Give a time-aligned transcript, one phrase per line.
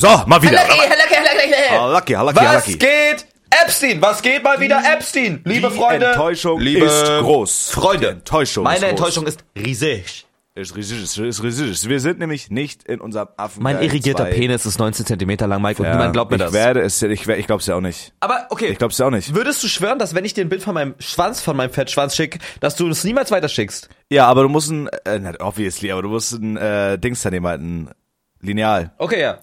[0.00, 0.52] So, mal wieder.
[0.52, 1.76] Lucky, lucky, lucky, lucky.
[1.76, 3.26] Ah, lucky, lucky, Was geht?
[3.50, 5.42] Epstein, was geht mal wieder Epstein?
[5.44, 6.06] Liebe Die Freunde.
[6.06, 7.70] Enttäuschung liebe ist groß.
[7.72, 8.06] Freunde.
[8.06, 8.90] Die Enttäuschung Meine ist groß.
[8.92, 10.26] Enttäuschung ist riesig.
[10.54, 11.88] Ist riesig, ist riesig, ist riesig.
[11.90, 13.62] Wir sind nämlich nicht in unserem Affen.
[13.62, 16.52] Mein irrigierter Penis ist 19 Zentimeter lang, Mike, und Ja, niemand glaubt mir ich das.
[16.54, 18.14] werde es, ich, ich glaub's ja auch nicht.
[18.20, 18.68] Aber okay.
[18.68, 19.34] Ich glaub's ja auch nicht.
[19.34, 22.16] Würdest du schwören, dass wenn ich dir ein Bild von meinem Schwanz, von meinem Fettschwanz
[22.16, 23.90] schicke, dass du es niemals weiterschickst?
[24.08, 27.46] Ja, aber du musst ein, äh, nicht obviously, aber du musst ein äh, Dings daneben
[27.46, 27.94] halten, ein
[28.40, 28.92] Lineal.
[28.96, 29.38] Okay, ja.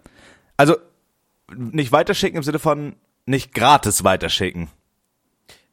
[0.57, 0.75] Also
[1.55, 4.69] nicht weiterschicken im Sinne von nicht gratis weiterschicken.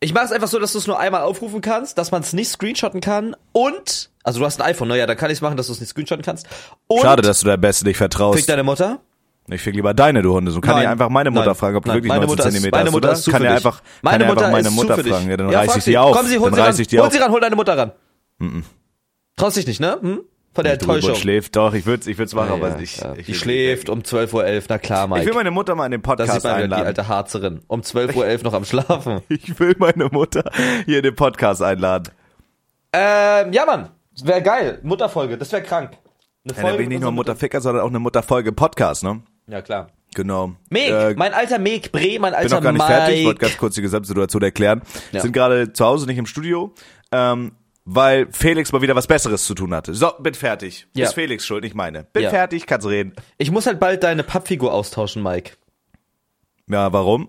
[0.00, 2.32] Ich mache es einfach so, dass du es nur einmal aufrufen kannst, dass man es
[2.34, 4.98] nicht screenshotten kann und, also du hast ein iPhone, ne?
[4.98, 6.46] Ja, da kann ich es machen, dass du es nicht screenshotten kannst.
[6.86, 8.48] Und Schade, dass du der Beste nicht fick vertraust.
[8.48, 9.00] deine Mutter.
[9.48, 10.50] Ich fick lieber deine, du Hunde.
[10.52, 10.82] So kann Nein.
[10.84, 11.54] ich einfach meine Mutter Nein.
[11.54, 11.96] fragen, ob du Nein.
[11.98, 14.34] wirklich Meine 19 Mutter ist- Zentimeter meine hast, Mutter ist kann ja einfach, Meine kann
[14.34, 15.30] Mutter einfach meine ist Mutter fragen.
[15.30, 15.98] Ja, dann Ja, reiß ich sie.
[15.98, 16.16] auf.
[16.16, 17.02] Komm, sie, hol dann sie ran.
[17.04, 17.92] hol sie ran, hol deine Mutter ran.
[19.36, 19.98] Traust dich nicht, ne?
[20.00, 20.20] Hm?
[20.54, 21.14] Von der Enttäuschung.
[21.16, 23.12] schläft doch, ich würd's, ich würd's machen, aber Ja, ich, ja.
[23.16, 25.20] ich die will- schläft um 12.11 Uhr, na klar, Mike.
[25.22, 26.86] Ich will meine Mutter mal in den sieht Podcast man wieder die einladen.
[26.86, 27.60] alte Harzerin.
[27.66, 29.20] Um 12.11 Uhr noch am Schlafen.
[29.28, 30.44] Ich will meine Mutter
[30.86, 32.12] hier in den Podcast einladen.
[32.92, 33.90] ähm, ja, Mann.
[34.16, 34.78] Das wäre geil.
[34.82, 35.90] Mutterfolge, das wäre krank.
[36.44, 39.22] Eine Ja, dann bin ich nicht nur Mutterficker, sondern auch eine Mutterfolge Podcast, ne?
[39.48, 39.88] Ja, klar.
[40.14, 40.52] Genau.
[40.70, 42.94] Meg, Äh, mein alter Meg, Bre, mein bin alter noch gar nicht Mike.
[42.94, 44.82] fertig, ich wollte ganz kurz die Gesamtsituation erklären.
[45.10, 45.20] Ja.
[45.20, 46.72] Sind gerade zu Hause, nicht im Studio,
[47.10, 47.52] ähm,
[47.84, 49.94] weil Felix mal wieder was Besseres zu tun hatte.
[49.94, 50.86] So, bin fertig.
[50.94, 51.04] Ja.
[51.04, 52.04] Ist Felix schuld, nicht meine.
[52.12, 52.30] Bin Ja.
[52.30, 53.12] fertig, kannst reden.
[53.38, 55.52] Ich muss halt bald deine Pappfigur austauschen, Mike.
[56.68, 57.28] Ja, warum?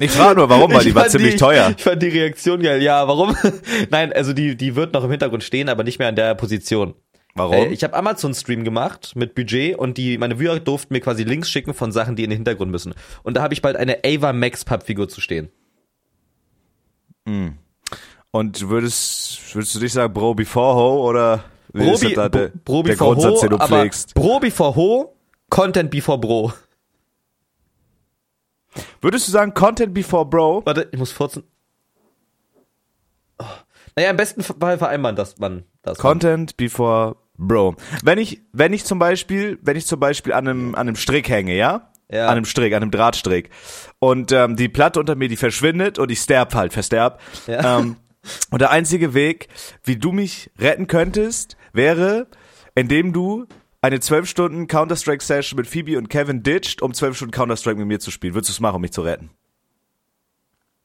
[0.00, 1.74] Ich frage nur, warum, weil die war ziemlich die, teuer.
[1.76, 2.82] Ich fand die Reaktion geil.
[2.82, 3.36] Ja, warum?
[3.90, 6.94] Nein, also die, die wird noch im Hintergrund stehen, aber nicht mehr an der Position.
[7.34, 7.54] Warum?
[7.54, 11.50] Äh, ich habe Amazon-Stream gemacht mit Budget und die meine Viewer durften mir quasi Links
[11.50, 12.94] schicken von Sachen, die in den Hintergrund müssen.
[13.22, 15.50] Und da habe ich bald eine Ava Max Pappfigur zu stehen.
[18.30, 22.28] Und würdest, würdest du dich sagen, Bro before Ho oder wie ist Bro, das da
[22.28, 24.14] der, Bro der Grundsatz, Ho, den du pflegst?
[24.14, 25.16] Bro before Ho,
[25.50, 26.52] Content before Bro.
[29.00, 30.62] Würdest du sagen, Content before Bro?
[30.64, 31.44] Warte, ich muss furzen.
[33.38, 33.44] Oh.
[33.96, 35.98] Naja, im besten Fall vereinbaren das man das.
[35.98, 37.76] Content before Bro.
[38.02, 41.28] Wenn ich, wenn ich zum Beispiel, wenn ich zum Beispiel an einem, an einem Strick
[41.28, 41.87] hänge, ja?
[42.10, 42.24] Ja.
[42.26, 43.50] An einem Strick, an einem Drahtstrick.
[43.98, 47.20] Und ähm, die Platte unter mir, die verschwindet und ich sterb halt, versterb.
[47.46, 47.80] Ja.
[47.80, 47.96] Ähm,
[48.50, 49.48] und der einzige Weg,
[49.84, 52.26] wie du mich retten könntest, wäre,
[52.74, 53.46] indem du
[53.82, 58.00] eine 12 Stunden Counter-Strike-Session mit Phoebe und Kevin ditcht, um 12 Stunden Counter-Strike mit mir
[58.00, 58.34] zu spielen.
[58.34, 59.30] Würdest du es machen, um mich zu retten?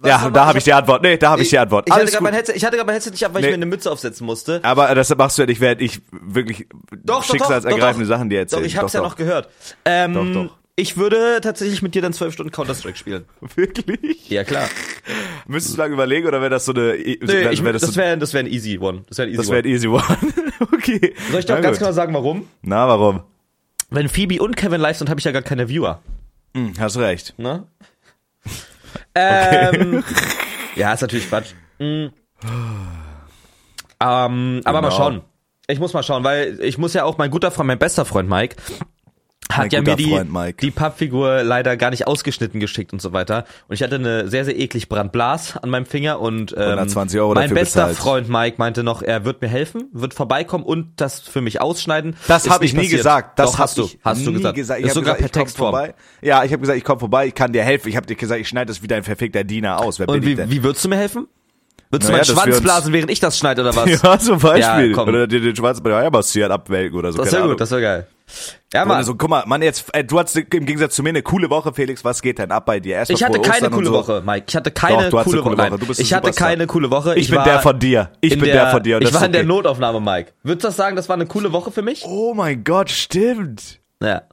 [0.04, 1.02] ja, soll man- da habe ich die Antwort.
[1.02, 1.88] Nee, da habe ich, die Antwort.
[1.88, 3.48] Ich hatte gerade mein Headset, ich mein Headset nicht ab, weil Nee.
[3.48, 4.60] ich mir eine Mütze aufsetzen musste.
[4.64, 8.62] Aber das machst du ja nicht, während ich wirklich Doch, schicksalsergreifende Sachen dir erzähle.
[8.64, 9.10] Doch, ich hab's Doch, ja doch.
[9.12, 9.50] noch gehört.
[9.86, 10.58] Ähm, Doch, doch.
[10.76, 13.26] Ich würde tatsächlich mit dir dann zwölf Stunden Counter-Strike spielen.
[13.56, 14.28] Wirklich?
[14.30, 14.68] Ja, klar.
[15.48, 16.96] Müsstest du lange überlegen oder wäre das so eine...
[16.96, 19.04] Nee, wär, ich, wär das so, wäre das wär ein easy one.
[19.08, 19.58] Das wäre ein easy das one.
[19.60, 20.04] ein easy one.
[20.74, 21.14] okay.
[21.30, 21.80] Soll ich doch ganz gut.
[21.80, 22.48] genau sagen, warum?
[22.64, 23.22] Na, warum?
[23.92, 26.02] Wenn Phoebe und Kevin live sind, habe ich ja gar keine Viewer.
[26.56, 27.36] Hm, hast recht.
[27.38, 27.68] Ne?
[29.16, 30.04] Ähm,
[30.76, 31.54] ja, ist natürlich Quatsch.
[31.78, 31.84] Mm.
[32.06, 32.12] Ähm,
[34.00, 34.92] aber mal Genau.
[34.92, 35.22] schauen.
[35.68, 38.28] Ich muss mal schauen, weil ich muss ja auch mein guter Freund, mein bester Freund
[38.30, 38.56] Mike,
[39.52, 40.58] hat ja mir die, Mike.
[40.62, 43.46] die Pappfigur leider gar nicht ausgeschnitten geschickt und so weiter.
[43.68, 47.34] Und ich hatte eine sehr, sehr eklig Brandblas an meinem Finger und ähm, 120 Euro
[47.34, 47.98] mein bester bezahlt.
[47.98, 52.16] Freund Mike meinte noch, er wird mir helfen, wird vorbeikommen und das für mich ausschneiden.
[52.28, 52.98] Das habe ich nie passiert.
[53.00, 53.40] gesagt.
[53.40, 54.56] Das Doch, hast du, ich hast du nie gesagt.
[54.56, 54.80] gesagt.
[54.80, 55.72] Ich ist sogar gesagt, per Textform.
[55.72, 55.94] vorbei.
[56.22, 57.90] Ja, ich habe gesagt, ich komme vorbei, ich kann dir helfen.
[57.90, 60.00] Ich habe dir gesagt, ich schneide das wie dein verfickter Diener aus.
[60.00, 61.28] Wer Und wie, wie würdest du mir helfen?
[61.92, 64.02] Würdest Naja, du meinen Schwanz blasen, während ich das schneide oder was?
[64.02, 64.92] Ja, zum Beispiel.
[64.94, 67.20] Ja, oder dir den Schwarzen bei der Eiermassieren abwelken oder so.
[67.20, 68.08] Das wäre gut, das wäre geil.
[68.74, 68.98] Ja, Mann.
[68.98, 71.74] Also, guck mal, Mann, jetzt, äh, du hattest im Gegensatz zu mir eine coole Woche,
[71.74, 72.04] Felix.
[72.04, 72.96] Was geht denn ab bei dir?
[72.96, 73.94] Erstmal ich hatte keine Ostern coole so.
[73.94, 74.46] Woche, Mike.
[74.48, 75.72] Ich hatte keine Doch, coole, coole Woche.
[75.72, 75.80] Woche.
[75.80, 76.48] Du bist ein ich hatte Superstar.
[76.50, 77.16] keine coole Woche.
[77.16, 78.12] Ich bin war der von dir.
[78.22, 79.48] Ich in bin der von dir ich war ist in der okay.
[79.48, 80.32] Notaufnahme, Mike.
[80.44, 82.04] Würdest du das sagen, das war eine coole Woche für mich?
[82.06, 83.80] Oh mein Gott, stimmt.
[84.02, 84.24] Ja.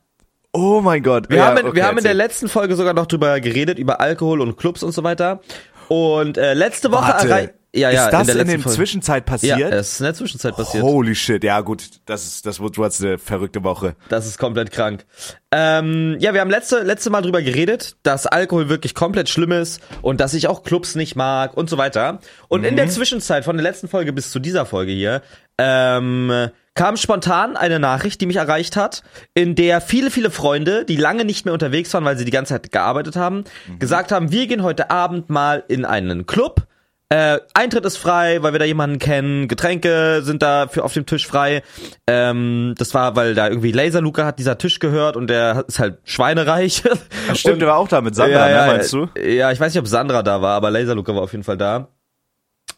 [0.52, 1.28] Oh mein Gott.
[1.28, 3.78] Wir ja, haben, in, okay, wir haben in der letzten Folge sogar noch drüber geredet,
[3.78, 5.40] über Alkohol und Clubs und so weiter.
[5.88, 8.76] Und äh, letzte Woche Warte, errei- ja, ja, ist das in der in, Folge.
[8.76, 9.72] Zwischenzeit Ja, passiert?
[9.72, 10.82] es ist in der Zwischenzeit passiert.
[10.82, 13.94] Holy shit, ja gut, das ist, das, du hattest eine verrückte Woche.
[14.08, 15.04] Das ist komplett krank.
[15.52, 19.80] Ähm, ja, wir haben letzte, letzte Mal drüber geredet, dass Alkohol wirklich komplett schlimm ist
[20.02, 22.20] und dass ich auch Clubs nicht mag und so weiter.
[22.48, 25.22] Und in der Zwischenzeit, von der letzten Folge bis zu dieser Folge hier,
[25.58, 29.02] ähm, kam spontan eine Nachricht, die mich erreicht hat,
[29.34, 32.54] in der viele, viele Freunde, die lange nicht mehr unterwegs waren, weil sie die ganze
[32.54, 33.44] Zeit gearbeitet haben,
[33.78, 36.66] gesagt haben, wir gehen heute Abend mal in einen Club.
[37.12, 39.48] Äh, Eintritt ist frei, weil wir da jemanden kennen.
[39.48, 41.62] Getränke sind da für auf dem Tisch frei.
[42.06, 45.80] Ähm, das war, weil da irgendwie Laser Luca hat dieser Tisch gehört und der ist
[45.80, 46.84] halt schweinereich.
[47.34, 49.08] Stimmt, und, der war auch da mit Sandra, ja, ne, meinst du?
[49.20, 51.56] Ja, ich weiß nicht, ob Sandra da war, aber Laser Luca war auf jeden Fall
[51.56, 51.88] da.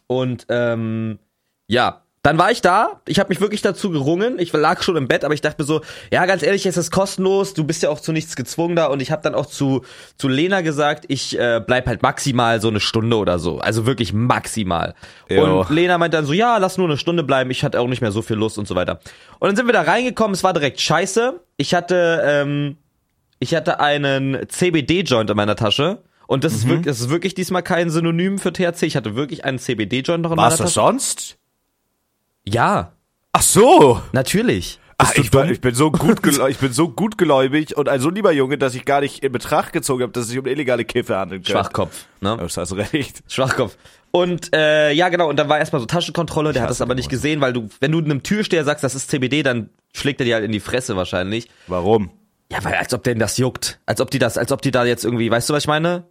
[0.07, 1.19] Und ähm,
[1.67, 4.39] ja, Dann war ich da, ich habe mich wirklich dazu gerungen.
[4.39, 6.89] Ich lag schon im Bett, aber ich dachte mir so, ja, ganz ehrlich, es ist
[6.89, 9.81] kostenlos, du bist ja auch zu nichts gezwungen da und ich habe dann auch zu
[10.17, 14.13] zu Lena gesagt, ich äh, bleib halt maximal so eine Stunde oder so, also wirklich
[14.13, 14.95] maximal.
[15.29, 15.59] Jo.
[15.59, 18.01] Und Lena meint dann so, ja, lass nur eine Stunde bleiben, ich hatte auch nicht
[18.01, 19.01] mehr so viel Lust und so weiter.
[19.39, 21.41] Und dann sind wir da reingekommen, es war direkt scheiße.
[21.57, 22.77] Ich hatte ähm,
[23.39, 26.03] ich hatte einen CBD-Joint in meiner Tasche.
[26.25, 28.83] Und das, ist wirklich, das ist wirklich diesmal kein Synonym für THC.
[28.83, 30.71] Ich hatte wirklich einen CBD-Joint noch in War meiner Tasche.
[30.71, 31.37] sonst?
[32.45, 32.93] Ja,
[33.31, 34.01] Ach so.
[34.11, 34.79] natürlich.
[34.97, 38.31] Ach, ich, war, ich bin so gut ich bin so gutgläubig und ein so lieber
[38.31, 41.17] Junge, dass ich gar nicht in Betracht gezogen habe, dass es sich um illegale Kiffe
[41.17, 41.47] handelt.
[41.47, 42.37] Schwachkopf, ne?
[42.39, 43.23] Das hast recht.
[43.27, 43.75] Schwachkopf.
[44.11, 47.09] Und äh, ja, genau, und dann war erstmal so Taschenkontrolle, der hat das aber nicht
[47.09, 50.35] gesehen, weil du, wenn du einem Türsteher sagst, das ist CBD, dann schlägt er dir
[50.35, 51.49] halt in die Fresse wahrscheinlich.
[51.67, 52.11] Warum?
[52.51, 53.79] Ja, weil als ob denen das juckt.
[53.87, 56.03] Als ob die das, als ob die da jetzt irgendwie, weißt du, was ich meine?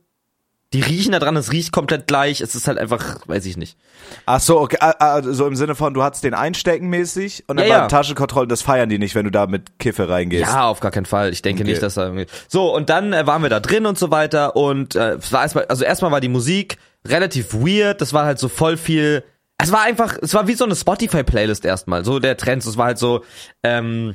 [0.73, 3.77] Die riechen da dran, es riecht komplett gleich, es ist halt einfach, weiß ich nicht.
[4.25, 7.59] Ach so, okay, ah, ah, so im Sinne von, du hattest den einstecken mäßig und
[7.59, 7.89] dann Ja, waren ja.
[7.89, 10.51] Taschenkontrollen, das feiern die nicht, wenn du da mit Kiffe reingehst.
[10.51, 11.31] Ja, auf gar keinen Fall.
[11.31, 11.71] Ich denke Okay.
[11.71, 12.27] nicht, dass da irgendwie.
[12.49, 15.43] So, und dann äh, waren wir da drin und so weiter und äh, es war
[15.43, 19.25] erstmal, also erstmal war die Musik relativ weird, das war halt so voll viel.
[19.59, 22.65] Es war einfach, es war wie so eine Spotify-Playlist erstmal, so der Trend.
[22.65, 23.23] Es war halt so,
[23.63, 24.15] ähm,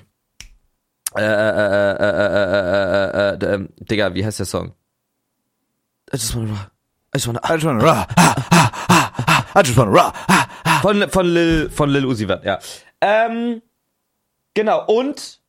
[1.16, 4.74] äh, äh, äh, äh, äh, äh, äh, äh, äh, Digga, wie heißt der Song?
[6.14, 6.72] I just wanna,
[7.14, 10.50] I just wanna, I just wanna ra, ha, ha, ha, ha, I just wanna ha.
[10.82, 12.60] Von, von Lil, von Lil Uzi Vert, ja.
[13.02, 13.62] Ähm,
[14.54, 15.42] genau, und,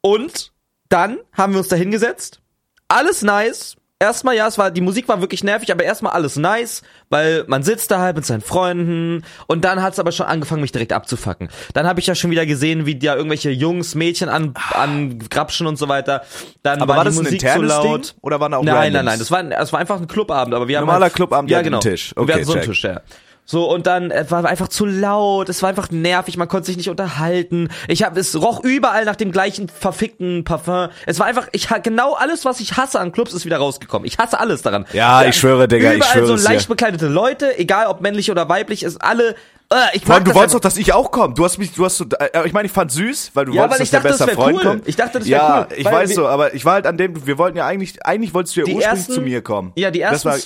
[0.00, 0.52] und,
[0.88, 2.42] dann haben wir uns da hingesetzt.
[2.88, 3.76] Alles nice.
[4.02, 7.62] Erstmal, ja, es war, die Musik war wirklich nervig, aber erstmal alles nice, weil man
[7.62, 11.50] sitzt da halt mit seinen Freunden und dann hat's aber schon angefangen, mich direkt abzufacken.
[11.72, 15.68] Dann habe ich ja schon wieder gesehen, wie da irgendwelche Jungs, Mädchen an, an Grapschen
[15.68, 16.22] und so weiter.
[16.64, 18.06] Dann Aber war die das ein Musik internes zu laut.
[18.08, 18.14] Ding?
[18.22, 18.94] Oder waren da auch Nein, Randoms?
[18.94, 21.14] nein, nein, das war, ein- es war einfach ein Clubabend, aber wir haben Normaler halt,
[21.14, 21.78] Clubabend, ja, genau.
[21.78, 22.12] Tisch.
[22.16, 22.70] Und wir Okay, hatten so einen check.
[22.70, 23.00] Tisch, ja.
[23.44, 26.76] So, und dann äh, war einfach zu laut, es war einfach nervig, man konnte sich
[26.76, 27.68] nicht unterhalten.
[27.88, 30.88] Ich habe es roch überall nach dem gleichen verfickten Parfum.
[31.06, 34.06] Es war einfach, ich genau alles, was ich hasse an Clubs, ist wieder rausgekommen.
[34.06, 34.86] Ich hasse alles daran.
[34.92, 36.50] Ja, ich schwöre, Digga, ich überall schwöre so es dir.
[36.50, 39.34] leicht bekleidete Leute, egal ob männlich oder weiblich, ist alle.
[39.70, 41.34] Äh, ich Vor allem, du das wolltest doch, dass ich auch komme.
[41.34, 43.62] Du hast mich, du hast so, äh, ich meine, ich fand süß, weil du Ja,
[43.62, 44.62] wolltest, weil ich dass dachte, der das beste wär Freund cool.
[44.70, 44.88] kommt.
[44.88, 46.96] Ich dachte, das wär ja, cool, ich weil weiß so, aber ich war halt an
[46.96, 49.72] dem, wir wollten ja eigentlich, eigentlich wolltest du ja ursprünglich ersten- zu mir kommen.
[49.74, 50.28] Ja, die Das ersten.
[50.28, 50.36] war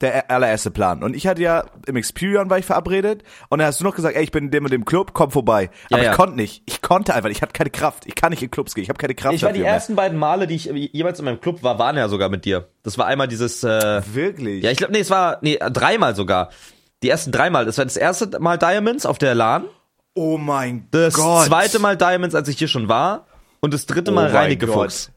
[0.00, 1.02] der allererste Plan.
[1.02, 4.16] Und ich hatte ja, im Experion war ich verabredet und dann hast du noch gesagt,
[4.16, 5.70] ey, ich bin in dem und dem Club, komm vorbei.
[5.90, 6.10] Aber ja.
[6.10, 6.62] ich konnte nicht.
[6.66, 8.06] Ich konnte einfach, ich hatte keine Kraft.
[8.06, 9.72] Ich kann nicht in Clubs gehen, ich habe keine Kraft ich war die mehr.
[9.72, 12.68] ersten beiden Male, die ich jemals in meinem Club war, waren ja sogar mit dir.
[12.82, 13.62] Das war einmal dieses.
[13.64, 14.62] Äh, Wirklich?
[14.64, 16.50] Ja, ich glaube, nee, es war nee, dreimal sogar.
[17.02, 17.64] Die ersten dreimal.
[17.64, 19.64] Das war das erste Mal Diamonds auf der LAN,
[20.14, 21.46] oh mein das Gott.
[21.46, 23.26] zweite Mal Diamonds, als ich hier schon war
[23.60, 25.10] und das dritte Oh Mal mein Reinigefuchs.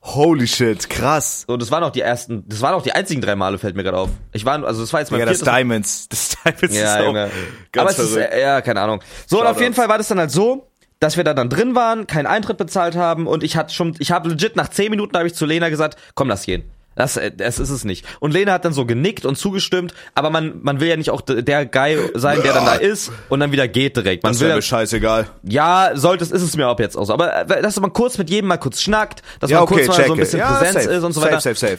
[0.00, 1.44] Holy shit, krass.
[1.48, 3.82] So, das waren auch die ersten, das waren auch die einzigen drei Male, fällt mir
[3.82, 4.10] gerade auf.
[4.32, 6.08] Ich war, also das war jetzt mein Ja, das Diamonds.
[6.08, 7.30] Das Diamonds Ja, ist auch Junge.
[7.72, 8.34] ganz Aber es ist, verrückt.
[8.40, 9.02] ja, keine Ahnung.
[9.26, 10.68] So, und auf jeden Fall war das dann halt so,
[11.00, 14.10] dass wir da dann drin waren, keinen Eintritt bezahlt haben und ich hatte schon, ich
[14.12, 16.62] habe legit nach zehn Minuten habe ich zu Lena gesagt, komm, lass gehen.
[16.98, 18.04] Das, äh, das ist es nicht.
[18.18, 21.20] Und Lena hat dann so genickt und zugestimmt, aber man, man will ja nicht auch
[21.20, 24.24] der Guy sein, der dann da ist und dann wieder geht direkt.
[24.24, 25.28] Man das will wäre mir scheißegal.
[25.44, 27.12] ja, sollte es, ist es mir ab jetzt auch so.
[27.12, 29.96] Aber äh, dass man kurz mit jedem mal kurz schnackt, dass Ja, man okay, kurz
[29.98, 30.96] mal so ein bisschen ja, Präsenz safe.
[30.96, 31.40] ist und so safe, weiter.
[31.40, 31.78] Safe, safe,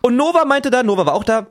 [0.00, 1.48] Und Nova meinte da, Nova war auch da.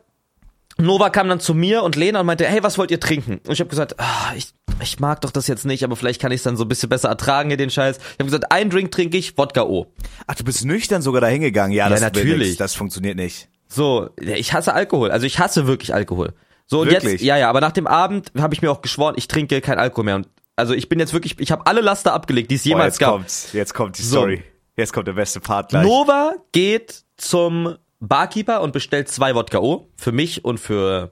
[0.78, 3.40] Nova kam dann zu mir und Lena und meinte, hey, was wollt ihr trinken?
[3.46, 4.48] Und ich habe gesagt, ah, ich,
[4.82, 6.90] ich mag doch das jetzt nicht, aber vielleicht kann ich es dann so ein bisschen
[6.90, 7.98] besser ertragen, hier den Scheiß.
[7.98, 9.88] Ich habe gesagt, einen Drink trinke ich, Wodka O.
[10.28, 11.72] Ach, du bist nüchtern sogar da hingegangen.
[11.76, 12.48] Ja, das will natürlich.
[12.50, 12.58] nix.
[12.58, 13.48] Das funktioniert nicht.
[13.68, 15.12] So, ich hasse Alkohol.
[15.12, 16.34] Also ich hasse wirklich Alkohol.
[16.68, 17.14] So und Wirklich?
[17.14, 19.78] jetzt, ja, ja, aber nach dem Abend habe ich mir auch geschworen, ich trinke kein
[19.78, 20.16] Alkohol mehr.
[20.16, 23.00] Und also ich bin jetzt wirklich, ich habe alle Laster abgelegt, die es jemals jetzt
[23.00, 23.12] gab.
[23.14, 23.50] kommt's.
[23.54, 24.18] Jetzt kommt die So.
[24.18, 24.44] Story.
[24.78, 25.84] Jetzt kommt der beste Part gleich.
[25.84, 31.12] Nova geht zum Barkeeper und bestellt zwei Wodka O für mich und für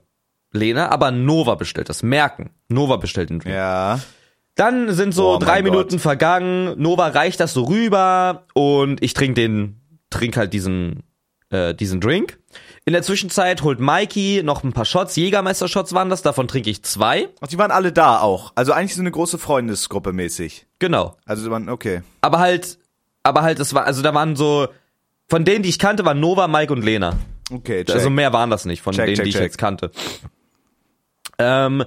[0.53, 2.03] Lena, aber Nova bestellt das.
[2.03, 2.51] Merken.
[2.69, 3.55] Nova bestellt den Drink.
[3.55, 3.99] Ja.
[4.55, 5.71] Dann sind so Oh drei Gott.
[5.71, 6.79] Minuten vergangen.
[6.81, 9.81] Nova reicht das so rüber und ich trinke den,
[10.11, 11.03] trink halt diesen,
[11.49, 12.37] äh, diesen Drink.
[12.85, 15.15] In der Zwischenzeit holt Mikey noch ein paar Shots.
[15.15, 16.21] Jägermeister-Shots waren das.
[16.21, 17.29] Davon trinke ich zwei.
[17.39, 18.51] Und die waren alle da auch.
[18.55, 20.67] Also eigentlich so eine große Freundesgruppe mäßig.
[20.79, 21.15] Genau.
[21.25, 22.03] Also man, okay.
[22.21, 22.77] Aber halt,
[23.23, 24.67] aber halt, es war, also da waren so,
[25.29, 27.17] von denen, die ich kannte, waren Nova, Mike und Lena.
[27.51, 27.95] Okay, check.
[27.95, 29.91] Also mehr waren das nicht von Check, denen, check, die ich jetzt kannte.
[31.37, 31.85] Ähm,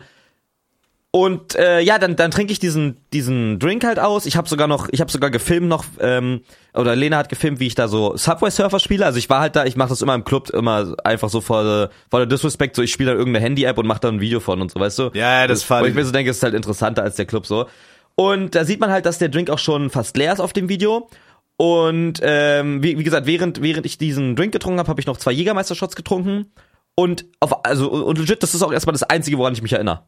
[1.17, 4.27] und äh, ja, dann, dann trinke ich diesen, diesen Drink halt aus.
[4.27, 6.43] Ich habe sogar noch, ich habe sogar gefilmt noch, ähm,
[6.75, 9.07] oder Lena hat gefilmt, wie ich da so Subway Surfer spiele.
[9.07, 11.65] Also ich war halt da, ich mache das immer im Club, immer einfach so vor
[11.65, 14.41] der, vor der Disrespect, so ich spiele da irgendeine Handy-App und mache da ein Video
[14.41, 15.11] von und so, weißt du?
[15.15, 17.47] Ja, das Wo fand ich mir so denke, es ist halt interessanter als der Club
[17.47, 17.67] so.
[18.15, 20.69] Und da sieht man halt, dass der Drink auch schon fast leer ist auf dem
[20.69, 21.09] Video.
[21.57, 25.17] Und ähm, wie, wie gesagt, während, während ich diesen Drink getrunken habe, habe ich noch
[25.17, 26.53] zwei Jägermeister-Shots getrunken.
[26.97, 30.03] Und auf, also und legit, das ist auch erstmal das Einzige, woran ich mich erinnere.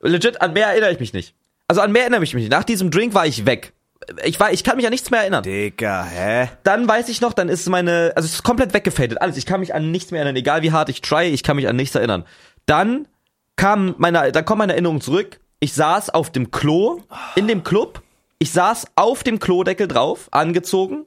[0.00, 1.34] Legit, an mehr erinnere ich mich nicht.
[1.68, 2.50] Also an mehr erinnere ich mich nicht.
[2.50, 3.74] Nach diesem Drink war ich weg.
[4.24, 5.42] Ich war, ich kann mich an nichts mehr erinnern.
[5.42, 6.48] Digga, hä?
[6.62, 9.20] Dann weiß ich noch, dann ist meine, also es ist komplett weggefadet.
[9.20, 9.36] Alles.
[9.36, 10.36] Ich kann mich an nichts mehr erinnern.
[10.36, 12.24] Egal wie hart ich try, ich kann mich an nichts erinnern.
[12.66, 13.08] Dann
[13.56, 15.40] kam meine, dann kommt meine Erinnerung zurück.
[15.60, 17.02] Ich saß auf dem Klo,
[17.34, 18.02] in dem Club.
[18.38, 21.06] Ich saß auf dem Klodeckel drauf, angezogen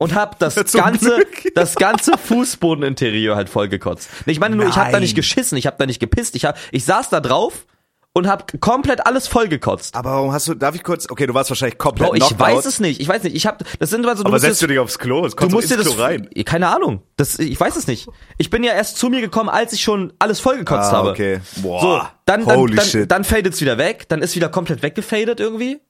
[0.00, 1.28] und hab das Zum ganze, Glück.
[1.54, 4.08] das ganze Fußbodeninterieur halt vollgekotzt.
[4.26, 5.02] Ich meine nur, ich hab da Nein.
[5.02, 7.66] nicht geschissen, ich hab da nicht gepisst, ich hab, ich saß da drauf
[8.12, 9.94] und hab komplett alles vollgekotzt.
[9.94, 12.40] Aber warum hast du, darf ich kurz, okay, du warst wahrscheinlich komplett Bro, ich knocked
[12.40, 14.62] weiß es nicht, ich weiß nicht, ich hab, das sind also, du Aber musst setzt
[14.62, 15.24] du dich aufs Klo?
[15.24, 16.28] Es Du kommt musst dir ins das Klo rein.
[16.44, 17.02] keine Ahnung.
[17.16, 18.08] Das ich weiß es nicht.
[18.38, 21.10] Ich bin ja erst zu mir gekommen, als ich schon alles vollgekotzt Ah, habe.
[21.10, 21.40] okay.
[21.56, 21.80] Boah.
[21.80, 23.10] So, dann dann Holy dann, shit.
[23.10, 25.80] dann fadet's wieder weg, dann ist wieder komplett weggefadet irgendwie.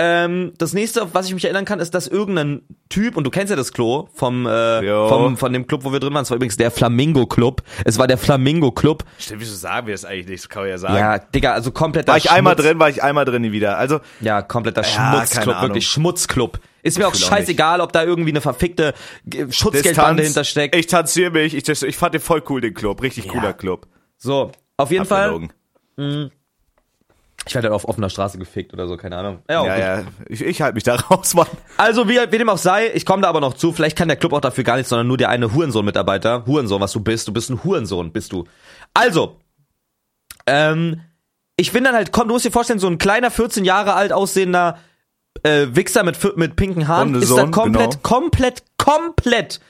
[0.00, 3.30] Ähm, das nächste, auf was ich mich erinnern kann, ist, dass irgendein Typ und du
[3.30, 6.22] kennst ja das Klo vom äh, vom von dem Club, wo wir drin waren.
[6.22, 7.62] Es war übrigens der Flamingo Club.
[7.84, 9.02] Es war der Flamingo Club.
[9.18, 10.44] Stimmt, wieso sagen wir das eigentlich nicht?
[10.44, 10.94] Das kann man ja sagen.
[10.94, 12.64] Ja, Digga, also kompletter War ich einmal Schmutz.
[12.66, 13.76] drin, war ich einmal drin nie wieder.
[13.76, 16.60] Also, Ja, kompletter Ja, Schmutzclub, wirklich Schmutzclub.
[16.84, 18.94] Ist mir auch fühl auch scheißegal, ob da irgendwie eine verfickte
[19.50, 20.76] Schutzgeldbande hintersteckt.
[20.76, 23.02] ich tanziere mich, ich, ich fand den voll cool, den Club.
[23.02, 23.32] Richtig Ja.
[23.32, 23.88] cooler Club.
[24.16, 25.30] So, auf jeden Fall.
[25.30, 26.30] Abgelogen.
[27.48, 29.38] Ich werde auf offener Straße gefickt oder so, keine Ahnung.
[29.48, 31.46] Ja, Ja, ja, ich, ich halte mich da raus, Mann.
[31.76, 33.72] Also, wie, wie dem auch sei, ich komme da aber noch zu.
[33.72, 36.44] Vielleicht kann der Club auch dafür gar nichts, sondern nur der eine Hurensohn-Mitarbeiter.
[36.46, 37.26] Hurensohn, was du bist.
[37.26, 38.44] Du bist ein Hurensohn, bist du.
[38.94, 39.36] Also,
[40.46, 41.00] ähm,
[41.56, 44.12] ich bin dann halt, komm, du musst dir vorstellen, so ein kleiner 14 Jahre alt
[44.12, 44.78] aussehender
[45.42, 48.02] äh, Wichser mit, mit pinken Haaren ist dann komplett, genau.
[48.02, 49.60] komplett, komplett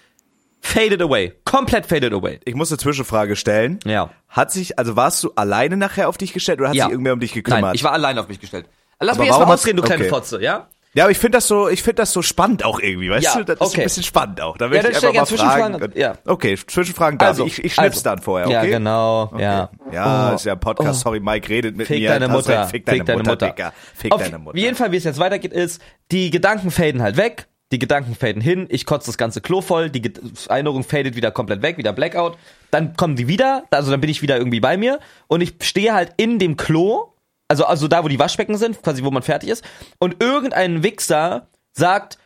[0.61, 1.33] faded away.
[1.45, 2.41] Komplett faded away.
[2.45, 3.79] Ich muss eine Zwischenfrage stellen.
[3.85, 4.11] Ja.
[4.29, 6.85] Hat sich, also warst du alleine nachher auf dich gestellt oder hat Ja.
[6.85, 7.61] sich irgendwer um dich gekümmert?
[7.63, 8.67] Nein, ich war allein auf mich gestellt.
[9.01, 10.11] Lass Aber mich jetzt mal ausreden, du kleine okay.
[10.11, 10.67] Fotze, ja?
[10.93, 13.37] ja, aber ich finde das so, ich finde das so spannend auch irgendwie, weißt Ja,
[13.39, 13.45] du?
[13.45, 13.81] Das ist okay.
[13.81, 14.57] ein bisschen spannend auch.
[14.59, 15.75] Da Ja, will dann ich einfach mal gerne fragen.
[15.79, 16.01] Zwischenfragen.
[16.01, 16.13] Ja.
[16.27, 17.65] Okay, Zwischenfragen darf Also, ich.
[17.65, 18.11] Ich, schnipp's also.
[18.11, 18.55] dann vorher, okay?
[18.57, 19.71] Ja, genau, ja.
[19.93, 20.35] Ja, Oh.
[20.35, 21.01] ist ja ein Podcast.
[21.01, 22.09] Sorry, Mike redet mit Fick mir.
[22.11, 22.59] deine Hast recht.
[22.59, 22.69] Mutter.
[22.69, 23.73] Fick deine, Mutter, Digga.
[23.95, 24.59] Fick Auf deine Mutter.
[24.59, 27.47] jeden Fall, wie es jetzt weitergeht, ist, die Gedanken faden halt weg.
[27.71, 28.67] Die Gedanken faden hin.
[28.71, 29.91] Ich kotze das ganze Klo voll.
[29.91, 30.13] Die
[30.49, 32.39] Erinnerung fadet wieder komplett weg, wieder Blackout.
[32.71, 33.65] Dann kommen die wieder.
[33.71, 35.01] Also dann bin ich wieder irgendwie bei mir.
[35.27, 37.13] Und ich stehe halt in dem Klo.
[37.47, 39.65] Also, also da, wo die Waschbecken sind, quasi wo man fertig ist.
[39.99, 42.19] Und irgendein Wichser sagt,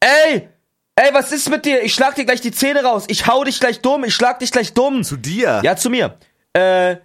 [0.00, 0.48] ey,
[0.96, 1.82] ey, was ist mit dir?
[1.82, 3.04] Ich schlag dir gleich die Zähne raus.
[3.08, 4.04] Ich hau dich gleich dumm.
[4.04, 5.04] Ich schlag dich gleich dumm.
[5.04, 5.60] Zu dir?
[5.62, 6.16] Ja, zu mir.
[6.54, 6.96] Äh,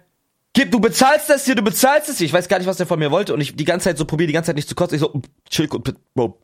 [0.54, 2.26] gib, du bezahlst das hier, du bezahlst das hier.
[2.26, 3.34] Ich weiß gar nicht, was der von mir wollte.
[3.34, 4.96] Und ich die ganze Zeit so probiere, die ganze Zeit nicht zu kotzen.
[4.96, 5.20] Ich so,
[5.50, 5.68] chill
[6.14, 6.38] Bro.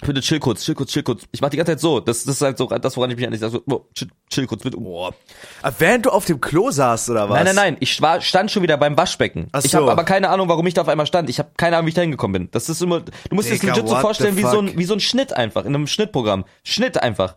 [0.00, 1.22] Bitte chill kurz, chill kurz, chill kurz.
[1.30, 2.00] Ich mach die ganze Zeit so.
[2.00, 3.52] Das, das ist halt so das, woran ich mich eigentlich sage.
[3.52, 4.76] So, Bro, chill, chill kurz, bitte.
[4.78, 5.14] Boah.
[5.60, 7.36] Aber während du auf dem Klo saßt, oder was?
[7.36, 7.76] Nein, nein, nein.
[7.78, 9.48] Ich war, stand schon wieder beim Waschbecken.
[9.52, 9.78] Ach Ich so.
[9.78, 11.30] habe aber keine Ahnung, warum ich da auf einmal stand.
[11.30, 12.50] Ich habe keine Ahnung, wie ich da hingekommen bin.
[12.50, 13.00] Das ist immer.
[13.00, 15.64] Du musst dir das legit so vorstellen wie so ein wie so ein Schnitt einfach
[15.64, 16.46] in einem Schnittprogramm.
[16.64, 17.36] Schnitt einfach.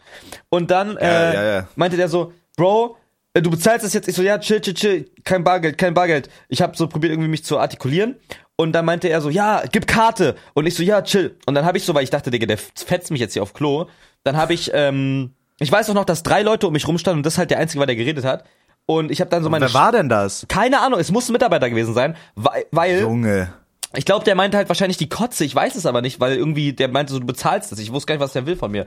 [0.49, 1.67] Und dann äh, ja, ja.
[1.75, 2.97] meinte der so, Bro,
[3.35, 4.07] äh, du bezahlst das jetzt.
[4.07, 5.11] Ich so, ja, chill, chill, chill.
[5.23, 6.29] Kein Bargeld, kein Bargeld.
[6.47, 8.15] Ich habe so probiert irgendwie mich zu artikulieren.
[8.57, 10.35] Und dann meinte er so, ja, gib Karte.
[10.53, 11.37] Und ich so, ja, chill.
[11.45, 13.53] Und dann habe ich so, weil ich dachte, Digga, der fetzt mich jetzt hier auf
[13.53, 13.87] Klo.
[14.23, 17.25] Dann habe ich, ähm, ich weiß auch noch, dass drei Leute um mich rumstanden und
[17.25, 18.45] das halt der Einzige war, der geredet hat.
[18.85, 20.45] Und ich habe dann so meine Wer war denn das?
[20.47, 23.51] keine Ahnung, es muss ein Mitarbeiter gewesen sein, weil, weil Junge.
[23.95, 26.73] ich glaube, der meinte halt wahrscheinlich die Kotze, ich weiß es aber nicht, weil irgendwie
[26.73, 27.79] der meinte so, du bezahlst das.
[27.79, 28.85] Ich wusste gar nicht, was der will von mir.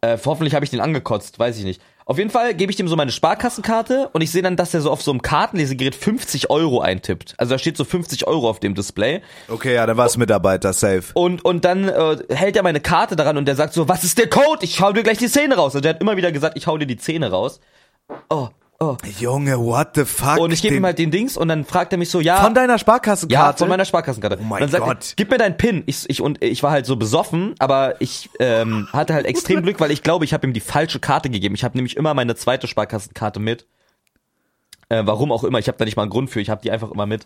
[0.00, 1.80] Äh, hoffentlich habe ich den angekotzt, weiß ich nicht.
[2.08, 4.80] Auf jeden Fall gebe ich dem so meine Sparkassenkarte und ich sehe dann, dass der
[4.80, 7.34] so auf so einem Kartenlesegerät 50 Euro eintippt.
[7.36, 9.22] Also da steht so 50 Euro auf dem Display.
[9.48, 11.02] Okay, ja, dann war es Mitarbeiter, safe.
[11.14, 14.18] Und, und dann äh, hält er meine Karte daran und der sagt so, was ist
[14.18, 14.64] der Code?
[14.64, 15.74] Ich hau dir gleich die Zähne raus.
[15.74, 17.58] Also der hat immer wieder gesagt, ich hau dir die Zähne raus.
[18.30, 18.96] Oh, oh.
[19.18, 20.38] Junge, what the fuck?
[20.38, 22.42] Und ich gebe ihm halt den Dings und dann fragt er mich so, ja.
[22.42, 23.54] Von deiner Sparkassenkarte?
[23.54, 24.38] Ja, von meiner Sparkassenkarte.
[24.40, 25.10] Oh mein dann sagt Gott.
[25.10, 25.82] Er, gib mir deinen PIN.
[25.86, 29.80] Ich, ich, und ich war halt so besoffen, aber ich ähm, hatte halt extrem Glück,
[29.80, 31.54] weil ich glaube, ich habe ihm die falsche Karte gegeben.
[31.54, 33.66] Ich habe nämlich immer meine zweite Sparkassenkarte mit.
[34.88, 36.70] Äh, warum auch immer, ich habe da nicht mal einen Grund für, ich habe die
[36.70, 37.24] einfach immer mit.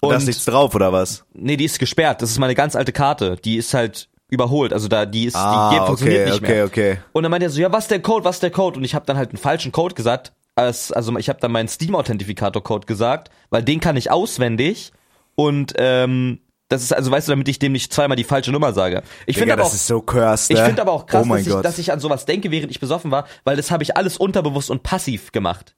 [0.00, 1.24] Und da ist nichts drauf, oder was?
[1.32, 2.20] nee, die ist gesperrt.
[2.20, 3.36] Das ist meine ganz alte Karte.
[3.44, 4.72] Die ist halt überholt.
[4.72, 6.64] Also da, die ist, Ah, die funktioniert okay, nicht okay, mehr.
[6.64, 6.98] okay.
[7.12, 8.78] Und dann meinte er so, ja, was ist der Code, was ist der Code?
[8.78, 10.32] Und ich habe dann halt einen falschen Code gesagt.
[10.56, 14.92] Als, also ich habe dann meinen Steam-Authentifikator-Code gesagt, weil den kann ich auswendig.
[15.36, 18.72] Und ähm, das ist, also weißt du, damit ich dem nicht zweimal die falsche Nummer
[18.72, 19.02] sage.
[19.26, 20.64] Ich finde aber das auch, ist so cursed, ich ne?
[20.64, 23.10] finde aber auch krass, oh dass, ich, dass ich an sowas denke, während ich besoffen
[23.10, 25.76] war, weil das habe ich alles unterbewusst und passiv gemacht.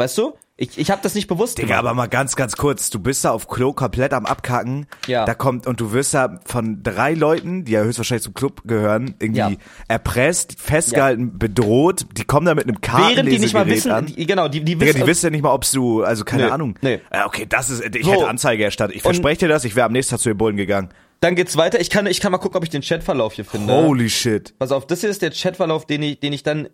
[0.00, 0.32] Weißt du?
[0.56, 1.78] Ich, ich habe das nicht bewusst Digga, gemacht.
[1.80, 2.90] aber mal ganz, ganz kurz.
[2.90, 4.86] Du bist da auf Klo komplett am Abkacken.
[5.06, 5.24] Ja.
[5.24, 9.14] Da kommt, und du wirst da von drei Leuten, die ja höchstwahrscheinlich zum Club gehören,
[9.20, 9.50] irgendwie Ja.
[9.88, 12.04] erpresst, festgehalten, bedroht.
[12.16, 14.06] Die kommen da mit einem Kartenlesegerät Während die nicht mal wissen, an.
[14.06, 16.44] die, genau, die, die Digga, wissen, die wissen ja nicht mal, ob du, also keine
[16.44, 16.74] Nee, Ahnung.
[16.82, 17.00] nee.
[17.12, 18.12] Ja, okay, das ist, ich So.
[18.12, 18.96] hätte Anzeige erstattet.
[18.96, 20.90] Ich verspreche dir das, ich wäre am nächsten Tag zu den Bullen gegangen.
[21.20, 21.80] dann geht's weiter.
[21.80, 23.72] Ich kann, ich kann mal gucken, ob ich den Chatverlauf hier finde.
[23.74, 24.54] Holy shit.
[24.58, 26.68] Pass auf, das hier ist der Chatverlauf, den ich, den ich dann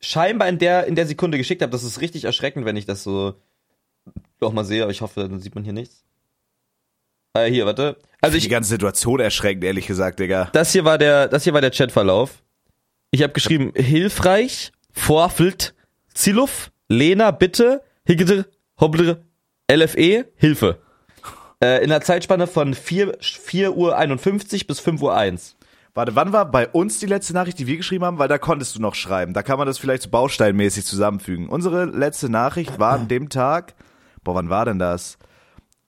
[0.00, 1.72] scheinbar in der, in der Sekunde geschickt habe.
[1.72, 3.34] Das ist richtig erschreckend, wenn ich das so
[4.38, 6.04] doch mal sehe, aber ich hoffe, dann sieht man hier nichts.
[7.34, 7.96] Äh, hier, warte.
[8.20, 10.48] Also Die ich, ganze Situation erschreckend, ehrlich gesagt, Digga.
[10.52, 12.42] das hier war der, das hier war der Chatverlauf.
[13.12, 15.74] Ich habe geschrieben, hilfreich, Vorfeld,
[16.14, 18.46] Ziluf, Lena, bitte, Higde,
[18.80, 19.22] Hobble,
[19.70, 20.80] LFE, Hilfe.
[21.62, 25.56] Äh, in der Zeitspanne von 4, 4 Uhr 51 bis 5 Uhr 1.
[26.00, 28.18] Warte, wann war bei uns die letzte Nachricht, die wir geschrieben haben?
[28.18, 29.34] Weil da konntest du noch schreiben.
[29.34, 31.46] Da kann man das vielleicht so bausteinmäßig zusammenfügen.
[31.46, 33.74] Unsere letzte Nachricht war an dem Tag.
[34.24, 35.18] Boah, wann war denn das?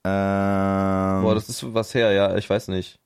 [0.03, 2.99] Ähm, Boah, das ist was her, ja, ich weiß nicht.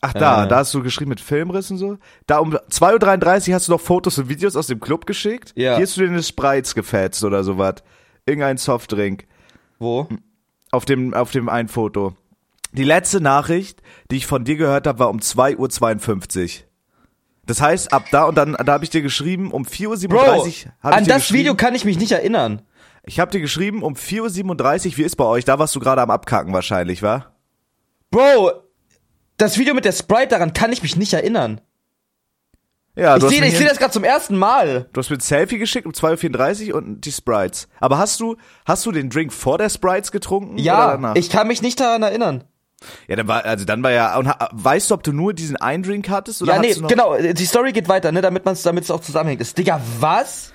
[0.00, 0.48] ach, da, äh.
[0.48, 1.96] da hast du geschrieben mit Filmriss und so.
[2.26, 5.52] Da um 2.33 Uhr hast du noch Fotos und Videos aus dem Club geschickt.
[5.54, 5.76] Ja.
[5.76, 7.84] Hier hast du dir eine Sprites gefetzt oder sowas.
[8.26, 9.28] Irgendein Softdrink.
[9.78, 10.08] Wo?
[10.72, 12.16] Auf dem, auf dem einen Foto.
[12.72, 13.80] Die letzte Nachricht,
[14.10, 16.64] die ich von dir gehört habe, war um 2.52 Uhr.
[17.46, 20.46] Das heißt, ab da und dann, da habe ich dir geschrieben, um 4.37 Bro, Uhr
[20.48, 22.62] ich an das Video kann ich mich nicht erinnern.
[23.04, 25.44] Ich habe dir geschrieben, um 4.37 Uhr, wie ist bei euch?
[25.44, 27.26] Da warst du gerade am Abkacken wahrscheinlich, wa?
[28.10, 28.50] Bro,
[29.36, 31.60] das Video mit der Sprite, daran kann ich mich nicht erinnern.
[32.96, 34.88] Ja, Ich sehe seh das gerade zum ersten Mal.
[34.92, 37.68] du hast mir ein Selfie geschickt um 2.34 Uhr und die Sprites.
[37.78, 40.54] Aber hast du, hast du den Drink vor der Sprites getrunken?
[40.54, 41.14] oder Ja, danach?
[41.14, 42.42] ich kann mich nicht daran erinnern.
[43.08, 45.82] Ja, dann war, also dann war ja, und weißt du, ob du nur diesen einen
[45.82, 46.42] Drink hattest?
[46.42, 49.40] Oder Ja, nee, genau, die Story geht weiter, ne, damit man's, damit es auch zusammenhängt.
[49.40, 50.52] Ist, Digga, was?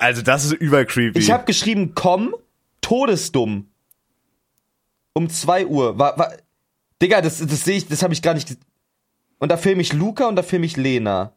[0.00, 1.18] Also das ist übercreepy.
[1.18, 2.34] Ich habe geschrieben, komm,
[2.80, 3.68] todesdumm.
[5.12, 5.98] Um 2 Uhr.
[5.98, 6.32] War, war,
[7.02, 8.56] Digga, das, das sehe ich, das habe ich gar nicht.
[9.38, 11.32] Und da filme ich Luca und da filme ich Lena.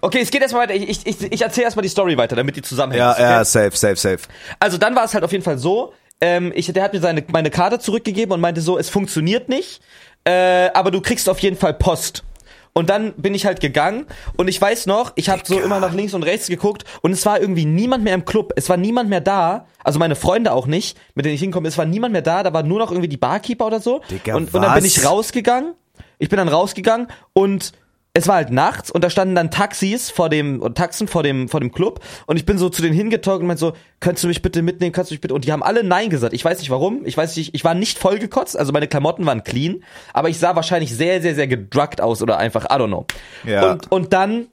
[0.00, 0.74] Okay, es geht erstmal weiter.
[0.74, 3.00] Ich, ich, ich, ich erzähle erstmal die Story weiter, damit die zusammenhängt.
[3.00, 3.22] Ja, okay?
[3.22, 4.20] ja, safe, safe, safe.
[4.60, 7.24] Also dann war es halt auf jeden Fall so, ähm, ich, der hat mir seine,
[7.32, 9.80] meine Karte zurückgegeben und meinte so, es funktioniert nicht,
[10.24, 12.24] äh, aber du kriegst auf jeden Fall Post.
[12.72, 14.04] Und dann bin ich halt gegangen
[14.36, 17.24] und ich weiß noch, ich habe so immer nach links und rechts geguckt und es
[17.24, 18.52] war irgendwie niemand mehr im Club.
[18.54, 21.68] Es war niemand mehr da, also meine Freunde auch nicht, mit denen ich hinkomme.
[21.68, 24.02] Es war niemand mehr da, da war nur noch irgendwie die Barkeeper oder so.
[24.10, 25.72] Digga, und, und dann bin ich rausgegangen.
[26.18, 27.72] Ich bin dann rausgegangen und
[28.16, 31.50] es war halt nachts und da standen dann Taxis vor dem und Taxen vor dem
[31.50, 34.28] vor dem Club und ich bin so zu denen hingetalkt und meinte so, könntest du
[34.28, 36.32] mich bitte mitnehmen, kannst du mich bitte und die haben alle nein gesagt.
[36.32, 39.44] Ich weiß nicht warum, ich weiß nicht, ich war nicht vollgekotzt, also meine Klamotten waren
[39.44, 43.06] clean, aber ich sah wahrscheinlich sehr sehr sehr gedruckt aus oder einfach I don't know.
[43.44, 43.72] Ja.
[43.72, 44.46] Und und dann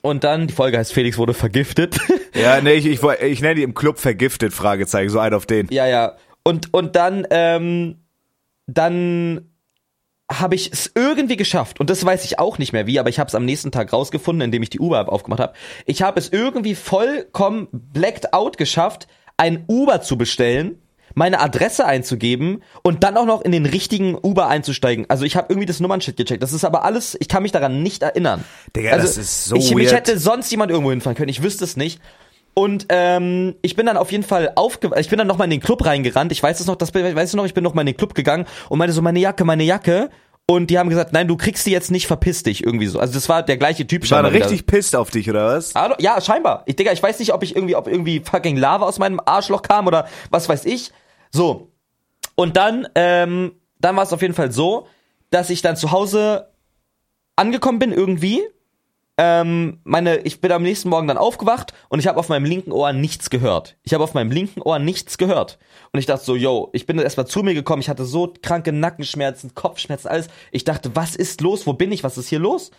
[0.00, 1.98] und dann die Folge heißt Felix wurde vergiftet.
[2.34, 5.68] Ja, nee, ich, ich, ich nenne die im Club vergiftet, Fragezeichen, so ein auf den.
[5.70, 6.16] Ja, ja.
[6.42, 7.96] Und, und dann, ähm,
[8.66, 9.51] dann
[10.40, 13.18] habe ich es irgendwie geschafft, und das weiß ich auch nicht mehr wie, aber ich
[13.18, 15.54] habe es am nächsten Tag rausgefunden, indem ich die Uber-App aufgemacht habe.
[15.86, 20.78] Ich habe es irgendwie vollkommen blacked out geschafft, ein Uber zu bestellen,
[21.14, 25.06] meine Adresse einzugeben und dann auch noch in den richtigen Uber einzusteigen.
[25.08, 26.42] Also ich habe irgendwie das Nummernshit gecheckt.
[26.42, 28.44] Das ist aber alles, ich kann mich daran nicht erinnern.
[28.74, 29.96] Digga, also das ist so ich, Mich weird.
[29.96, 32.00] hätte sonst jemand irgendwo hinfahren können, ich wüsste es nicht.
[32.54, 35.50] Und ähm, ich bin dann auf jeden Fall aufge ich bin dann noch mal in
[35.50, 36.32] den Club reingerannt.
[36.32, 38.14] Ich weiß es noch, das weißt du noch, ich bin noch mal in den Club
[38.14, 40.10] gegangen und meinte so meine Jacke, meine Jacke
[40.46, 42.98] und die haben gesagt, nein, du kriegst die jetzt nicht, verpiss dich irgendwie so.
[42.98, 45.74] Also das war der gleiche Typ Ich war richtig pisst auf dich, oder was?
[45.74, 45.94] Hallo?
[45.98, 46.62] Ja, scheinbar.
[46.66, 49.62] Ich Digga, ich weiß nicht, ob ich irgendwie ob irgendwie fucking Lava aus meinem Arschloch
[49.62, 50.92] kam oder was weiß ich.
[51.30, 51.70] So.
[52.34, 54.86] Und dann ähm dann war es auf jeden Fall so,
[55.30, 56.50] dass ich dann zu Hause
[57.36, 58.42] angekommen bin irgendwie
[59.18, 62.72] ähm, meine, ich bin am nächsten Morgen dann aufgewacht und ich habe auf meinem linken
[62.72, 63.76] Ohr nichts gehört.
[63.82, 65.58] Ich habe auf meinem linken Ohr nichts gehört.
[65.92, 68.72] Und ich dachte so, yo, ich bin erstmal zu mir gekommen, ich hatte so kranke
[68.72, 70.28] Nackenschmerzen, Kopfschmerzen, alles.
[70.50, 71.66] Ich dachte, was ist los?
[71.66, 72.02] Wo bin ich?
[72.04, 72.70] Was ist hier los?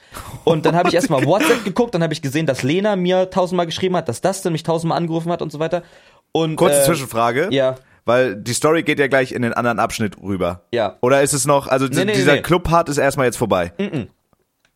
[0.44, 3.68] Und dann habe ich erstmal WhatsApp geguckt, dann habe ich gesehen, dass Lena mir tausendmal
[3.68, 5.84] geschrieben hat, dass Dustin mich tausendmal angerufen hat und so weiter.
[6.32, 7.50] Und, Kurze äh, Zwischenfrage.
[7.52, 7.76] ja.
[8.06, 10.64] Weil die Story geht ja gleich in den anderen Abschnitt rüber.
[10.74, 10.98] Ja.
[11.00, 12.42] Oder ist es noch, also Nee, nee, dieser nee.
[12.42, 13.72] Club-Part ist erstmal jetzt vorbei.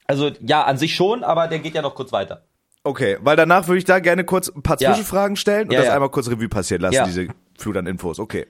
[0.07, 2.43] Also ja, an sich schon, aber der geht ja noch kurz weiter.
[2.83, 4.91] Okay, weil danach würde ich da gerne kurz ein paar Ja.
[4.91, 5.93] Zwischenfragen stellen und Ja, das ja.
[5.93, 8.19] einmal kurz Revue passieren lassen, diese Flut an Infos.
[8.19, 8.47] Okay.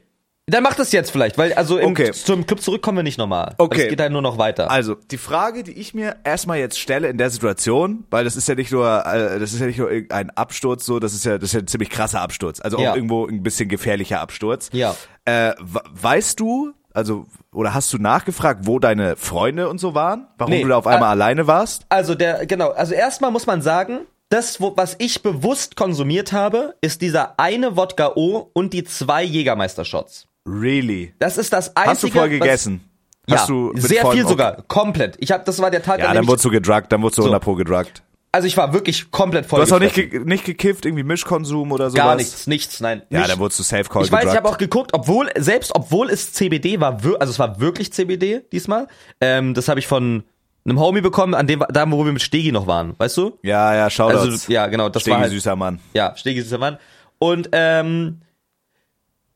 [0.50, 2.12] Dann mach das jetzt vielleicht, weil also im, Okay.
[2.14, 3.56] zum Club zurück kommen wir nicht nochmal.
[3.58, 3.82] Okay.
[3.84, 4.72] Es geht halt nur noch weiter.
[4.72, 8.48] Also, die Frage, die ich mir erstmal jetzt stelle in der Situation, weil das ist
[8.48, 11.38] ja nicht nur, äh, das ist ja nicht nur ein Absturz, so, das ist ja,
[11.38, 12.62] das ist ja ein ziemlich krasser Absturz.
[12.62, 14.70] Also auch irgendwo ein bisschen gefährlicher Absturz.
[14.72, 14.96] Ja.
[15.26, 17.26] Äh, we- weißt du, also,
[17.58, 20.28] oder hast du nachgefragt, wo deine Freunde und so waren?
[20.38, 20.62] Warum Nee.
[20.62, 21.12] du da auf einmal Ah.
[21.12, 21.86] alleine warst?
[21.90, 26.76] Also der, genau, also erstmal muss man sagen, das, wo, was ich bewusst konsumiert habe,
[26.82, 30.28] ist dieser eine Wodka O und die zwei Jägermeister-Shots.
[30.48, 31.14] Really?
[31.20, 31.92] Das ist das einzige.
[31.92, 32.84] Hast du voll was- gegessen?
[33.30, 35.16] Ja, Hast du mit sehr viel sogar, komplett.
[35.20, 37.18] Ich habe, das war der Tag, Ja, an dem dann wurdest du gedruckt, dann wurdest
[37.18, 38.02] du 100 pro gedruckt.
[38.38, 39.58] Also ich war wirklich komplett voll.
[39.58, 42.06] Du hast auch nicht, ge nicht gekifft, irgendwie Mischkonsum oder sowas?
[42.06, 43.02] gar nichts, nichts, nein.
[43.10, 43.32] Ja, nicht.
[43.32, 46.34] dann wurdest du safe call Ich weiß, ich habe auch geguckt, obwohl selbst obwohl es
[46.34, 48.88] CBD war, also es war wirklich CBD diesmal.
[49.20, 50.24] Ähm, das habe ich von
[50.66, 53.40] einem Homie bekommen, an dem da wo wir mit Stegi noch waren, weißt du?
[53.42, 54.22] Ja, ja, Shoutouts.
[54.22, 55.80] Also ja, genau, das Stegi, war halt, süßer Mann.
[55.96, 56.78] Ja, Stegi süßer Mann.
[57.18, 58.22] Und ähm,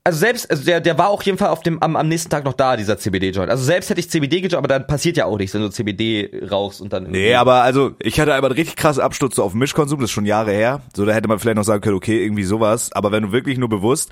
[0.03, 2.43] Also selbst, also der, der war auch jeden Fall auf dem, am, am nächsten Tag
[2.43, 3.51] noch da, dieser CBD-Joint.
[3.51, 6.41] Also selbst hätte ich CBD gejoint, aber dann passiert ja auch nichts, wenn du CBD
[6.49, 7.03] rauchst und dann.
[7.11, 10.13] Nee, aber also ich hatte einmal einen richtig krassen Absturz so auf Mischkonsum, das ist
[10.13, 10.81] schon Jahre her.
[10.95, 12.91] So, da hätte man vielleicht noch sagen können, okay, irgendwie sowas.
[12.93, 14.11] Aber wenn du wirklich nur bewusst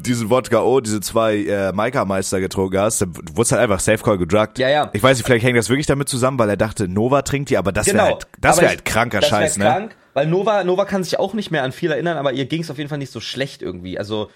[0.00, 4.18] diesen Wodka O, diese zwei äh, Maika-Meister getrunken hast, dann wurdest halt einfach Safe Call
[4.18, 4.60] gedruckt.
[4.60, 4.90] Ja, ja.
[4.92, 7.56] Ich weiß nicht, vielleicht hängt das wirklich damit zusammen, weil er dachte, Nova trinkt die,
[7.58, 8.04] aber das Genau.
[8.04, 9.88] wäre halt, das wäre halt kranker das Scheiß, ne?
[10.18, 12.70] Weil Nova, Nova kann sich auch nicht mehr an viel erinnern, aber ihr ging es
[12.70, 13.98] auf jeden Fall nicht so schlecht irgendwie.
[13.98, 14.30] Also,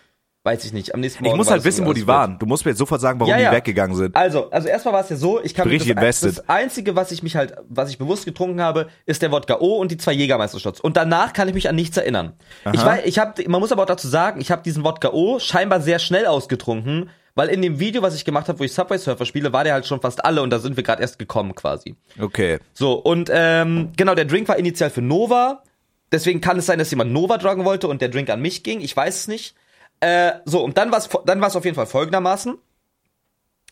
[0.45, 0.95] weiß ich nicht.
[0.95, 2.39] Am nächsten Ich Morgen muss war halt wissen, wo die waren.
[2.39, 3.51] Du musst mir jetzt sofort sagen, warum Ja, ja.
[3.51, 4.17] die weggegangen sind.
[4.17, 7.23] Also, also erstmal war es ja so, ich kann richtig das, das einzige, was ich
[7.23, 10.81] mich halt, was ich bewusst getrunken habe, ist der Wodka O und die zwei Jägermeistershots.
[10.81, 12.35] Und danach kann ich mich an nichts erinnern.
[12.73, 15.39] Ich weiß, ich habe, man muss aber auch dazu sagen, ich habe diesen Wodka O
[15.39, 18.99] scheinbar sehr schnell ausgetrunken, weil in dem Video, was ich gemacht habe, wo ich Subway
[18.99, 21.55] Surfer spiele, war der halt schon fast alle und da sind wir gerade erst gekommen
[21.55, 21.97] quasi.
[22.21, 22.59] Okay.
[22.75, 25.63] So, und ähm, genau, der Drink war initial für Nova.
[26.13, 28.81] Deswegen kann es sein, dass jemand Nova druggen wollte und der Drink an mich ging.
[28.81, 29.55] Ich weiß es nicht.
[30.01, 32.59] Äh, so, und dann war es dann war's auf jeden Fall folgendermaßen.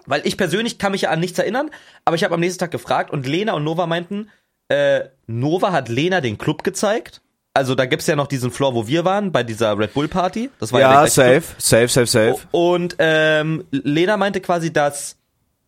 [0.07, 1.71] Weil ich persönlich kann mich ja an nichts erinnern,
[2.05, 4.31] aber ich habe am nächsten Tag gefragt und Lena und Nova meinten,
[4.69, 7.21] äh, Nova hat Lena den Club gezeigt.
[7.53, 10.51] Also da gibt's ja noch diesen Floor, wo wir waren, bei dieser Red Bull Party.
[10.59, 12.37] Das war ja, Ja, safe, safe, safe, safe.
[12.53, 15.17] Und ähm, Lena meinte quasi, dass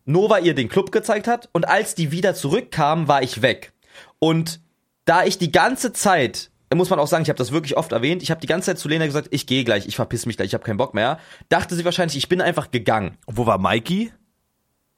[0.05, 3.73] Nova ihr den Club gezeigt hat und als die wieder zurückkam, war ich weg.
[4.19, 4.61] Und
[5.05, 8.23] da ich die ganze Zeit, muss man auch sagen, ich habe das wirklich oft erwähnt,
[8.23, 10.47] ich habe die ganze Zeit zu Lena gesagt, ich gehe gleich, ich verpiss mich gleich,
[10.47, 13.17] ich habe keinen Bock mehr, dachte sie wahrscheinlich, ich bin einfach gegangen.
[13.25, 14.11] Und wo war Mikey?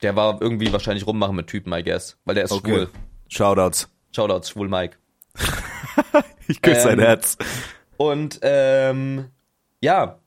[0.01, 2.89] Der war irgendwie wahrscheinlich rummachen mit Typen, I guess, weil der ist schwul.
[3.27, 3.89] Shoutouts.
[4.11, 4.97] Shoutouts, schwul Mike.
[6.47, 7.37] Ich küsse sein Ähm, Herz.
[7.97, 9.29] Und ähm,
[9.81, 10.19] ja,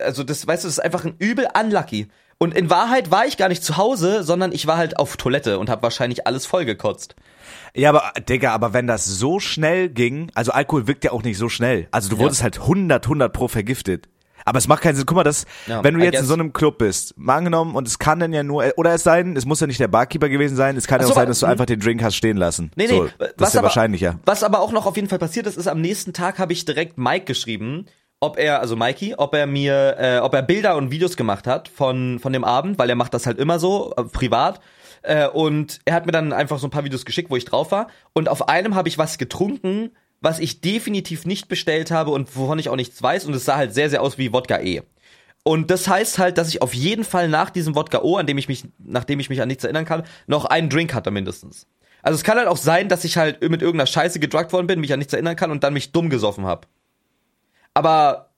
[0.00, 2.08] also das, weißt du, das ist einfach ein übel unlucky.
[2.42, 5.60] Und in Wahrheit war ich gar nicht zu Hause, sondern ich war halt auf Toilette
[5.60, 7.14] und habe wahrscheinlich alles vollgekotzt.
[7.72, 11.38] Ja, aber Digga, aber wenn das so schnell ging, also Alkohol wirkt ja auch nicht
[11.38, 11.86] so schnell.
[11.92, 14.08] Also du wurdest halt 100, 100 pro vergiftet.
[14.44, 15.06] Aber es macht keinen Sinn.
[15.06, 17.76] Guck mal, das, Ja, wenn du I jetzt in so einem Club bist, mal angenommen,
[17.76, 20.28] und es kann dann ja nur, oder es sein, es muss ja nicht der Barkeeper
[20.28, 22.16] gewesen sein, es kann ja Ach so, auch sein, dass du einfach den Drink hast
[22.16, 22.72] stehen lassen.
[22.74, 24.18] Nee, nee, so, das ist ja aber, wahrscheinlicher.
[24.24, 26.64] Was aber auch noch auf jeden Fall passiert ist, ist am nächsten Tag habe ich
[26.64, 27.86] direkt Mike geschrieben,
[28.22, 31.68] ob er, also Mikey, ob er mir, äh, ob er Bilder und Videos gemacht hat
[31.68, 34.60] von, von dem Abend, weil er macht das halt immer so, äh, privat.
[35.02, 37.72] Äh, und er hat mir dann einfach so ein paar Videos geschickt, wo ich drauf
[37.72, 37.88] war.
[38.12, 42.60] Und auf einem habe ich was getrunken, was ich definitiv nicht bestellt habe und wovon
[42.60, 43.24] ich auch nichts weiß.
[43.24, 44.82] Und es sah halt sehr, sehr aus wie Wodka E.
[45.42, 48.38] Und das heißt halt, dass ich auf jeden Fall nach diesem Wodka O, an dem
[48.38, 51.66] ich mich, nachdem ich mich an nichts erinnern kann, noch einen Drink hatte mindestens.
[52.04, 54.78] Also es kann halt auch sein, dass ich halt mit irgendeiner Scheiße gedruckt worden bin,
[54.78, 56.68] mich an nichts erinnern kann und dann mich dumm gesoffen hab.
[57.74, 58.30] Aber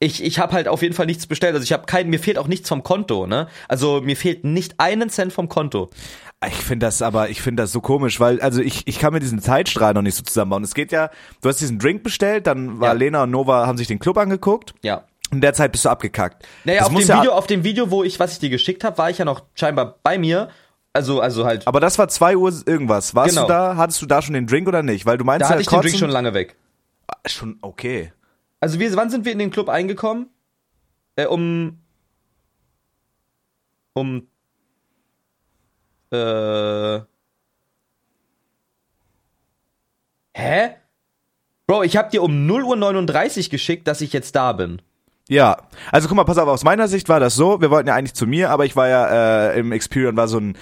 [0.00, 1.54] ich, ich habe halt auf jeden Fall nichts bestellt.
[1.54, 3.48] Also ich habe kein, mir fehlt auch nichts vom Konto, ne?
[3.66, 5.90] Also mir fehlt nicht einen Cent vom Konto.
[6.46, 9.18] Ich finde das aber, ich finde das so komisch, weil, also ich, ich kann mir
[9.18, 10.62] diesen Zeitstrahl noch nicht so zusammenbauen.
[10.62, 11.10] Es geht ja,
[11.40, 12.92] du hast diesen Drink bestellt, dann war Ja.
[12.92, 14.72] Lena und Nova, haben sich den Club angeguckt.
[14.82, 15.02] Ja.
[15.32, 16.46] In der Zeit bist du abgekackt.
[16.64, 18.84] Naja, Das auf dem ja- Video, auf dem Video, wo ich, was ich dir geschickt
[18.84, 20.48] habe, war ich ja noch scheinbar bei mir.
[20.92, 21.66] Also, also halt.
[21.66, 23.16] Aber das war zwei Uhr irgendwas.
[23.16, 23.42] Warst Genau.
[23.42, 25.06] du da, hattest du da schon den Drink oder nicht?
[25.06, 26.56] Weil du meinst da ja hatte ich den Drink kotzen- schon lange weg.
[27.26, 28.12] schon okay.
[28.60, 30.30] Also wir, wann sind wir in den Club eingekommen?
[31.16, 31.78] Äh, um
[33.92, 34.28] um
[36.10, 37.00] äh
[40.34, 40.76] Hä?
[41.66, 44.80] Bro, ich hab dir um 0 Uhr 39 geschickt, dass ich jetzt da bin.
[45.28, 47.94] Ja, also guck mal, pass auf, aus meiner Sicht war das so, wir wollten ja
[47.94, 50.56] eigentlich zu mir, aber ich war ja äh, im Experience, war so ein,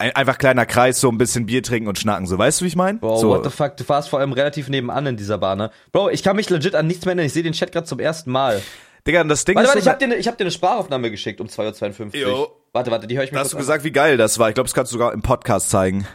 [0.00, 2.68] ein einfach kleiner Kreis, so ein bisschen Bier trinken und schnacken, so, weißt du, wie
[2.68, 2.98] ich meine?
[2.98, 3.28] Bro, so.
[3.28, 5.70] what the fuck, du warst vor allem relativ nebenan in dieser Bar, ne?
[5.92, 8.00] Bro, ich kann mich legit an nichts mehr erinnern, ich sehe den Chat gerade zum
[8.00, 8.62] ersten Mal.
[9.06, 10.44] Digga, und das Ding Warte, ist, warte, ich so, hab dir ne, ich hab dir
[10.44, 12.14] eine Sprachaufnahme geschickt um 2.52 Uhr.
[12.14, 12.56] Jo.
[12.72, 13.62] Warte, warte, die höre ich mir da kurz hast du an.
[13.62, 14.48] gesagt, wie geil das war.
[14.48, 16.06] Ich glaube, das kannst du sogar im Podcast zeigen.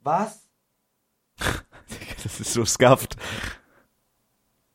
[0.00, 0.40] Was?
[2.22, 3.16] Das ist so scuffed.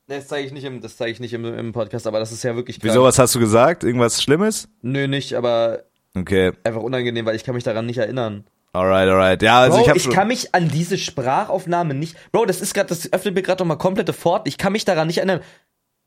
[0.08, 2.44] Das zeige ich nicht im, das zeige ich nicht im, im Podcast, aber das ist
[2.44, 2.90] ja wirklich krass.
[2.92, 3.84] Wieso, was hast du gesagt?
[3.84, 4.70] Irgendwas Schlimmes?
[4.82, 5.84] Nö, nicht, aber
[6.16, 8.46] Okay, einfach unangenehm, weil ich kann mich daran nicht erinnern.
[8.74, 9.42] alright, alright.
[9.42, 12.16] Ja, also Bro, ich hab ich, kann mich an diese Sprachaufnahme nicht.
[12.32, 14.48] Bro, das ist gerade, das öffnet mir gerade noch mal komplette Fort.
[14.48, 15.42] Ich kann mich daran nicht erinnern.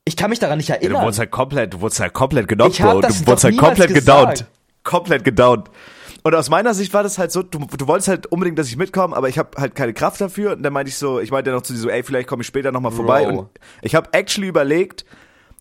[0.03, 1.03] Ich kann mich daran nicht Ja, du erinnern.
[1.03, 3.01] wurdest halt komplett, du wurdest halt komplett gedownt, Bro.
[3.01, 4.45] Du wurdest halt komplett gedownt.
[4.83, 5.69] Komplett gedownt.
[6.23, 8.77] Und aus meiner Sicht war das halt so, du, du wolltest halt unbedingt, dass ich
[8.77, 10.51] mitkomme, aber ich habe halt keine Kraft dafür.
[10.53, 12.41] Und dann meinte ich so, ich meinte ja noch zu dir so, ey, vielleicht komme
[12.41, 13.25] ich später nochmal vorbei.
[13.25, 13.39] Bro.
[13.39, 13.49] Und
[13.81, 15.03] ich habe actually überlegt,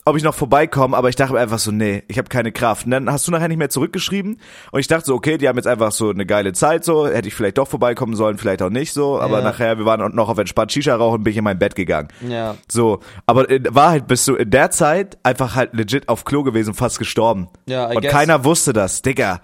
[0.07, 2.85] ob ich noch vorbeikomme, aber ich dachte mir einfach so, nee, ich habe keine Kraft.
[2.87, 4.41] Und dann hast du nachher nicht mehr zurückgeschrieben.
[4.73, 7.29] Und ich dachte so, okay, die haben jetzt einfach so eine geile Zeit so, hätte
[7.29, 9.21] ich vielleicht doch vorbeikommen sollen, vielleicht auch nicht so.
[9.21, 9.45] Aber Ja.
[9.45, 12.09] nachher, wir waren noch auf entspannt Shisha rauchen, bin ich in mein Bett gegangen.
[12.27, 12.57] Ja.
[12.71, 16.73] So, aber in Wahrheit bist du in der Zeit einfach halt legit auf Klo gewesen,
[16.75, 17.49] fast gestorben.
[17.67, 18.13] Ja, I Und guess.
[18.13, 19.41] keiner wusste das, Digga.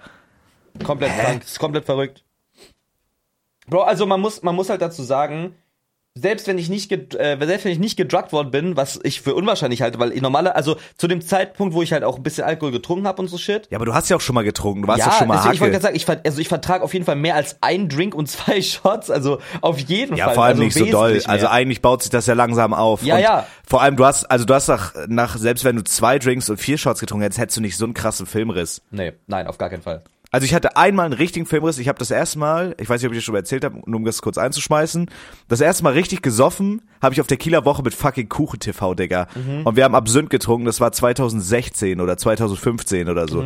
[0.83, 1.41] Komplett krank.
[1.41, 2.23] Das ist komplett verrückt.
[3.67, 5.55] Bro, also man muss, man muss halt dazu sagen,
[6.19, 9.35] selbst wenn ich nicht äh, selbst wenn ich nicht gedruckt worden bin, was ich für
[9.35, 12.43] unwahrscheinlich halte, weil ich normale, also zu dem Zeitpunkt, wo ich halt auch ein bisschen
[12.43, 13.67] Alkohol getrunken habe und so shit.
[13.69, 14.81] Ja, aber du hast ja auch schon mal getrunken.
[14.83, 15.91] Du warst ja, ja schon mal deswegen, ich wollte Hacke.
[15.93, 18.61] gerade sagen, ich, also ich vertrage auf jeden Fall mehr als ein Drink und zwei
[18.61, 20.33] Shots, also auf jeden Ja, Fall.
[20.35, 21.13] vor allem also nicht so doll.
[21.13, 21.29] mehr.
[21.29, 23.03] Also eigentlich baut sich das ja langsam auf.
[23.03, 23.45] Ja, und ja.
[23.67, 26.57] Vor allem, du hast, also du hast nach, nach, selbst wenn du zwei Drinks und
[26.57, 28.81] vier Shots getrunken hättest, hättest du nicht so einen krassen Filmriss.
[28.89, 30.01] nee, nein, auf gar keinen Fall.
[30.31, 31.77] Also ich hatte einmal einen richtigen Filmriss.
[31.79, 33.81] Ich habe das erste Mal, ich weiß nicht, ob ich das schon mal erzählt habe,
[33.85, 35.09] nur um das kurz einzuschmeißen,
[35.47, 38.93] das erste Mal richtig gesoffen habe ich auf der Kieler Woche mit fucking Kuchen TV,
[38.95, 39.27] Digga.
[39.63, 43.41] Und wir haben Absinth getrunken, das war 2016 oder 2015 oder so.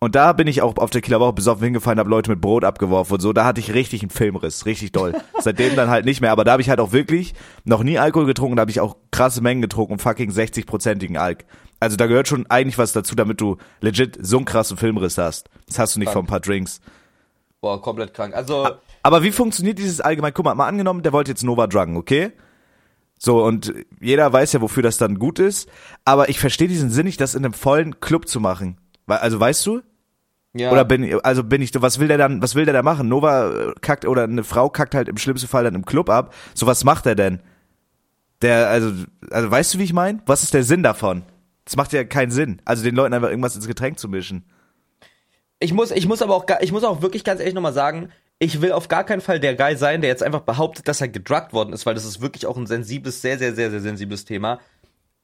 [0.00, 2.64] Und da bin ich auch auf der Kieler Woche besoffen hingefallen, habe Leute mit Brot
[2.64, 3.32] abgeworfen und so.
[3.32, 5.14] Da hatte ich richtig einen Filmriss, richtig doll.
[5.40, 6.32] Seitdem dann halt nicht mehr.
[6.32, 8.96] Aber da habe ich halt auch wirklich noch nie Alkohol getrunken, da habe ich auch
[9.10, 11.44] krasse Mengen getrunken, fucking 60-prozentigen Alk.
[11.80, 15.48] Also da gehört schon eigentlich was dazu, damit du legit so einen krassen Filmriss hast.
[15.66, 16.80] Das hast du nicht von ein paar Drinks.
[17.60, 18.34] Boah, komplett krank.
[18.34, 18.68] Also,
[19.02, 20.34] Aber wie funktioniert dieses allgemein?
[20.34, 22.32] Guck mal, mal angenommen, der wollte jetzt Nova druggen, okay?
[23.18, 25.68] So, und jeder weiß ja, wofür das dann gut ist.
[26.04, 28.76] Aber ich verstehe diesen Sinn nicht, das in einem vollen Club zu machen.
[29.06, 29.82] Also weißt du?
[30.54, 30.70] ja.
[30.70, 33.08] Oder bin also bin ich, was will der dann, was will der da machen?
[33.08, 36.32] Nova äh, kackt oder eine Frau kackt halt im schlimmsten Fall dann im Club ab.
[36.54, 37.40] So, was macht er denn?
[38.40, 38.92] Der, also,
[39.30, 40.20] also weißt du, wie ich meine?
[40.26, 41.24] Was ist der Sinn davon?
[41.64, 42.60] Das macht ja keinen Sinn.
[42.64, 44.44] Also den Leuten einfach irgendwas ins Getränk zu mischen.
[45.58, 48.60] Ich muss, ich muss aber auch, ich muss auch wirklich ganz ehrlich nochmal sagen, ich
[48.60, 51.52] will auf gar keinen Fall der Guy sein, der jetzt einfach behauptet, dass er gedruckt
[51.52, 54.60] worden ist, weil das ist wirklich auch ein sensibles, sehr, sehr, sehr, sehr sensibles Thema.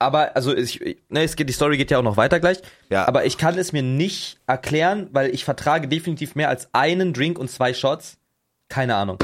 [0.00, 2.62] Aber, also, ich, ne, es geht, die Story geht ja auch noch weiter gleich.
[2.88, 3.06] Ja.
[3.06, 7.38] Aber ich kann es mir nicht erklären, weil ich vertrage definitiv mehr als einen Drink
[7.38, 8.16] und zwei Shots.
[8.68, 9.18] Keine Ahnung.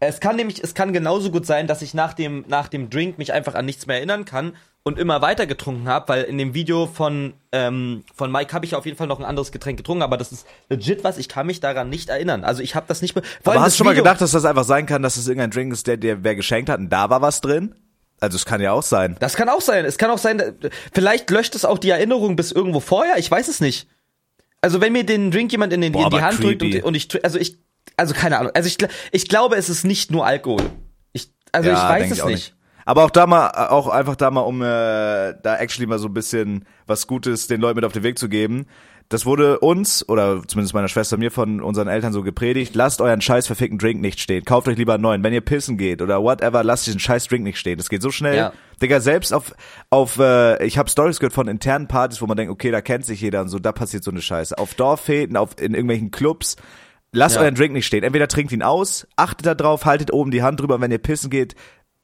[0.00, 3.18] Es kann nämlich, es kann genauso gut sein, dass ich nach dem, nach dem Drink
[3.18, 6.54] mich einfach an nichts mehr erinnern kann und immer weiter getrunken habe, weil in dem
[6.54, 10.02] Video von, ähm, von Mike habe ich auf jeden Fall noch ein anderes Getränk getrunken,
[10.02, 12.44] aber das ist legit was, ich kann mich daran nicht erinnern.
[12.44, 13.24] Also ich habe das nicht mehr.
[13.44, 15.72] Aber hast du schon mal gedacht, dass das einfach sein kann, dass es irgendein Drink
[15.72, 17.74] ist, der dir wer geschenkt hat und da war was drin?
[18.20, 19.16] Also es kann ja auch sein.
[19.20, 19.84] Das kann auch sein.
[19.84, 20.56] Es kann auch sein,
[20.92, 23.18] vielleicht löscht es auch die Erinnerung bis irgendwo vorher.
[23.18, 23.88] Ich weiß es nicht.
[24.60, 26.78] Also wenn mir den Drink jemand in, den, Boah, in die Hand drückt creepy.
[26.78, 27.58] und, und ich, also ich,
[27.96, 28.52] also keine Ahnung.
[28.54, 28.78] Also ich,
[29.12, 30.70] ich glaube, es ist nicht nur Alkohol.
[31.12, 32.54] Ich, also ich weiß es auch nicht.
[32.86, 34.64] Aber auch da mal, auch einfach da mal, um äh,
[35.42, 38.28] da actually mal so ein bisschen was Gutes den Leuten mit auf den Weg zu
[38.28, 38.66] geben.
[39.10, 43.20] Das wurde uns, oder zumindest meiner Schwester mir von unseren Eltern so gepredigt, lasst euren
[43.20, 44.44] scheiß verfickten Drink nicht stehen.
[44.44, 45.22] Kauft euch lieber einen neuen.
[45.22, 47.76] Wenn ihr pissen geht oder whatever, lasst diesen scheiß Drink nicht stehen.
[47.76, 48.36] Das geht so schnell.
[48.36, 48.52] Ja.
[48.82, 49.52] Digga, selbst auf,
[49.90, 53.04] auf äh, ich habe Stories gehört von internen Partys, wo man denkt, okay, da kennt
[53.04, 54.56] sich jeder und so, da passiert so eine Scheiße.
[54.58, 56.56] Auf Dorffäden, auf, in irgendwelchen Clubs,
[57.12, 57.42] lasst Ja.
[57.42, 58.04] euren Drink nicht stehen.
[58.04, 61.28] Entweder trinkt ihn aus, achtet da drauf, haltet oben die Hand drüber, wenn ihr pissen
[61.30, 61.54] geht,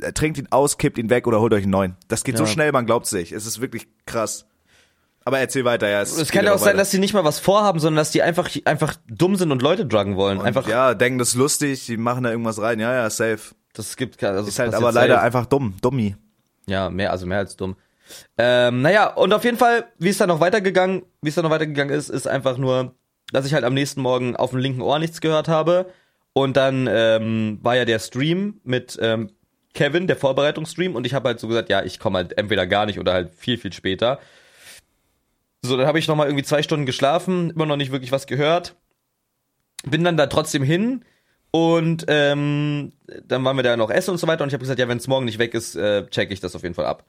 [0.02, 1.96] äh, trinkt ihn aus, kippt ihn weg oder holt euch einen neuen.
[2.08, 2.50] Das geht so Ja.
[2.50, 3.32] schnell, man glaubt sich.
[3.32, 4.46] Es ist wirklich krass.
[5.24, 6.00] Aber erzähl weiter, ja.
[6.00, 8.48] Es kann ja auch sein, dass die nicht mal was vorhaben, sondern dass die einfach,
[8.64, 10.40] einfach dumm sind und Leute druggen wollen.
[10.40, 12.80] einfach, ja, denken das ist lustig, die machen da irgendwas rein.
[12.80, 13.54] Ja, ja, safe.
[13.74, 15.26] das gibt also Ist es halt aber leider safe.
[15.26, 16.16] einfach dumm, dummi.
[16.66, 17.76] Ja, mehr, also mehr als dumm.
[18.38, 21.50] Ähm, naja, und auf jeden Fall, wie es dann noch weitergegangen, wie es dann noch
[21.50, 22.94] weitergegangen ist, ist einfach nur,
[23.32, 25.86] dass ich halt am nächsten Morgen auf dem linken Ohr nichts gehört habe.
[26.32, 29.30] Und dann ähm, war ja der Stream mit ähm,
[29.74, 32.86] Kevin, der Vorbereitungsstream, und ich habe halt so gesagt, ja, ich komme halt entweder gar
[32.86, 34.18] nicht oder halt viel, viel später.
[35.62, 38.26] So, dann habe ich noch mal irgendwie zwei Stunden geschlafen, immer noch nicht wirklich was
[38.26, 38.76] gehört.
[39.84, 41.04] Bin dann da trotzdem hin
[41.50, 42.92] und ähm,
[43.24, 44.42] dann waren wir da noch essen und so weiter.
[44.42, 46.54] Und ich habe gesagt, ja, wenn es morgen nicht weg ist, äh, check ich das
[46.54, 47.04] auf jeden Fall ab.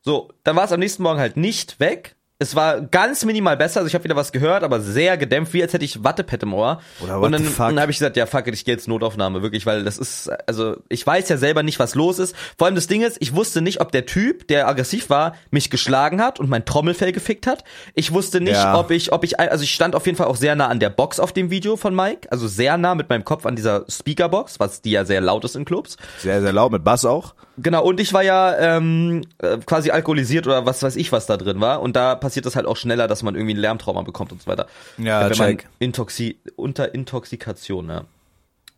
[0.00, 2.16] So, dann war es am nächsten Morgen halt nicht weg.
[2.42, 5.62] Es war ganz minimal besser, also ich habe wieder was gehört, aber sehr gedämpft, wie
[5.62, 6.80] als hätte ich Wattepad im Ohr.
[7.00, 9.64] Oder und dann, dann habe ich gesagt, ja fuck it, ich gehe jetzt Notaufnahme, wirklich,
[9.64, 12.34] weil das ist, also ich weiß ja selber nicht, was los ist.
[12.58, 15.70] Vor allem das Ding ist, ich wusste nicht, ob der Typ, der aggressiv war, mich
[15.70, 17.62] geschlagen hat und mein Trommelfell gefickt hat.
[17.94, 18.76] Ich wusste nicht, Ja.
[18.78, 20.90] ob ich, ob ich, also ich stand auf jeden Fall auch sehr nah an der
[20.90, 24.58] Box auf dem Video von Mike, also sehr nah mit meinem Kopf an dieser Speakerbox,
[24.58, 25.96] was die ja sehr laut ist in Clubs.
[26.18, 27.34] Sehr, sehr laut, mit Bass auch.
[27.58, 31.36] Genau, und ich war ja ähm, äh, quasi alkoholisiert oder was weiß ich, was da
[31.36, 31.82] drin war.
[31.82, 34.46] Und da passiert das halt auch schneller, dass man irgendwie ein Lärmtrauma bekommt und so
[34.48, 34.66] weiter.
[34.96, 35.68] Ja, wenn man check.
[35.78, 38.04] Intoxi unter Intoxikation, ja.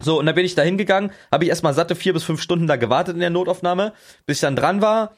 [0.01, 2.67] So, und dann bin ich da hingegangen, habe ich erstmal satte vier bis fünf Stunden
[2.67, 3.93] da gewartet in der Notaufnahme,
[4.27, 5.13] bis ich dann dran war.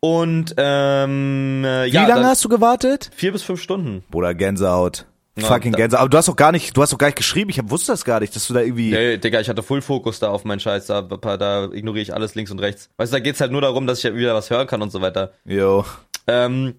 [0.00, 3.10] Und ähm, äh, Wie ja, lange hast du gewartet?
[3.14, 4.02] Vier bis fünf Stunden.
[4.10, 5.06] Bruder, Gänsehaut.
[5.38, 6.00] Ja, Fucking Gänsehaut.
[6.00, 7.50] Aber du hast doch gar nicht, du hast doch gar nicht geschrieben.
[7.50, 8.92] Ich hab, wusste das gar nicht, dass du da irgendwie.
[8.92, 12.34] Ey, Digga, ich hatte Full Fokus da auf meinen Scheiß, da, da ignoriere ich alles
[12.34, 12.90] links und rechts.
[12.96, 14.90] Weißt du, da geht's halt nur darum, dass ich ja wieder was hören kann und
[14.90, 15.32] so weiter.
[15.44, 15.84] Yo.
[16.26, 16.74] Ähm,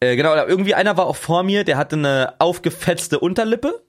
[0.00, 3.85] äh, genau, irgendwie einer war auch vor mir, der hatte eine aufgefetzte Unterlippe.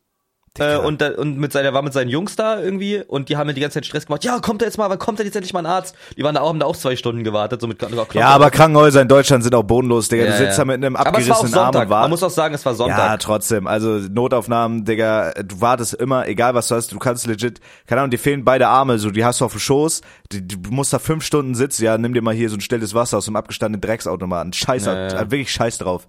[0.60, 3.48] Äh, und, da, und mit seiner, war mit seinen Jungs da irgendwie und die haben
[3.48, 4.24] mir die ganze Zeit Stress gemacht.
[4.24, 5.96] Ja, kommt er jetzt mal, wann kommt er jetzt endlich mal ein Arzt?
[6.18, 8.18] Die waren da auch, haben da auch zwei Stunden gewartet, so mit Klopfen.
[8.20, 10.26] Ja, aber Krankenhäuser in Deutschland sind auch bodenlos, Digga.
[10.26, 10.64] Ja, du sitzt ja.
[10.64, 12.10] da mit einem abgerissenen Arm und Man wartest.
[12.10, 13.20] muss auch sagen, es war Ja, Sonntag.
[13.20, 13.68] trotzdem.
[13.68, 18.12] Also Notaufnahmen, Digga, du wartest immer, egal was du hast, du kannst legit, keine Ahnung,
[18.12, 21.00] dir fehlen beide Arme, so die hast du auf dem Schoß, die, du musst da
[21.00, 23.82] fünf Stunden sitzen, ja, nimm dir mal hier so ein stilles Wasser aus dem abgestandenen
[23.82, 24.54] Drecksautomaten.
[24.54, 25.20] Scheiß, Ja, ja.
[25.32, 26.08] wirklich scheiß drauf.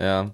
[0.00, 0.30] Ja.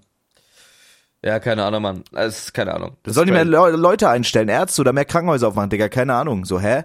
[1.24, 2.04] Ja, keine Ahnung, Mann.
[2.12, 2.96] Es ist keine Ahnung.
[3.02, 6.44] Da sollen die mehr Le Leute einstellen, Ärzte oder mehr Krankenhäuser aufmachen, Digga, keine Ahnung.
[6.44, 6.84] So, hä?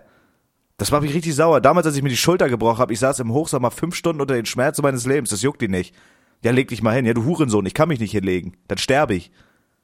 [0.77, 1.61] Das macht mich richtig sauer.
[1.61, 4.33] Damals, als ich mir die Schulter gebrochen habe, ich saß im Hochsommer fünf Stunden unter
[4.33, 5.29] den Schmerzen meines Lebens.
[5.29, 5.95] Das juckt die nicht.
[6.43, 7.05] Ja, leg dich mal hin.
[7.05, 8.57] Ja, du Hurensohn, ich kann mich nicht hinlegen.
[8.67, 9.31] Dann sterbe ich.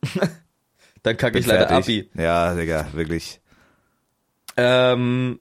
[1.04, 2.10] Dann kacke ich leider fertig.
[2.12, 2.22] Abi.
[2.22, 3.40] Ja, Digga, wirklich.
[4.58, 5.40] Ähm,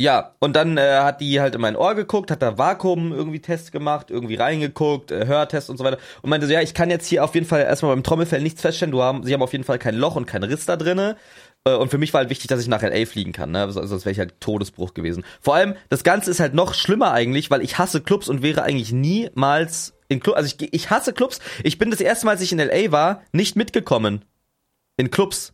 [0.00, 3.40] ja, und dann äh, hat die halt in mein Ohr geguckt, hat da Vakuum irgendwie
[3.40, 5.98] Test gemacht, irgendwie reingeguckt, äh, Hörtest und so weiter.
[6.22, 8.60] Und meinte so, ja, ich kann jetzt hier auf jeden Fall erstmal beim Trommelfell nichts
[8.62, 8.90] feststellen.
[8.90, 11.16] Du haben, sie haben auf jeden Fall kein Loch und kein Riss da drinne.
[11.64, 13.60] Äh, Und für mich war halt wichtig, dass ich nach LA fliegen kann, ne?
[13.60, 15.24] Also, sonst wäre ich halt Todesbruch gewesen.
[15.40, 18.62] Vor allem, das Ganze ist halt noch schlimmer eigentlich, weil ich hasse Clubs und wäre
[18.64, 20.36] eigentlich niemals in Clubs.
[20.36, 21.38] Also ich, ich hasse Clubs.
[21.62, 24.24] Ich bin das erste Mal, als ich in LA war, nicht mitgekommen.
[24.96, 25.52] In Clubs.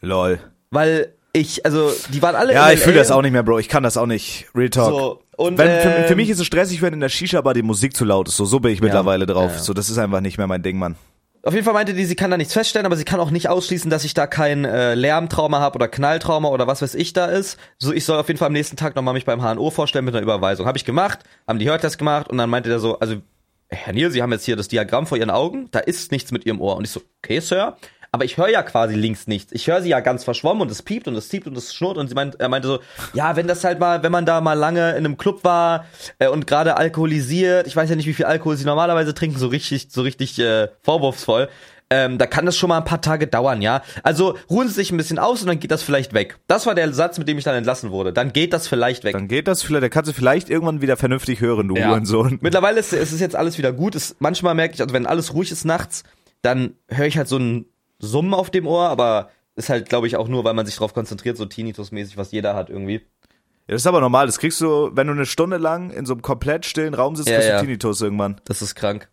[0.00, 0.40] Lol.
[0.70, 3.58] Weil ich, also, die waren alle Ja, ich fühle das auch nicht mehr, Bro.
[3.58, 4.46] Ich kann das auch nicht.
[4.54, 4.90] Real Talk.
[4.90, 7.62] So, und, wenn, für, für ähm, mich ist es stressig, wenn in der Shisha-Bar die
[7.62, 8.36] Musik zu laut ist.
[8.36, 9.50] So, so bin ich mittlerweile drauf.
[9.52, 9.62] ja, ja.
[9.62, 10.96] So, das ist einfach nicht mehr mein Ding, Mann.
[11.44, 13.48] Auf jeden Fall meinte die, sie kann da nichts feststellen, aber sie kann auch nicht
[13.48, 17.26] ausschließen, dass ich da kein äh, Lärmtrauma habe oder Knalltrauma oder was weiß ich da
[17.26, 17.58] ist.
[17.78, 20.14] So, ich soll auf jeden Fall am nächsten Tag nochmal mich beim HNO vorstellen mit
[20.14, 20.66] einer Überweisung.
[20.66, 23.16] Habe ich gemacht, haben die Hörtest gemacht und dann meinte der so, also
[23.70, 26.46] Herr Niel, Sie haben jetzt hier das Diagramm vor Ihren Augen, da ist nichts mit
[26.46, 26.76] Ihrem Ohr.
[26.76, 27.76] Und ich so, okay, Sir.
[28.12, 29.52] Aber ich höre ja quasi links nichts.
[29.52, 31.98] Ich höre sie ja ganz verschwommen und es piept und es zieht und es schnurrt
[31.98, 32.78] und sie meint, er meinte so,
[33.12, 35.84] ja, wenn das halt mal, wenn man da mal lange in einem Club war
[36.18, 39.48] äh, und gerade alkoholisiert, ich weiß ja nicht, wie viel Alkohol sie normalerweise trinken, so
[39.48, 41.48] richtig, so richtig äh, vorwurfsvoll.
[41.90, 43.82] Ähm, da kann das schon mal ein paar Tage dauern, ja.
[44.02, 46.36] Also ruhen Sie sich ein bisschen aus und dann geht das vielleicht weg.
[46.46, 48.12] Das war der Satz, mit dem ich dann entlassen wurde.
[48.12, 49.14] Dann geht das vielleicht weg.
[49.14, 51.88] Dann geht das vielleicht, da kannst du vielleicht irgendwann wieder vernünftig hören, du Ja.
[51.88, 52.38] Hurensohn.
[52.42, 53.94] Mittlerweile ist, ist es jetzt alles wieder gut.
[53.94, 56.04] Es, manchmal merke ich, also wenn alles ruhig ist nachts,
[56.42, 57.64] dann höre ich halt so ein
[57.98, 60.94] Summen auf dem Ohr, aber ist halt, glaube ich, auch nur, weil man sich darauf
[60.94, 63.06] konzentriert, so Tinnitus-mäßig, was jeder hat irgendwie.
[63.66, 64.26] Ja, das ist aber normal.
[64.26, 67.28] Das kriegst du, wenn du eine Stunde lang in so einem komplett stillen Raum sitzt,
[67.28, 67.58] Ja, kriegst ja.
[67.58, 68.40] du Tinnitus irgendwann.
[68.44, 69.10] Das ist krank.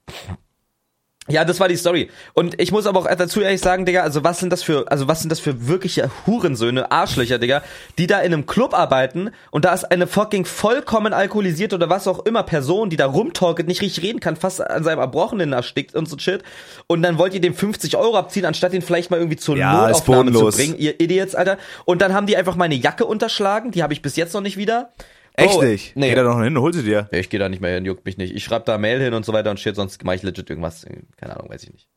[1.27, 2.11] Ja, das war die Story.
[2.33, 5.07] Und ich muss aber auch dazu ehrlich sagen, Digga, also was sind das für, also
[5.07, 7.63] was sind das für wirkliche Hurensöhne, Arschlöcher, Digga,
[7.97, 12.07] die da in einem Club arbeiten und da ist eine fucking vollkommen alkoholisierte oder was
[12.07, 15.95] auch immer Person, die da rumtalket, nicht richtig reden kann, fast an seinem Erbrochenen erstickt
[15.95, 16.43] und so shit.
[16.85, 19.87] Und dann wollt ihr dem 50 Euro abziehen, anstatt ihn vielleicht mal irgendwie zur Ja,
[19.87, 21.57] Notaufnahme zu bringen, ihr Idiots, Alter.
[21.85, 24.57] Und dann haben die einfach meine Jacke unterschlagen, die habe ich bis jetzt noch nicht
[24.57, 24.91] wieder.
[25.37, 25.95] Echt Bro, nicht?
[25.95, 26.09] Nee.
[26.09, 27.09] Geh da noch hin, hol sie dir.
[27.11, 28.33] Ja, ich gehe da nicht mehr hin, juckt mich nicht.
[28.33, 30.85] Ich schreibe da Mail hin und so weiter und shit, sonst mache ich legit irgendwas.
[31.17, 31.89] Keine Ahnung, weiß ich nicht.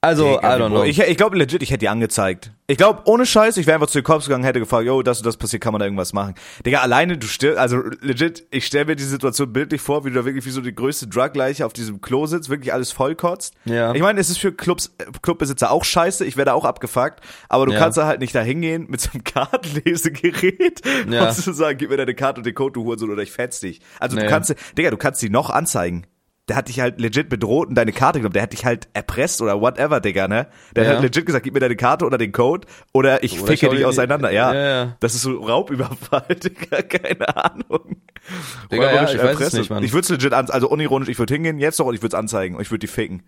[0.00, 0.84] Also, I don't know.
[0.84, 2.52] Ich, ich glaube legit, ich hätte die angezeigt.
[2.68, 5.18] Ich glaube, ohne Scheiß, ich wäre einfach zu den Cops gegangen, hätte gefragt, yo, das
[5.18, 6.34] und das passiert, kann man da irgendwas machen?
[6.64, 10.14] Digga, alleine, du stirbst, also legit, ich stelle mir die Situation bildlich vor, wie du
[10.14, 13.54] da wirklich wie so die größte Drugleiche auf diesem Klo sitzt, wirklich alles vollkotzt.
[13.64, 13.92] Ja.
[13.92, 17.66] Ich meine, es ist für Clubs, äh, Clubbesitzer auch scheiße, ich werde auch abgefuckt, aber
[17.66, 17.80] du Ja.
[17.80, 19.24] kannst da halt nicht da hingehen mit so einem
[19.92, 20.80] Kartenlesegerät
[21.10, 21.26] Ja.
[21.28, 23.58] und zu sagen, gib mir deine Karte und den Code, du Hurensohn, oder ich fetz
[23.58, 23.80] dich.
[23.98, 24.22] Also Nee.
[24.22, 26.06] du kannst, Digga, du kannst die noch anzeigen.
[26.48, 28.32] Der hat dich halt legit bedroht und deine Karte genommen.
[28.32, 30.46] Der hat dich halt erpresst oder whatever, Digga, ne?
[30.74, 30.90] Der Ja.
[30.96, 33.76] hat legit gesagt, gib mir deine Karte oder den Code oder ich Oder ich ficke
[33.76, 34.30] dich auseinander.
[34.30, 34.54] Ja.
[34.54, 34.96] Ja, ja.
[35.00, 38.00] Das ist so Raubüberfall, Digga, keine Ahnung.
[38.72, 39.82] Digga, Oder ja, wirklich ich weiß es nicht, Mann.
[39.84, 42.14] Ich würde es legit, an, also unironisch, ich würde hingehen, jetzt doch, und ich würde
[42.16, 43.22] es anzeigen und ich würde die ficken.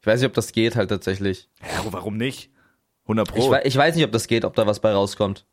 [0.00, 1.48] Ich weiß nicht, ob das geht halt tatsächlich.
[1.62, 2.50] Ja, warum nicht?
[3.04, 3.50] 100 Ich, Pro.
[3.50, 5.46] wei- ich weiß nicht, ob das geht, ob da was bei rauskommt.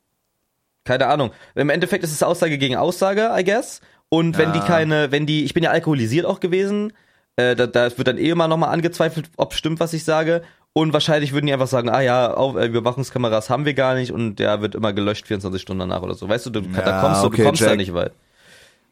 [0.84, 1.32] Keine Ahnung.
[1.56, 3.82] Im Endeffekt ist es Aussage gegen Aussage, I guess.
[4.14, 4.60] Und wenn Ja.
[4.60, 6.92] die keine, wenn die, ich bin ja alkoholisiert auch gewesen,
[7.38, 10.42] äh, da, da wird dann eh immer nochmal angezweifelt, ob stimmt, was ich sage.
[10.74, 14.12] Und wahrscheinlich würden die einfach sagen, ah ja, auf, äh, Überwachungskameras haben wir gar nicht
[14.12, 16.28] und der wird immer gelöscht 24 Stunden danach oder so.
[16.28, 17.78] Weißt du, du da Ja, kommst du, okay, du kommst da check.
[17.78, 18.12] nicht weit.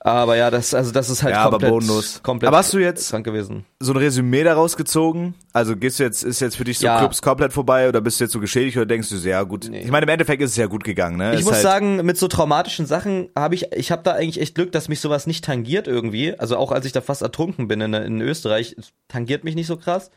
[0.01, 2.23] Aber ja, das, also das ist halt Ja, aber komplett, bodenlos.
[2.23, 3.65] komplett Aber hast du jetzt- krank gewesen.
[3.81, 5.35] so ein Resümee daraus gezogen?
[5.51, 6.99] Also gehst du jetzt, ist jetzt für dich so Ja.
[6.99, 9.67] Clubs komplett vorbei oder bist du jetzt so geschädigt oder denkst du, so, ja gut.
[9.69, 9.81] Nee.
[9.81, 11.33] Ich meine, im Endeffekt ist es ja gut gegangen, ne?
[11.33, 14.39] Ich Ist muss halt, sagen, mit so traumatischen Sachen habe ich, ich habe da eigentlich
[14.39, 16.33] echt Glück, dass mich sowas nicht tangiert irgendwie.
[16.39, 18.77] Also auch als ich da fast ertrunken bin in, in Österreich,
[19.09, 20.11] tangiert mich nicht so krass.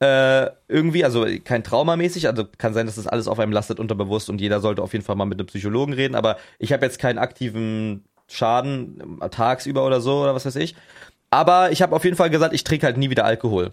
[0.00, 4.30] Äh, irgendwie, also kein Traumamäßig, also kann sein, dass das alles auf einem lastet unterbewusst
[4.30, 7.00] und jeder sollte auf jeden Fall mal mit einem Psychologen reden, aber ich habe jetzt
[7.00, 10.76] keinen aktiven Schaden tagsüber oder so oder was weiß ich.
[11.30, 13.72] Aber ich habe auf jeden Fall gesagt, ich trinke halt nie wieder Alkohol.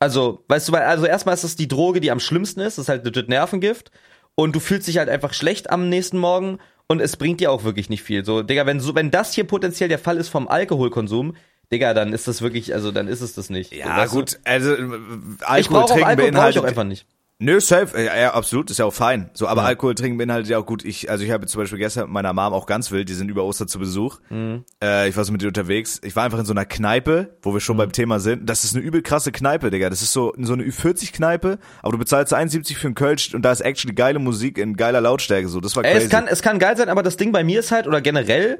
[0.00, 2.84] Also, weißt du, weil, also erstmal ist es die Droge, die am schlimmsten ist, das
[2.84, 3.90] ist halt legit Nervengift.
[4.34, 7.64] Und du fühlst dich halt einfach schlecht am nächsten Morgen und es bringt dir auch
[7.64, 8.24] wirklich nicht viel.
[8.24, 11.34] So, Digga, wenn so, wenn das hier potenziell der Fall ist vom Alkoholkonsum,
[11.72, 13.74] Digga, dann ist das wirklich, also dann ist es das nicht.
[13.74, 14.18] Ja, weißt du?
[14.18, 17.06] gut, also äh, Ich Alkohol trinken Alkohol, brauche ich beinhaltet auch einfach nicht.
[17.40, 19.30] Nö, safe, ja, ja, absolut, ist ja auch fein.
[19.32, 20.84] So, aber Alkohol trinken beinhaltet ja auch gut.
[20.84, 23.28] Ich, also ich habe zum Beispiel gestern mit meiner Mom auch ganz wild, die sind
[23.30, 24.18] über Ostern zu Besuch.
[24.28, 24.64] Mhm.
[24.82, 26.00] Äh, ich war so mit ihr unterwegs.
[26.02, 27.78] Ich war einfach in so einer Kneipe, wo wir schon Mhm.
[27.78, 28.50] beim Thema sind.
[28.50, 29.88] Das ist eine übel krasse Kneipe, Digga.
[29.88, 33.52] Das ist so, so eine Ü40-Kneipe, aber du bezahlst 71 für einen Kölsch und da
[33.52, 35.46] ist actually geile Musik in geiler Lautstärke.
[35.46, 36.06] So, das war Ey, crazy.
[36.06, 38.58] es kann, es kann geil sein, aber das Ding bei mir ist halt, oder generell,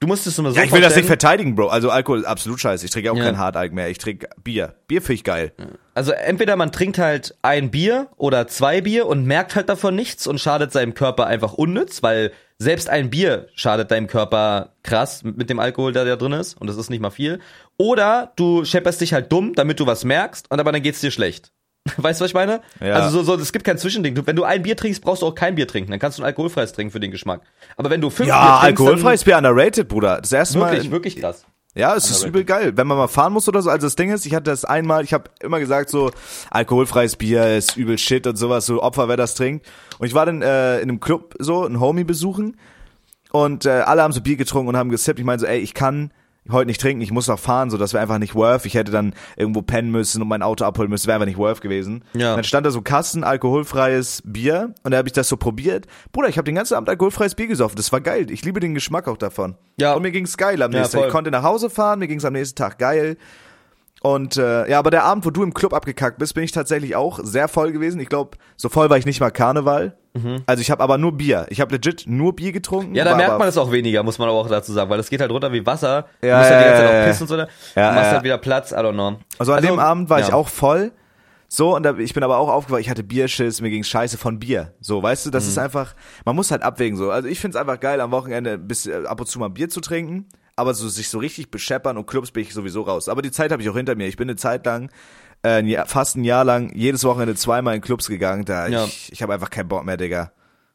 [0.00, 1.68] du musst es immer so ja, ich will das nicht verteidigen, Bro.
[1.68, 2.84] Also Alkohol ist absolut scheiße.
[2.84, 3.24] Ich trinke auch Ja.
[3.24, 3.88] kein Hartalk mehr.
[3.90, 4.74] Ich trinke Bier.
[4.88, 5.52] Bier finde ich geil.
[5.94, 10.26] Also entweder man trinkt halt ein Bier oder zwei Bier und merkt halt davon nichts
[10.26, 15.36] und schadet seinem Körper einfach unnütz, weil selbst ein Bier schadet deinem Körper krass mit
[15.38, 17.40] mit dem Alkohol, der da drin ist und das ist nicht mal viel.
[17.76, 21.10] Oder du schepperst dich halt dumm, damit du was merkst und aber dann geht's dir
[21.10, 21.52] schlecht.
[21.96, 22.60] Weißt du, was ich meine?
[22.80, 22.94] Ja.
[22.94, 24.14] Also so, so, es gibt kein Zwischending.
[24.14, 25.90] Du, wenn du ein Bier trinkst, brauchst du auch kein Bier trinken.
[25.90, 27.42] Dann kannst du ein alkoholfreies trinken für den Geschmack.
[27.76, 30.20] Aber wenn du fünf Bier Ja, trinkst, alkoholfreies Bier underrated, Bruder.
[30.20, 30.72] Das erste dann Mal.
[30.72, 31.44] wirklich, wirklich krass.
[31.74, 33.70] Ja, es ist übel geil, wenn man mal fahren muss oder so.
[33.70, 36.10] Also das Ding ist, ich hatte das einmal, ich habe immer gesagt so,
[36.50, 39.66] alkoholfreies Bier ist übel Shit und sowas, so Opfer, wer das trinkt.
[39.98, 42.56] Und ich war dann äh, in einem Club so, einen Homie besuchen
[43.30, 45.20] und äh, alle haben so Bier getrunken und haben gesippt.
[45.20, 46.12] Ich meine so, ey, ich kann
[46.52, 48.66] heute nicht trinken, ich muss noch fahren, so das wäre einfach nicht worth.
[48.66, 51.60] Ich hätte dann irgendwo pennen müssen und mein Auto abholen müssen, wäre einfach nicht worth
[51.60, 52.04] gewesen.
[52.14, 52.34] Ja.
[52.34, 55.86] Dann stand da so Kasten alkoholfreies Bier und da habe ich das so probiert.
[56.12, 57.76] Bruder, ich habe den ganzen Abend alkoholfreies Bier gesoffen.
[57.76, 58.30] Das war geil.
[58.30, 59.54] Ich liebe den Geschmack auch davon.
[59.78, 59.94] Ja.
[59.94, 61.06] Und mir ging's geil am Ja, nächsten Tag.
[61.06, 63.16] Ich konnte nach Hause fahren, mir ging's am nächsten Tag geil.
[64.02, 66.96] Und äh, ja, aber der Abend, wo du im Club abgekackt bist, bin ich tatsächlich
[66.96, 68.00] auch sehr voll gewesen.
[68.00, 69.96] Ich glaube, so voll war ich nicht mal Karneval.
[70.46, 71.46] Also ich habe aber nur Bier.
[71.50, 72.90] Ich habe legit nur Bier getrunken.
[72.90, 72.94] Mhm.
[72.96, 75.08] Ja, da merkt man es auch weniger, muss man aber auch dazu sagen, weil es
[75.08, 76.06] geht halt runter wie Wasser.
[76.20, 77.36] Du Ja, musst halt die ja, ganze Zeit ja, auch pissen und so.
[77.36, 77.48] ne?
[77.76, 78.12] Ja, du machst ja.
[78.14, 79.16] halt wieder Platz, I don't know.
[79.38, 80.92] Also an dem Abend war ich auch voll.
[81.52, 84.38] So, und da, ich bin aber auch aufgewacht, ich hatte Bierschiss, mir ging's scheiße von
[84.38, 84.72] Bier.
[84.80, 85.50] So, weißt du, das Mhm.
[85.50, 85.94] ist einfach,
[86.24, 87.10] man muss halt abwägen so.
[87.10, 89.80] Also ich find's einfach geil, am Wochenende bis äh, ab und zu mal Bier zu
[89.80, 93.08] trinken, aber so sich so richtig bescheppern und Clubs bin ich sowieso raus.
[93.08, 94.06] Aber die Zeit habe ich auch hinter mir.
[94.06, 94.90] Ich bin eine Zeit lang,
[95.44, 98.44] äh, Jahr, fast ein Jahr lang, jedes Wochenende zweimal in Clubs gegangen.
[98.44, 98.84] Da Ja.
[98.84, 100.32] ich, ich habe einfach keinen Bock mehr, Digga.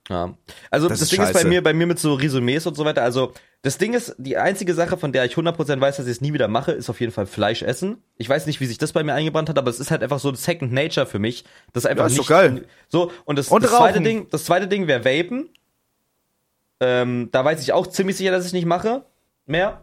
[0.09, 0.35] Ja.
[0.69, 1.47] Also das, Das ist Ding ist bei scheiße.
[1.47, 3.01] mir, bei mir mit so Resümees und so weiter.
[3.01, 6.21] Also das Ding ist, die einzige Sache, von der ich 100% weiß, dass ich es
[6.21, 7.97] nie wieder mache, ist auf jeden Fall Fleisch essen.
[8.17, 10.19] Ich weiß nicht, wie sich das bei mir eingebrannt hat, aber es ist halt einfach
[10.19, 11.43] so Second Nature für mich.
[11.73, 12.65] Das ist einfach Ja, ist nicht geil.
[12.87, 13.11] so.
[13.25, 14.01] Und das, Und das zweite.
[14.01, 15.49] Ding, das zweite Ding wäre Vapen.
[16.79, 19.05] Ähm, da weiß ich auch ziemlich sicher, dass ich nicht mache.
[19.47, 19.81] Mehr.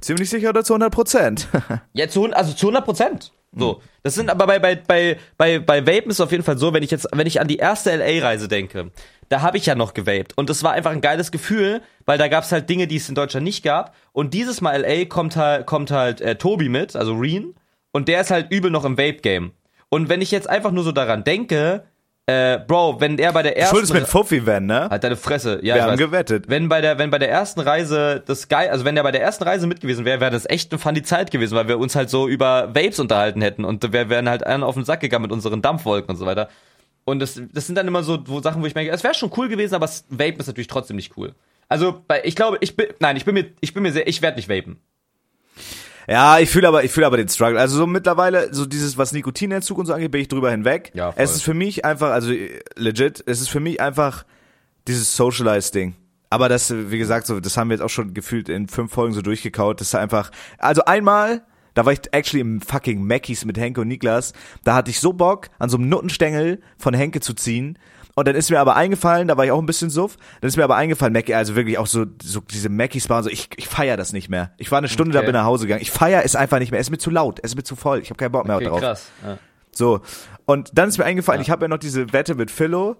[0.00, 1.48] Ziemlich sicher oder zu 100 Prozent?
[1.94, 3.32] Ja, zu, also zu 100 Prozent.
[3.58, 3.80] So.
[4.02, 6.72] Das sind aber bei, bei, bei, bei, bei Vapen ist es auf jeden Fall so,
[6.74, 8.90] wenn ich jetzt, wenn ich an die erste LA-Reise denke,
[9.28, 10.36] da habe ich ja noch gewaped.
[10.36, 13.08] Und das war einfach ein geiles Gefühl, weil da gab es halt Dinge, die es
[13.08, 13.94] in Deutschland nicht gab.
[14.12, 17.54] Und dieses Mal LA kommt halt, kommt halt äh, Tobi mit, also Reen.
[17.92, 19.52] Und der ist halt übel noch im Vape-Game.
[19.88, 21.84] Und wenn ich jetzt einfach nur so daran denke,
[22.26, 23.76] äh, Bro, wenn er bei der ersten.
[23.76, 24.88] Schuldest mit Fuffi werden, ne?
[24.90, 25.60] Halt deine Fresse.
[25.62, 25.98] Ja, Wir haben weiß.
[25.98, 26.48] gewettet.
[26.48, 29.22] Wenn bei der, wenn bei der ersten Reise das geil, also wenn der bei der
[29.22, 31.94] ersten Reise mit gewesen wäre, wäre das echt eine funny Zeit gewesen, weil wir uns
[31.94, 35.22] halt so über Vapes unterhalten hätten und wir wären halt einen auf den Sack gegangen
[35.22, 36.48] mit unseren Dampfwolken und so weiter.
[37.04, 39.30] Und das, das sind dann immer so wo Sachen, wo ich merke, es wäre schon
[39.36, 41.32] cool gewesen, aber das Vapen ist natürlich trotzdem nicht cool.
[41.68, 44.22] Also, bei, ich glaube, ich bin, nein, ich bin mir, ich bin mir sehr, ich
[44.22, 44.78] werde nicht vapen.
[46.08, 47.58] Ja, ich fühle aber, ich fühle aber den Struggle.
[47.58, 50.92] Also so mittlerweile, so dieses, was Nikotinentzug und so angeht, bin ich drüber hinweg.
[50.94, 51.22] Ja, voll.
[51.22, 54.24] es ist für mich einfach, also äh, legit, es ist für mich einfach
[54.86, 55.94] dieses Socialize-Ding.
[56.30, 59.14] Aber das, wie gesagt, so, das haben wir jetzt auch schon gefühlt in fünf Folgen
[59.14, 59.80] so durchgekaut.
[59.80, 61.42] Das ist einfach, also einmal,
[61.74, 64.32] da war ich actually im fucking Mackies mit Henke und Niklas.
[64.64, 67.78] Da hatte ich so Bock, an so einem Nuttenstängel von Henke zu ziehen.
[68.18, 70.56] Und dann ist mir aber eingefallen, da war ich auch ein bisschen suff, dann ist
[70.56, 73.68] mir aber eingefallen, Mackie, also wirklich auch so, so diese Mackies waren so, ich, ich
[73.68, 74.52] feier das nicht mehr.
[74.56, 75.26] Ich war eine Stunde da, Okay.
[75.26, 75.82] bin nach Hause gegangen.
[75.82, 76.80] Ich feier es einfach nicht mehr.
[76.80, 78.00] Es ist mir zu laut, es ist mir zu voll.
[78.00, 78.80] Ich habe keinen Bock mehr drauf.
[78.80, 79.10] krass.
[79.22, 79.38] Ja.
[79.70, 80.00] So.
[80.46, 82.96] Und dann ist mir eingefallen, ich habe ja noch diese Wette mit Philo.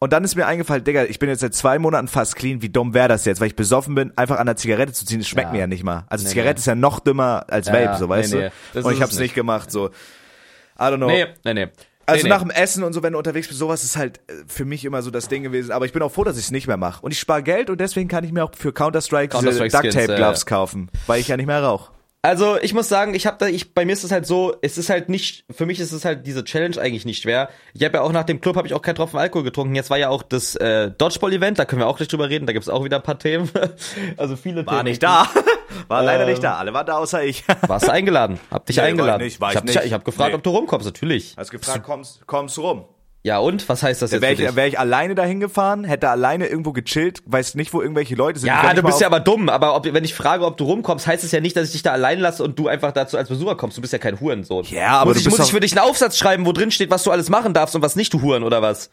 [0.00, 2.60] Und dann ist mir eingefallen, Digga, ich bin jetzt seit zwei Monaten fast clean.
[2.60, 5.20] Wie dumm wäre das jetzt, weil ich besoffen bin, einfach an der Zigarette zu ziehen.
[5.20, 5.52] Das schmeckt Ja.
[5.52, 6.04] mir ja nicht mal.
[6.08, 6.58] Also Nee, Zigarette nee.
[6.58, 7.96] ist ja noch dümmer als Ja, Vape, ja.
[7.98, 8.80] so weißt Nee, du.
[8.84, 9.34] Und ich hab's es nicht nicht.
[9.36, 9.86] gemacht, so.
[9.88, 11.06] I don't know.
[11.06, 11.68] Nee, nee, nee.
[12.06, 12.52] Also nee, nach nee.
[12.52, 15.02] dem Essen und so, wenn du unterwegs bist, sowas ist halt äh, für mich immer
[15.02, 15.72] so das Ding gewesen.
[15.72, 17.04] Aber ich bin auch froh, dass ich es nicht mehr mache.
[17.04, 20.42] Und ich spare Geld und deswegen kann ich mir auch für Counter-Strike diese Skins, Duct-Tape-Gloves
[20.42, 20.46] ja.
[20.46, 21.95] kaufen, weil ich ja nicht mehr rauche.
[22.26, 24.78] Also ich muss sagen, ich habe da, ich bei mir ist es halt so, es
[24.78, 27.48] ist halt nicht, für mich ist es halt diese Challenge eigentlich nicht schwer.
[27.72, 29.76] Ich habe ja auch nach dem Club habe ich auch keinen Tropfen Alkohol getrunken.
[29.76, 32.46] Jetzt war ja auch das äh, Dodgeball-Event, da können wir auch gleich drüber reden.
[32.46, 33.48] Da gibt's auch wieder ein paar Themen.
[34.16, 34.88] also viele War Themen.
[34.88, 35.28] nicht da.
[35.88, 36.30] War leider Ähm.
[36.30, 36.56] nicht da.
[36.56, 37.44] Alle waren da außer ich.
[37.68, 38.40] Warst du eingeladen?
[38.50, 39.22] Hab dich Nee, war ich eingeladen.
[39.24, 40.36] nicht, war ich ich hab gefragt, Nee.
[40.36, 40.86] ob du rumkommst.
[40.86, 41.34] Natürlich.
[41.36, 42.86] Hast gefragt, kommst, kommst rum.
[43.26, 44.22] Ja und was heißt das jetzt?
[44.22, 48.14] Wäre ich, wär ich alleine dahin gefahren, hätte alleine irgendwo gechillt, weiß nicht, wo irgendwelche
[48.14, 48.46] Leute sind.
[48.46, 49.48] Ja, du bist ja aber dumm.
[49.48, 51.82] Aber ob, wenn ich frage, ob du rumkommst, heißt es ja nicht, dass ich dich
[51.82, 53.76] da allein lasse und du einfach dazu als Besucher kommst.
[53.78, 54.64] Du bist ja kein Hurensohn.
[54.66, 56.88] Ja, aber muss du ich, muss ich für dich einen Aufsatz schreiben, wo drin steht,
[56.92, 58.90] was du alles machen darfst und was nicht, du Huren oder was?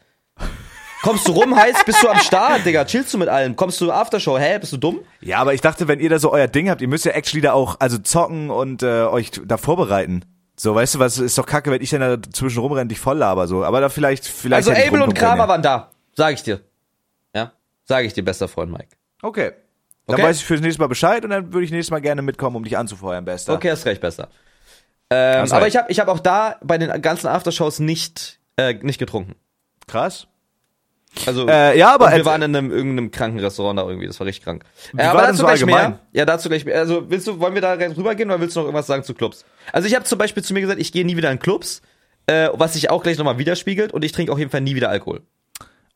[1.04, 3.56] Kommst du rum, heißt, bist du am Start, Digga, chillst du mit allem.
[3.56, 5.02] Kommst du Aftershow, hä, bist du dumm?
[5.22, 7.42] Ja, aber ich dachte, wenn ihr da so euer Ding habt, ihr müsst ja actually
[7.42, 10.26] da auch, also zocken und äh, euch da vorbereiten.
[10.64, 13.18] So, weißt du, was ist doch kacke, wenn ich dann da zwischen rumrenne, dich voll
[13.18, 13.66] laber, so.
[13.66, 14.66] Aber da vielleicht, vielleicht.
[14.66, 15.92] Also Abel und Kramer waren da.
[16.16, 16.62] Sag ich dir.
[17.36, 17.52] Ja?
[17.84, 18.88] Sag ich dir, bester Freund Mike.
[19.22, 19.52] Okay.
[20.08, 20.24] Dann Okay.
[20.24, 22.64] weiß ich fürs nächste Mal Bescheid und dann würde ich nächstes Mal gerne mitkommen, um
[22.64, 23.52] dich anzufeuern, Bester.
[23.56, 24.30] Okay, hast recht, besser.
[25.10, 25.76] Ähm, Hast aber recht.
[25.76, 29.36] ich habe ich hab auch da bei den ganzen Aftershows nicht, äh, nicht getrunken.
[29.88, 30.28] Krass.
[31.26, 34.28] Also, Äh, ja, aber wir waren in einem irgendeinem kranken Restaurant da irgendwie, das war
[34.28, 34.64] richtig krank.
[34.98, 35.90] Äh, aber dazu so gleich allgemein?
[35.92, 36.00] mehr.
[36.12, 36.78] Ja, dazu gleich mehr.
[36.80, 39.46] Also, willst du, wollen wir da rübergehen oder willst du noch irgendwas sagen zu Clubs?
[39.72, 41.82] Also, ich habe zum Beispiel zu mir gesagt, ich gehe nie wieder in Clubs,
[42.28, 44.90] äh, was sich auch gleich nochmal widerspiegelt und ich trinke auf jeden Fall nie wieder
[44.90, 45.22] Alkohol.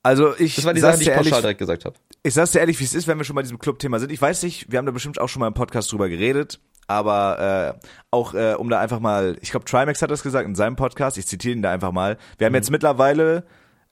[0.04, 1.96] Also ich Das war die Sache, die ich ehrlich, pauschal direkt gesagt habe.
[2.24, 4.12] ich sag's dir ehrlich, wie es ist, wenn wir schon bei diesem Club-Thema sind.
[4.12, 7.76] Ich weiß nicht, wir haben da bestimmt auch schon mal im Podcast drüber geredet, aber
[7.82, 10.78] äh, auch äh, um da einfach mal, ich glaube Trimax hat das gesagt in seinem
[10.78, 12.18] Podcast, ich zitiere ihn da einfach mal.
[12.38, 13.44] Wir haben jetzt mittlerweile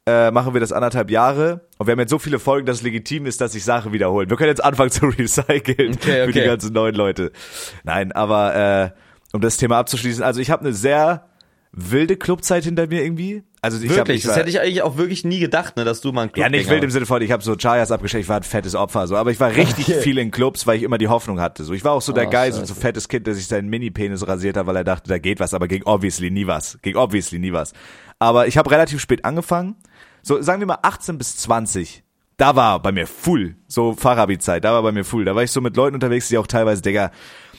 [0.07, 2.83] äh, machen wir das anderthalb Jahre und wir haben jetzt so viele Folgen, dass es
[2.83, 4.29] legitim ist, dass sich Sachen wiederholen.
[4.29, 6.45] Wir können jetzt anfangen zu recyceln Okay, für die okay.
[6.45, 7.31] ganzen neuen Leute.
[7.83, 8.89] Nein, aber äh,
[9.33, 11.25] um das Thema abzuschließen, also ich habe eine sehr
[11.71, 13.43] wilde Clubzeit hinter mir irgendwie.
[13.61, 15.99] Also ich hab, Wirklich, ich das hätte ich eigentlich auch wirklich nie gedacht, ne, dass
[15.99, 18.23] du mal einen Club ja, nicht wild im Sinne von, ich habe so Chayas abgestellt,
[18.23, 20.01] ich war ein fettes Opfer, so, aber ich war richtig Okay.
[20.01, 21.63] viel in Clubs, weil ich immer die Hoffnung hatte.
[21.63, 23.67] So, ich war auch so der Oh, Geil, so, so fettes Kind, der sich seinen
[23.69, 26.77] Mini-Penis rasiert hat, weil er dachte, da geht was, aber ging obviously nie was.
[26.83, 27.73] Ging obviously nie was.
[28.19, 29.75] Aber ich habe relativ spät angefangen.
[30.27, 32.03] So, sagen wir mal 18 bis 20.
[32.37, 35.23] Da war bei mir full, so Fahrrabi-Zeit, da war bei mir full.
[35.23, 37.11] Da war ich so mit Leuten unterwegs, die auch teilweise, Digga,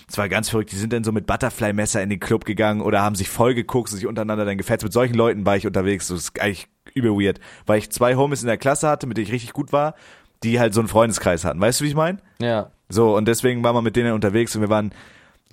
[0.09, 3.03] das war ganz verrückt, die sind dann so mit Butterfly-Messer in den Club gegangen oder
[3.03, 4.83] haben sich voll geguckt sich untereinander dann gefetzt.
[4.83, 8.43] Mit solchen Leuten war ich unterwegs, das ist eigentlich übel weird, weil ich zwei Homies
[8.43, 9.95] in der Klasse hatte, mit denen ich richtig gut war,
[10.43, 11.61] die halt so einen Freundeskreis hatten.
[11.61, 12.19] Weißt du, wie ich meine?
[12.41, 12.73] Ja.
[12.89, 14.91] So, und deswegen waren wir mit denen unterwegs und wir waren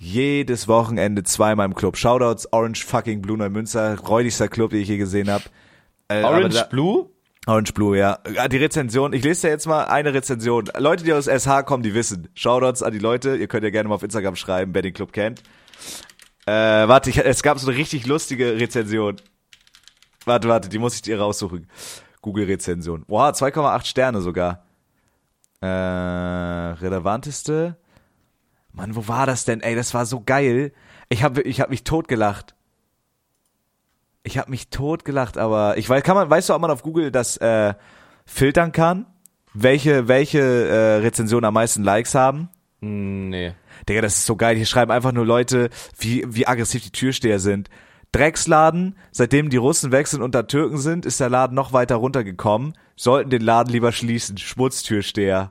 [0.00, 1.96] jedes Wochenende zweimal im Club.
[1.96, 5.44] Shoutouts Orange fucking Blue Neumünster, räudigster Club, den ich je gesehen habe.
[6.08, 7.10] Äh, Orange da- Blue?
[7.46, 8.18] Orange Blue, ja.
[8.32, 10.70] Ja, Die Rezension, ich lese dir jetzt mal eine Rezension.
[10.78, 12.28] Leute, die aus SH kommen, die wissen.
[12.34, 15.12] Shoutouts an die Leute, ihr könnt ja gerne mal auf Instagram schreiben, wer den Club
[15.12, 15.42] kennt.
[16.46, 19.16] Äh, warte, ich, es gab so eine richtig lustige Rezension.
[20.24, 21.66] Warte, warte, die muss ich dir raussuchen.
[22.22, 23.04] Google-Rezension.
[23.08, 24.64] Wow, 2,8 Sterne sogar.
[25.60, 27.76] Äh, relevanteste.
[28.72, 29.60] Mann, wo war das denn?
[29.60, 30.72] Ey, das war so geil.
[31.08, 32.54] Ich habe ich hab mich totgelacht.
[34.24, 37.10] Ich habe mich totgelacht, aber ich weiß, kann man, weißt du, ob man auf Google
[37.10, 37.74] das äh,
[38.24, 39.06] filtern kann?
[39.52, 42.48] Welche, welche äh, Rezensionen am meisten Likes haben?
[42.80, 43.52] Hm, Nee.
[43.88, 44.56] Digga, das ist so geil.
[44.56, 45.68] Hier schreiben einfach nur Leute,
[45.98, 47.68] wie, wie aggressiv die Türsteher sind.
[48.12, 51.96] Drecksladen, seitdem die Russen weg sind und da Türken sind, ist der Laden noch weiter
[51.96, 52.74] runtergekommen.
[52.96, 54.38] Sollten den Laden lieber schließen.
[54.38, 55.48] Schmutztürsteher.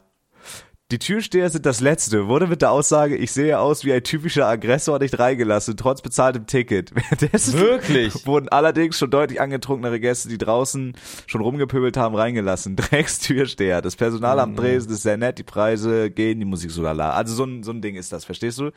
[0.92, 2.28] Die Türsteher sind das Letzte.
[2.28, 6.46] Wurde mit der Aussage, ich sehe aus wie ein typischer Aggressor nicht reingelassen, trotz bezahltem
[6.46, 6.94] Ticket.
[6.96, 8.28] Währenddessen Wirklich?
[8.28, 10.94] wurden allerdings schon deutlich angetrunkenere Gäste, die draußen
[11.26, 12.76] schon rumgepöbelt haben, reingelassen.
[12.78, 13.82] Dreckstürsteher.
[13.82, 17.12] Das Personalamt Dresden ist sehr nett, die Preise gehen, die Musik so lala.
[17.12, 18.72] Also so ein, so ein Ding ist das, verstehst du?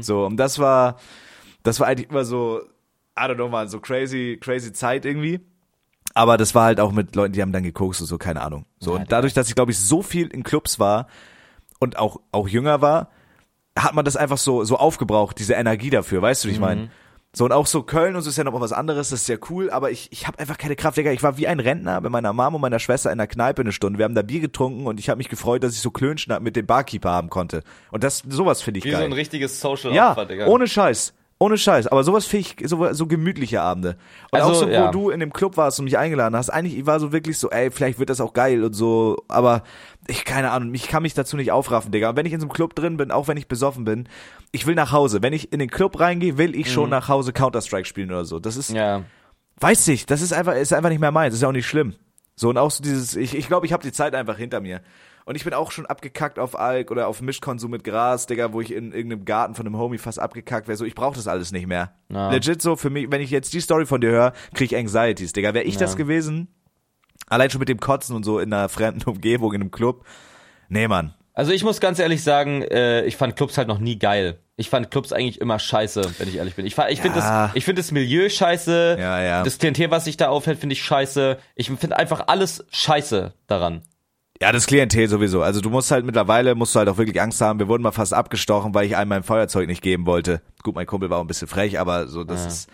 [0.00, 0.96] So, und das war,
[1.62, 2.60] das war eigentlich immer so,
[3.18, 5.40] I don't know, man, so crazy, crazy Zeit irgendwie.
[6.14, 8.64] Aber das war halt auch mit Leuten, die haben dann gekokst und so, keine Ahnung.
[8.78, 11.06] So, und dadurch, dass ich, glaube ich, so viel in Clubs war
[11.80, 13.10] und auch, auch jünger war,
[13.76, 16.90] hat man das einfach so, so aufgebraucht, diese Energie dafür, weißt du, wie ich meine?
[17.32, 19.28] So, und auch so Köln und so ist ja noch mal was anderes, das ist
[19.28, 21.12] ja cool, aber ich, ich habe einfach keine Kraft, Digga.
[21.12, 23.70] Ich war wie ein Rentner bei meiner Mom und meiner Schwester in der Kneipe eine
[23.70, 23.98] Stunde.
[24.00, 26.56] Wir haben da Bier getrunken und ich habe mich gefreut, dass ich so Klönschnack mit
[26.56, 27.62] dem Barkeeper haben konnte.
[27.92, 28.98] Und das, sowas finde ich Wie geil.
[28.98, 30.46] so ein richtiges Social Ja, Opfer, Digga.
[30.46, 31.14] ohne Scheiß.
[31.42, 31.86] Ohne Scheiß.
[31.86, 33.96] Aber sowas finde ich, so, so gemütliche Abende.
[34.30, 34.90] Und Also, auch so, wo ja.
[34.90, 37.48] du in dem Club warst und mich eingeladen hast, eigentlich ich war so wirklich so,
[37.48, 39.62] ey, vielleicht wird das auch geil und so, aber
[40.06, 42.10] ich, keine Ahnung, ich kann mich dazu nicht aufraffen, Digga.
[42.10, 44.06] Und wenn ich in so einem Club drin bin, auch wenn ich besoffen bin,
[44.52, 45.22] ich will nach Hause.
[45.22, 48.38] Wenn ich in den Club reingehe, will ich schon nach Hause Counter-Strike spielen oder so.
[48.38, 48.76] Das ist, Mhm.
[48.76, 49.02] ja.
[49.60, 51.34] weiß ich, das ist einfach, ist einfach nicht mehr meins.
[51.34, 51.94] Ist ja auch nicht schlimm.
[52.36, 54.82] So, und auch so dieses, ich ich, glaube, ich habe die Zeit einfach hinter mir.
[55.24, 58.60] Und ich bin auch schon abgekackt auf Alk oder auf Mischkonsum mit Gras, Digga, wo
[58.60, 60.76] ich in irgendeinem Garten von einem Homie fast abgekackt wäre.
[60.76, 61.92] So, ich brauche das alles nicht mehr.
[62.10, 62.30] Ja.
[62.30, 65.32] Legit so, für mich, wenn ich jetzt die Story von dir höre, krieg ich Anxieties,
[65.32, 65.54] Digga.
[65.54, 65.80] Wäre ich Ja.
[65.80, 66.48] das gewesen,
[67.28, 70.04] allein schon mit dem Kotzen und so in einer fremden Umgebung, in einem Club.
[70.68, 71.14] Nee, Mann.
[71.32, 74.40] Also ich muss ganz ehrlich sagen, äh, ich fand Clubs halt noch nie geil.
[74.56, 76.66] Ich fand Clubs eigentlich immer scheiße, wenn ich ehrlich bin.
[76.66, 77.46] Ich, ich finde Ja.
[77.46, 78.96] das, ich finde das Milieu scheiße.
[79.00, 79.42] Ja, ja.
[79.42, 81.38] Das Klientel, was sich da aufhält, finde ich scheiße.
[81.54, 83.82] Ich finde einfach alles scheiße daran.
[84.42, 85.42] Ja, das Klientel sowieso.
[85.42, 87.58] Also du musst halt mittlerweile, musst du halt auch wirklich Angst haben.
[87.58, 90.40] Wir wurden mal fast abgestochen, weil ich einem mein Feuerzeug nicht geben wollte.
[90.62, 92.70] Gut, mein Kumpel war auch ein bisschen frech, aber so, das ist,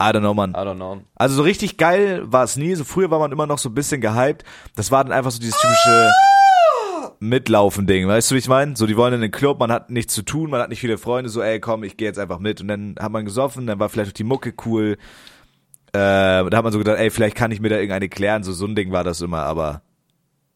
[0.00, 0.52] I don't know, man.
[0.52, 1.02] I don't know.
[1.14, 2.74] Also so richtig geil war es nie.
[2.74, 4.44] So früher war man immer noch so ein bisschen gehypt.
[4.76, 6.10] Das war dann einfach so dieses typische
[7.20, 8.08] Mitlaufen-Ding.
[8.08, 8.74] Weißt du, wie ich meine?
[8.74, 10.96] So, die wollen in den Club, man hat nichts zu tun, man hat nicht viele
[10.96, 11.28] Freunde.
[11.28, 12.62] So, ey, komm, ich gehe jetzt einfach mit.
[12.62, 14.96] Und dann hat man gesoffen, dann war vielleicht auch die Mucke cool.
[15.92, 18.42] Äh, da hat man so gedacht, ey, vielleicht kann ich mir da irgendeine klären.
[18.42, 19.82] So, so ein Ding war das immer, aber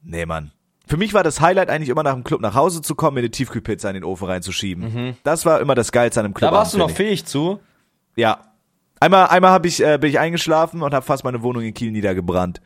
[0.02, 0.52] nee, Mann.
[0.86, 3.20] Für mich war das Highlight eigentlich immer nach dem Club nach Hause zu kommen, mir
[3.20, 5.16] eine Tiefkühlpizza in den Ofen reinzuschieben.
[5.22, 6.50] Das war immer das Geilste an einem Club.
[6.50, 7.60] Da warst du noch fähig zu.
[8.16, 8.52] Ja.
[9.00, 11.92] Einmal, einmal hab ich, äh, bin ich eingeschlafen und habe fast meine Wohnung in Kiel
[11.92, 12.60] niedergebrannt.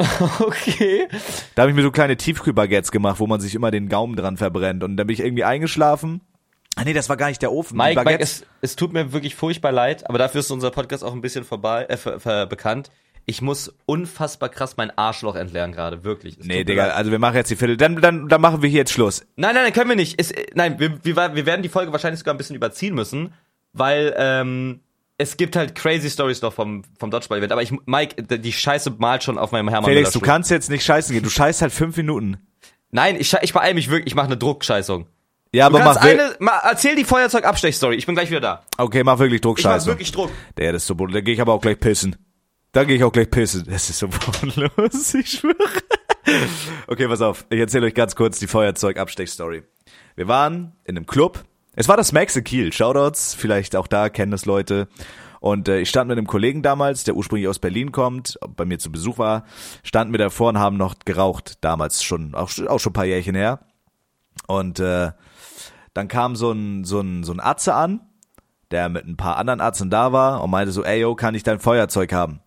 [0.40, 1.08] Okay.
[1.54, 4.38] Da habe ich mir so kleine Tiefkühlbaguettes gemacht, wo man sich immer den Gaumen dran
[4.38, 4.82] verbrennt.
[4.82, 6.22] Und dann bin ich irgendwie eingeschlafen.
[6.76, 7.76] Ah nee, das war gar nicht der Ofen.
[7.76, 11.12] Mike, Mike es, es tut mir wirklich furchtbar leid, aber dafür ist unser Podcast auch
[11.12, 12.90] ein bisschen vorbei, äh, ver, ver, bekannt.
[13.30, 16.36] Ich muss unfassbar krass mein Arschloch entleeren gerade, wirklich.
[16.36, 17.76] Es Nee, Digga, also wir machen jetzt die Viertel.
[17.76, 19.20] Dann, dann, dann machen wir hier jetzt Schluss.
[19.36, 20.20] Nein, nein, nein, können wir nicht.
[20.20, 23.32] Es, nein, wir, wir, wir werden die Folge wahrscheinlich sogar ein bisschen überziehen müssen,
[23.72, 24.80] weil ähm,
[25.16, 27.52] es gibt halt crazy Stories noch vom, vom Dodgeball-Event.
[27.52, 30.84] Aber ich, Mike, die Scheiße malt schon auf meinem Hermann Felix, du kannst jetzt nicht
[30.84, 31.22] scheißen gehen.
[31.22, 32.38] Du scheißt halt fünf Minuten.
[32.90, 35.06] Nein, ich, ich beeil mich wirklich, ich mache eine Druckscheißung.
[35.52, 37.94] Ja, Du aber mach, eine, mal, erzähl die Feuerzeug-Abstech-Story.
[37.94, 38.62] Ich bin gleich wieder da.
[38.76, 40.30] Okay, mach wirklich Druck, Ich mach wirklich Druck.
[40.56, 41.20] Der, das ist so bodenlos.
[41.20, 42.16] Da gehe ich aber auch gleich pissen.
[42.72, 43.64] Da gehe ich auch gleich pissen.
[43.68, 45.56] Das ist so bodenlos, ich schwöre.
[46.86, 47.44] Okay, pass auf.
[47.50, 49.64] Ich erzähle euch ganz kurz die Feuerzeug-Abstech-Story.
[50.14, 51.44] Wir waren in einem Club.
[51.74, 52.72] Es war das Max in Kiel.
[52.72, 54.88] Shoutouts, vielleicht auch da kennen das Leute.
[55.40, 58.78] Und äh, ich stand mit einem Kollegen damals, der ursprünglich aus Berlin kommt, bei mir
[58.78, 59.44] zu Besuch war,
[59.82, 61.54] standen wir davor und haben noch geraucht.
[61.62, 63.60] Damals schon, auch, auch schon ein paar Jährchen her.
[64.46, 65.10] Und äh,
[65.94, 68.00] dann kam so ein, so ein, so ein Atze an,
[68.70, 71.42] der mit ein paar anderen Arzten da war und meinte so, ey, yo, kann ich
[71.42, 72.40] dein Feuerzeug haben?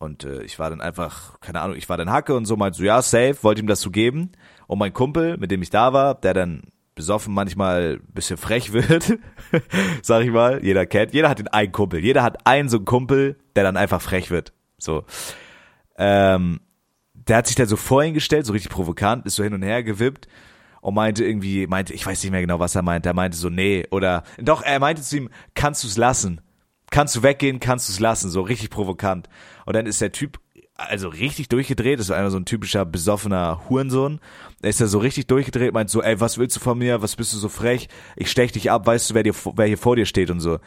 [0.00, 2.78] Und äh, ich war dann einfach, keine Ahnung, ich war dann Hacke und so, meinte
[2.78, 4.32] so, ja, safe, wollte ihm das so geben.
[4.66, 6.62] Und mein Kumpel, mit dem ich da war, der dann
[6.94, 9.18] besoffen manchmal bisschen frech wird,
[10.02, 12.86] sag ich mal, jeder kennt, jeder hat den einen Kumpel, jeder hat einen so einen
[12.86, 14.54] Kumpel, der dann einfach frech wird.
[14.78, 15.04] So.
[15.98, 16.60] Ähm,
[17.12, 19.62] der hat sich dann so vor ihn gestellt, so richtig provokant, ist so hin und
[19.62, 20.28] her gewippt
[20.80, 23.50] und meinte irgendwie, meinte, ich weiß nicht mehr genau, was er meinte, er meinte so,
[23.50, 26.40] nee, oder, doch, er meinte zu ihm, kannst du's lassen?
[26.90, 28.30] Kannst du weggehen, kannst du's lassen?
[28.30, 29.28] So richtig provokant.
[29.64, 30.38] Und dann ist der Typ
[30.88, 34.20] also richtig durchgedreht, das war einer so ein typischer besoffener Hurensohn.
[34.62, 37.02] Er ist da so richtig durchgedreht, meint so, ey, was willst du von mir?
[37.02, 37.88] Was bist du so frech?
[38.16, 40.58] Ich stech dich ab, weißt du, wer dir, wer hier vor dir steht und so.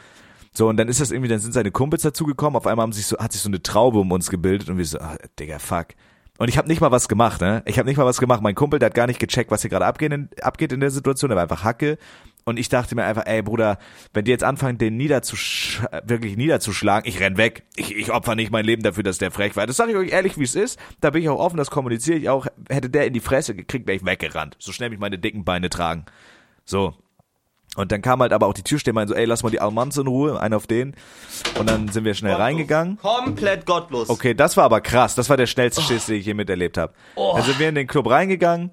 [0.54, 3.08] So, und dann ist das irgendwie, dann sind seine Kumpels dazugekommen, auf einmal haben sich
[3.08, 5.88] so, hat sich so eine Traube um uns gebildet und wir so, ah, Digga, fuck.
[6.38, 7.64] Und ich habe nicht mal was gemacht, ne?
[7.66, 8.42] Ich habe nicht mal was gemacht.
[8.42, 10.90] Mein Kumpel, der hat gar nicht gecheckt, was hier gerade abgeht in, abgeht in der
[10.90, 11.30] Situation.
[11.30, 11.98] Der war einfach Hacke.
[12.46, 13.78] Und ich dachte mir einfach, ey Bruder,
[14.14, 17.64] wenn die jetzt anfangen, den niederzusch wirklich niederzuschlagen, ich renn weg.
[17.76, 19.66] Ich, ich opfer nicht mein Leben dafür, dass der frech war.
[19.66, 20.80] Das sage ich euch ehrlich, wie es ist.
[21.00, 22.48] Da bin ich auch offen, das kommuniziere ich auch.
[22.70, 24.58] Hätte der in die Fresse gekriegt, wäre ich weggerannt.
[24.60, 26.06] So schnell mich meine dicken Beine tragen.
[26.66, 26.94] So.
[27.76, 29.98] Und dann kam halt aber auch die Türsteher meinte so, ey, lass mal die Almans
[29.98, 30.96] in Ruhe, einen auf den.
[31.58, 32.98] Und dann sind wir schnell reingegangen.
[33.00, 34.10] Komplett gottlos.
[34.10, 35.16] Okay, das war aber krass.
[35.16, 36.94] Das war der schnellste Schiss, den ich je miterlebt habe.
[37.16, 38.72] Dann sind wir in den Club reingegangen.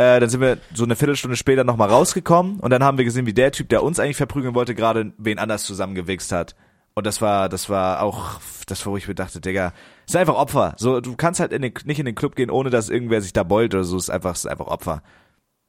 [0.00, 2.58] Äh, dann sind wir so eine Viertelstunde später nochmal rausgekommen.
[2.60, 5.38] Und dann haben wir gesehen, wie der Typ, der uns eigentlich verprügeln wollte, gerade wen
[5.38, 6.56] anders zusammengewichst hat.
[6.94, 9.74] Und das war, das war auch, das war, wo ich mir dachte, Digga,
[10.06, 10.72] ist einfach Opfer.
[10.78, 13.34] So, du kannst halt in den, nicht in den Club gehen, ohne dass irgendwer sich
[13.34, 13.98] da beult oder so.
[13.98, 15.02] Ist einfach, ist einfach Opfer.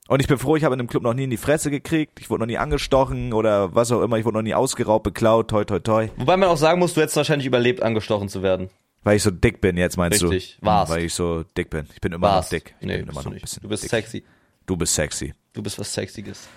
[0.08, 2.22] Und ich bin froh, ich habe in dem Club noch nie in die Fresse gekriegt.
[2.22, 4.18] Ich wurde noch nie angestochen oder was auch immer.
[4.18, 6.08] Ich wurde noch nie ausgeraubt, beklaut, toi, toi, toi.
[6.16, 8.70] Wobei man auch sagen muss, du hättest wahrscheinlich überlebt, angestochen zu werden.
[9.04, 10.66] Weil ich so dick bin jetzt, meinst Richtig, du?
[10.66, 10.91] warst.
[10.91, 11.88] Weil ich so dick bin.
[11.93, 12.52] Ich bin immer Warst.
[12.52, 12.76] noch dick.
[12.80, 13.89] Ich nee, bin immer du noch ein bisschen Du bist dick.
[13.89, 14.24] sexy.
[14.68, 15.34] Du bist sexy.
[15.54, 16.47] Du bist was Sexiges.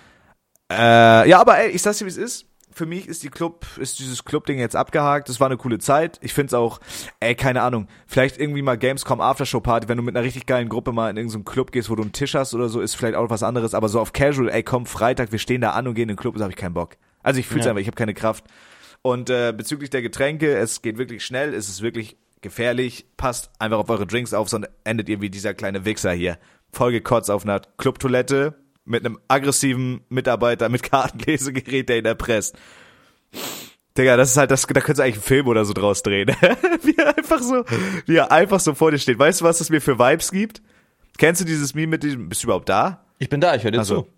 [0.71, 2.47] Äh, ja, aber ey, ich sag's dir, wie es ist.
[2.71, 5.29] Für mich ist die Club, ist dieses Club-Ding jetzt abgehakt.
[5.29, 6.19] Das war eine coole Zeit.
[6.23, 6.81] Ich find's auch,
[7.21, 10.91] ey, keine Ahnung, vielleicht irgendwie mal Gamescom Aftershow-Party, wenn du mit einer richtig geilen Gruppe
[10.93, 13.31] mal in irgendeinen Club gehst, wo du einen Tisch hast oder so, ist vielleicht auch
[13.31, 13.75] was anderes.
[13.75, 16.17] Aber so auf Casual, ey, komm, Freitag, wir stehen da an und gehen in den
[16.17, 16.97] Club, da hab ich keinen Bock.
[17.23, 17.71] Also ich fühl's Ja.
[17.71, 18.45] einfach, ich habe keine Kraft.
[19.03, 23.07] Und äh, bezüglich der Getränke, es geht wirklich schnell, es ist wirklich gefährlich.
[23.17, 26.39] Passt einfach auf eure Drinks auf, sonst endet ihr wie dieser kleine Wichser hier.
[26.73, 32.57] Vollgekotzt auf einer Clubtoilette mit einem aggressiven Mitarbeiter mit Kartenlesegerät, der ihn erpresst.
[33.97, 36.29] Digga, das ist halt das, da könntest du eigentlich einen Film oder so draus drehen.
[36.83, 37.65] wie er einfach so,
[38.07, 39.19] wie er einfach so vor dir steht.
[39.19, 40.63] Weißt du, was es mir für Vibes gibt?
[41.17, 43.05] Kennst du dieses Meme mit diesem, bist du überhaupt da?
[43.19, 44.09] Ich bin da, ich höre dir Also, zu.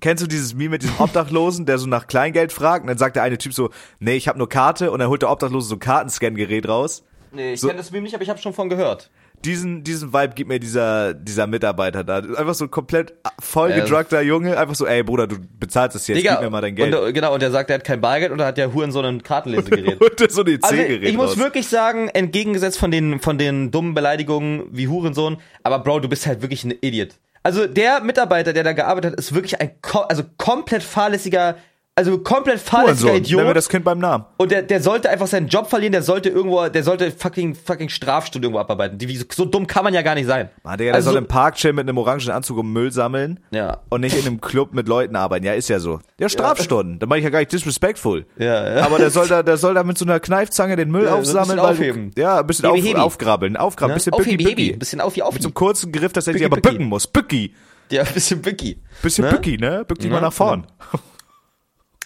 [0.00, 3.16] kennst du dieses Meme mit diesem Obdachlosen, der so nach Kleingeld fragt und dann sagt
[3.16, 3.70] der eine Typ so,
[4.00, 7.02] nee, ich habe nur Karte und dann holt der Obdachlose so ein Kartenscan-Gerät raus.
[7.32, 9.10] Nee, ich so- kenn das Meme nicht, aber ich habe schon von gehört.
[9.44, 12.18] Diesen, diesen Vibe gibt mir dieser, dieser Mitarbeiter da.
[12.18, 16.06] Einfach so ein komplett voll Äh, gedruckter Junge, einfach so, ey Bruder, du bezahlst es
[16.06, 16.94] jetzt, Digga, gib mir mal dein Geld.
[16.94, 18.92] Und, äh, genau, und der sagt, er hat kein Bargeld und er hat der Huren
[18.92, 20.00] so ein Kartenlesegerät.
[20.00, 23.72] Und der so ein Also EC-Gerät ich muss wirklich sagen, entgegengesetzt von den, von den
[23.72, 27.16] dummen Beleidigungen wie Hurensohn, aber Bro, du bist halt wirklich ein Idiot.
[27.42, 29.72] Also der Mitarbeiter, der da gearbeitet hat, ist wirklich ein
[30.08, 31.56] also komplett fahrlässiger,
[31.94, 33.56] also komplett fahrlässiger Hurensohn, Nenn mir Idiot.
[33.56, 34.24] das Kind beim Namen.
[34.38, 37.90] Und der, der sollte einfach seinen Job verlieren, der sollte irgendwo, der sollte fucking, fucking
[37.90, 38.96] Strafstunde irgendwo abarbeiten.
[38.96, 40.48] Die, so, so dumm kann man ja gar nicht sein.
[40.64, 43.40] Mann, Digga, der Also- soll im Park chillen mit einem orangen Anzug und Müll sammeln.
[43.50, 43.80] Ja.
[43.90, 45.44] Und nicht in einem Club mit Leuten arbeiten.
[45.44, 46.00] Ja, ist ja so.
[46.18, 46.98] Ja, Strafstunden.
[46.98, 48.24] Da mache ich ja gar nicht disrespectful.
[48.38, 48.86] Ja, ja.
[48.86, 51.14] Aber der soll da, der soll da mit so einer Kneifzange den Müll Ja, so
[51.16, 51.46] ein aufsammeln.
[51.48, 52.10] bisschen weil aufheben.
[52.14, 53.00] Du, ja, ein bisschen Hebi, auf, hebi.
[53.00, 53.56] aufgrabbeln.
[53.58, 53.96] Aufgrabbeln.
[53.98, 54.12] Ne?
[54.12, 54.72] Bisschen bücki, bücki.
[54.78, 57.06] Bisschen auf wie auf Mit so einem kurzen Griff, dass er sich aber bücken muss.
[57.06, 57.52] Bücki.
[57.90, 58.80] Ja, ein bisschen Bücki.
[59.02, 59.30] Bisschen Ne?
[59.32, 59.84] bücki, ne?
[59.86, 60.66] Bück dich Ja, mal nach vorn.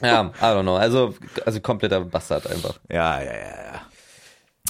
[0.00, 0.76] Ja, I don't know.
[0.76, 2.74] Also, also kompletter Bastard einfach.
[2.88, 3.80] Ja, ja, ja, ja.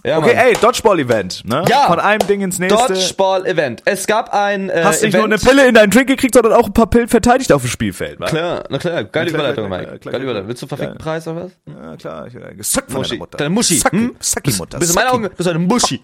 [0.06, 0.46] Ja, Okay, Mann.
[0.46, 1.64] ey, Dodgeball-Event, ne?
[1.68, 1.86] Ja.
[1.88, 2.92] Von einem Ding ins nächste.
[2.94, 3.82] Dodgeball-Event.
[3.84, 5.28] Es gab ein äh, Hast nicht Event.
[5.30, 7.68] nur eine Pille in deinen Drink gekriegt, sondern auch ein paar Pillen verteidigt auf dem
[7.70, 8.26] Spielfeld, wa?
[8.26, 9.84] Klar, na klar, geile klar, Überleitung, klar, Mike.
[9.88, 10.24] klar, klar, geile.
[10.24, 10.48] Überleitung.
[10.48, 11.52] Willst du einen verfickten Preis oder was?
[11.66, 12.26] Ja, klar.
[12.28, 13.16] Ich, gesackt von Muschi.
[13.18, 13.36] Mutter.
[13.38, 13.74] Deine Muschi.
[13.78, 14.16] Sacki, Hm?
[14.20, 14.78] Sacki Mutter.
[14.78, 15.14] Bist du in meinen.
[15.14, 16.00] Augen, bist du eine Muschi.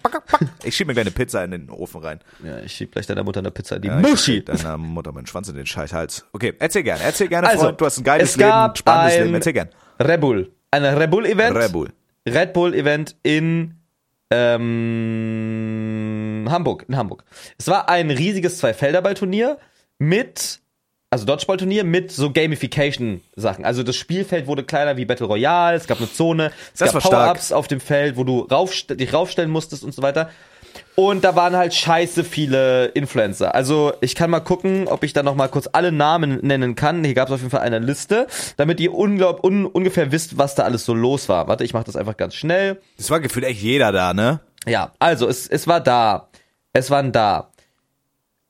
[0.63, 2.19] Ich schieb mir gleich eine Pizza in den Ofen rein.
[2.43, 4.43] Ja, ich schieb gleich deiner Mutter eine Pizza in die Ja, Muschi.
[4.43, 6.25] Deiner Mutter meinen Schwanz in den scheiß Hals.
[6.33, 7.79] Okay, erzähl gerne, erzähl gerne, Also, Freund.
[7.79, 9.33] Du hast ein geiles es Leben, gab ein spannendes Leben.
[9.35, 9.69] Erzähl gerne.
[10.01, 10.51] Red Bull.
[10.71, 11.55] Ein Red Bull Event.
[11.55, 11.89] Red Bull.
[12.27, 13.75] Red Bull Event in
[14.33, 15.77] ähm,
[16.49, 16.85] Hamburg.
[16.87, 17.23] In Hamburg.
[17.57, 19.57] Es war ein riesiges Zwei-Felderball-Turnier
[19.99, 20.59] mit,
[21.09, 23.65] also Dodgeball-Turnier mit so Gamification-Sachen.
[23.65, 27.03] Also das Spielfeld wurde kleiner wie Battle Royale, es gab eine Zone, es Das gab.
[27.03, 30.29] Power-Ups auf dem Feld, wo du raufst dich raufstellen musstest und so weiter.
[30.95, 33.55] Und da waren halt scheiße viele Influencer.
[33.55, 37.03] Also ich kann mal gucken, ob ich da noch mal kurz alle Namen nennen kann.
[37.03, 40.55] Hier gab es auf jeden Fall eine Liste, damit ihr unglaub, un, ungefähr wisst, was
[40.55, 41.47] da alles so los war.
[41.47, 42.79] Warte, ich mache das einfach ganz schnell.
[42.97, 44.39] Das war gefühlt echt jeder da, ne?
[44.67, 46.29] Ja, also es, es war da.
[46.73, 47.51] Es waren da.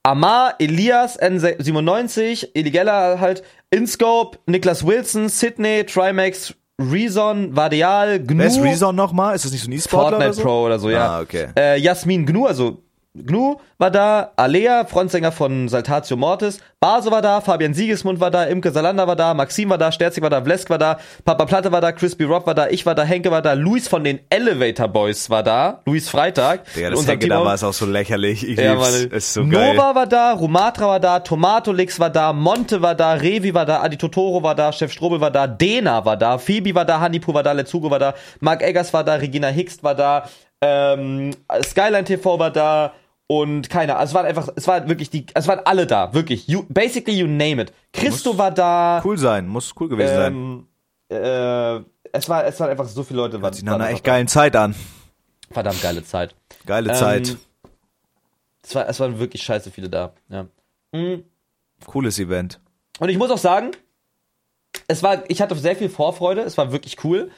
[0.04, 6.54] Amar, Elias, N97, Eligella halt, InScope, Niklas Wilson, Sydney, Trimax,
[6.92, 8.40] Reason, Vadial, Gnu.
[8.40, 9.36] Wer ist Reason nochmal?
[9.36, 10.42] Ist das nicht so ein E-Sportler Fortnite oder so?
[10.42, 11.08] Pro oder so, ja.
[11.08, 11.48] Ah, okay.
[11.58, 12.82] Äh, Jasmin Gnu, also
[13.16, 18.46] Gnu war da, Alea, Frontsänger von Saltatio Mortis, Baso war da, Fabian Siegesmund war da,
[18.46, 21.72] Imke Salander war da, Maxim war da, Sterzig war da, Vlesk war da, Papa Platte
[21.72, 24.20] war da, Crispy Rob war da, ich war da, Henke war da, Luis von den
[24.32, 26.62] Elevator Boys war da, Luis Freitag.
[26.76, 28.48] In das Henke da war es auch so lächerlich.
[28.48, 29.14] Ich Ja, lieb's.
[29.14, 29.76] Ist so geil.
[29.76, 33.84] Nova war da, Rumatra war da, Tomatolix war da, Monte war da, Revi war da,
[33.84, 37.32] Adi Totoro war da, Chef Strobel war da, Dena war da, Phoebe war da, Hanipu
[37.32, 40.28] war da, Letzugo war da, Mark Eggers war da, Regina Hickst war da,
[40.62, 42.94] ähm, Skyline TV war da
[43.28, 43.98] und keiner.
[43.98, 46.48] Also es waren einfach, es waren wirklich die, es waren alle da, wirklich.
[46.48, 47.74] You, basically you name it.
[47.92, 49.02] Christo war da.
[49.04, 50.34] Cool sein, muss cool gewesen sein.
[50.34, 50.68] Ähm,
[51.10, 53.42] äh, es war, es waren einfach so viele Leute.
[53.42, 54.74] Waren, Sieht nach einer echt geilen Zeit an.
[54.74, 55.54] da.
[55.54, 56.36] Verdammt geile Zeit.
[56.66, 57.38] Geile Ähm, Zeit.
[58.64, 60.14] Es, war, es waren wirklich scheiße viele da.
[60.30, 60.48] Ja.
[60.92, 61.24] Mhm.
[61.86, 62.60] Cooles Event.
[63.00, 63.72] Und ich muss auch sagen,
[64.88, 67.32] es war, ich hatte sehr viel Vorfreude, es war wirklich cool.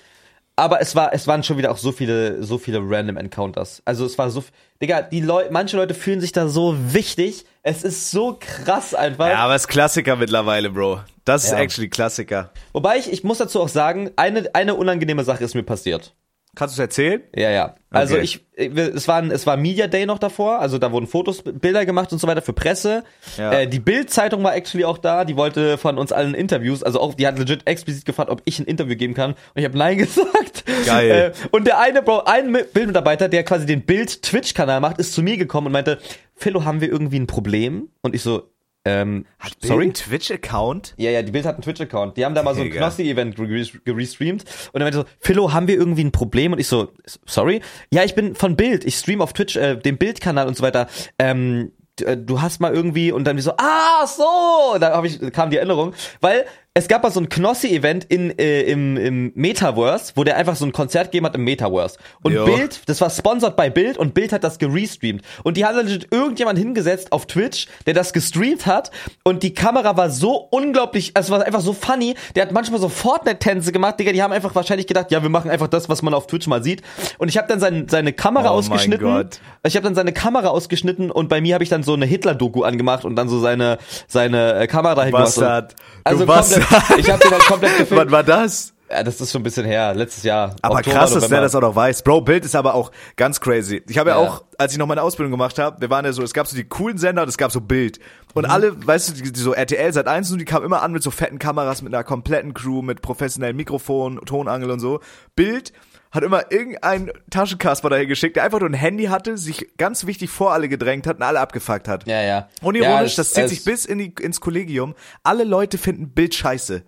[0.58, 3.82] Aber es war, es waren schon wieder auch so viele, so viele random Encounters.
[3.84, 4.42] Also es war so,
[4.82, 7.46] Digga, die Leute, manche Leute fühlen sich da so wichtig.
[7.62, 9.28] Es ist so krass einfach.
[9.28, 11.02] Ja, aber es ist Klassiker mittlerweile, Bro.
[11.26, 11.58] Das ist Ja.
[11.60, 12.52] actually Klassiker.
[12.72, 16.14] Wobei ich, ich muss dazu auch sagen, eine, eine unangenehme Sache ist mir passiert.
[16.56, 17.22] Kannst du es erzählen?
[17.36, 17.76] Ja, ja.
[17.92, 18.24] Also Okay.
[18.24, 21.86] ich, es war, ein- es war Media Day noch davor, also da wurden Fotos, Bilder
[21.86, 23.04] gemacht und so weiter für Presse.
[23.38, 23.52] Ja.
[23.54, 27.14] Äh, die Bild-Zeitung war actually auch da, die wollte von uns allen Interviews, also auch,
[27.14, 29.32] die hat legit explizit gefragt, ob ich ein Interview geben kann.
[29.32, 30.66] Und ich habe nein gesagt.
[30.86, 31.34] Geil.
[31.34, 35.22] Äh, und der eine, Bro, ein Mi- Bildmitarbeiter, der quasi den Bild-Twitch-Kanal macht, ist zu
[35.22, 36.00] mir gekommen und meinte,
[36.36, 37.90] Philo, haben wir irgendwie ein Problem?
[38.02, 38.44] Und ich so,
[38.86, 39.26] ähm,
[39.62, 39.86] sorry?
[39.92, 39.94] Sorry?
[39.94, 40.94] Twitch-Account?
[40.98, 42.18] Ja, ja, die Bild hat einen Twitch-Account.
[42.18, 42.70] Die haben da mal so ein.
[42.70, 44.44] Knossi-Event gere- gerestreamt.
[44.72, 46.54] Und dann meinte so, Philo, haben wir irgendwie ein Problem?
[46.54, 46.92] Und ich so,
[47.26, 47.62] sorry?
[47.92, 48.86] Ja, ich bin von Bild.
[48.86, 50.88] Ich stream auf Twitch, äh, dem Bild-Kanal und so weiter.
[51.20, 51.72] Ähm,
[52.02, 55.50] äh, du hast mal irgendwie und dann wie so, ah, so, da hab ich, kam
[55.50, 56.46] die Erinnerung, weil
[56.78, 60.66] es gab mal so ein Knossi-Event in, äh, im, im Metaverse, wo der einfach so
[60.66, 61.98] ein Konzert gegeben hat im Metaverse.
[62.22, 62.44] Und Jo.
[62.44, 65.22] Bild, das war sponsored bei Bild und Bild hat das gerestreamt.
[65.44, 68.92] Und die haben dann legit irgendjemand hingesetzt auf Twitch, der das gestreamt hat
[69.24, 72.82] und die Kamera war so unglaublich, also es war einfach so funny, der hat manchmal
[72.82, 76.02] so Fortnite-Tänze gemacht, Digga, die haben einfach wahrscheinlich gedacht, ja, wir machen einfach das, was
[76.02, 76.82] man auf Twitch mal sieht.
[77.18, 79.08] Und ich habe dann sein, seine Kamera Oh mein ausgeschnitten.
[79.08, 79.40] Gott.
[79.66, 82.64] Ich habe dann seine Kamera ausgeschnitten und bei mir habe ich dann so eine Hitler-Doku
[82.64, 85.26] angemacht und dann so seine, seine äh, Kamera dahin gemacht.
[85.36, 85.72] Bastard.
[85.74, 86.65] Und- Also Bastard.
[86.98, 88.02] ich habe den halt komplett gefilmt.
[88.02, 88.74] Wann war das?
[88.90, 90.56] Ja, das ist schon ein bisschen her, letztes Jahr.
[90.62, 92.04] Aber Oktober, krass, dass der das auch noch weiß.
[92.04, 93.82] Bro, Bild ist aber auch ganz crazy.
[93.90, 94.22] Ich habe ja.
[94.22, 94.28] Ja.
[94.30, 96.56] auch, als ich noch meine Ausbildung gemacht habe, wir waren ja so, es gab so
[96.56, 98.00] die coolen Sender und es gab so Bild.
[98.36, 98.52] Und Mhm.
[98.52, 101.02] alle, weißt du, die, die so RTL seit 1 und die kamen immer an mit
[101.02, 105.00] so fetten Kameras, mit einer kompletten Crew, mit professionellen Mikrofon, Tonangel und so.
[105.36, 105.74] Bild
[106.16, 110.30] hat immer irgendeinen Taschenkasper dahin geschickt, der einfach nur ein Handy hatte, sich ganz wichtig
[110.30, 112.08] vor alle gedrängt hat und alle abgefuckt hat.
[112.08, 112.50] Ja, ja.
[112.62, 114.96] Unironisch, ja, das zieht es- sich bis in die, ins Kollegium.
[115.24, 116.84] Alle Leute finden Bild scheiße.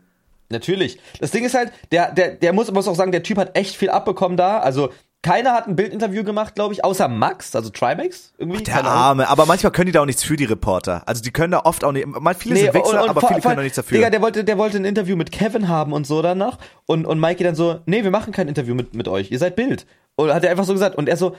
[0.49, 0.97] Natürlich.
[1.19, 3.75] Das Ding ist halt, der, der, der muss, muss auch sagen, der Typ hat echt
[3.75, 4.59] viel abbekommen da.
[4.59, 4.91] Also,
[5.23, 8.63] keiner hat ein Bildinterview gemacht, glaube ich, außer Max, also Trimax irgendwie.
[8.63, 9.01] Der keine Ahnung.
[9.03, 11.03] Arme, aber manchmal können die da auch nichts für die Reporter.
[11.05, 12.05] Also die können da oft auch nicht,
[12.37, 13.97] viele sind Wichser, aber vor- viele vor- können da nichts dafür.
[13.97, 16.57] Digga, der wollte, der wollte ein Interview mit Kevin haben und so danach.
[16.85, 19.55] Und, und Mikey dann so, nee, wir machen kein Interview mit, mit euch, ihr seid
[19.55, 19.85] Bild.
[20.15, 20.95] Und hat er einfach so gesagt.
[20.95, 21.35] Und er so,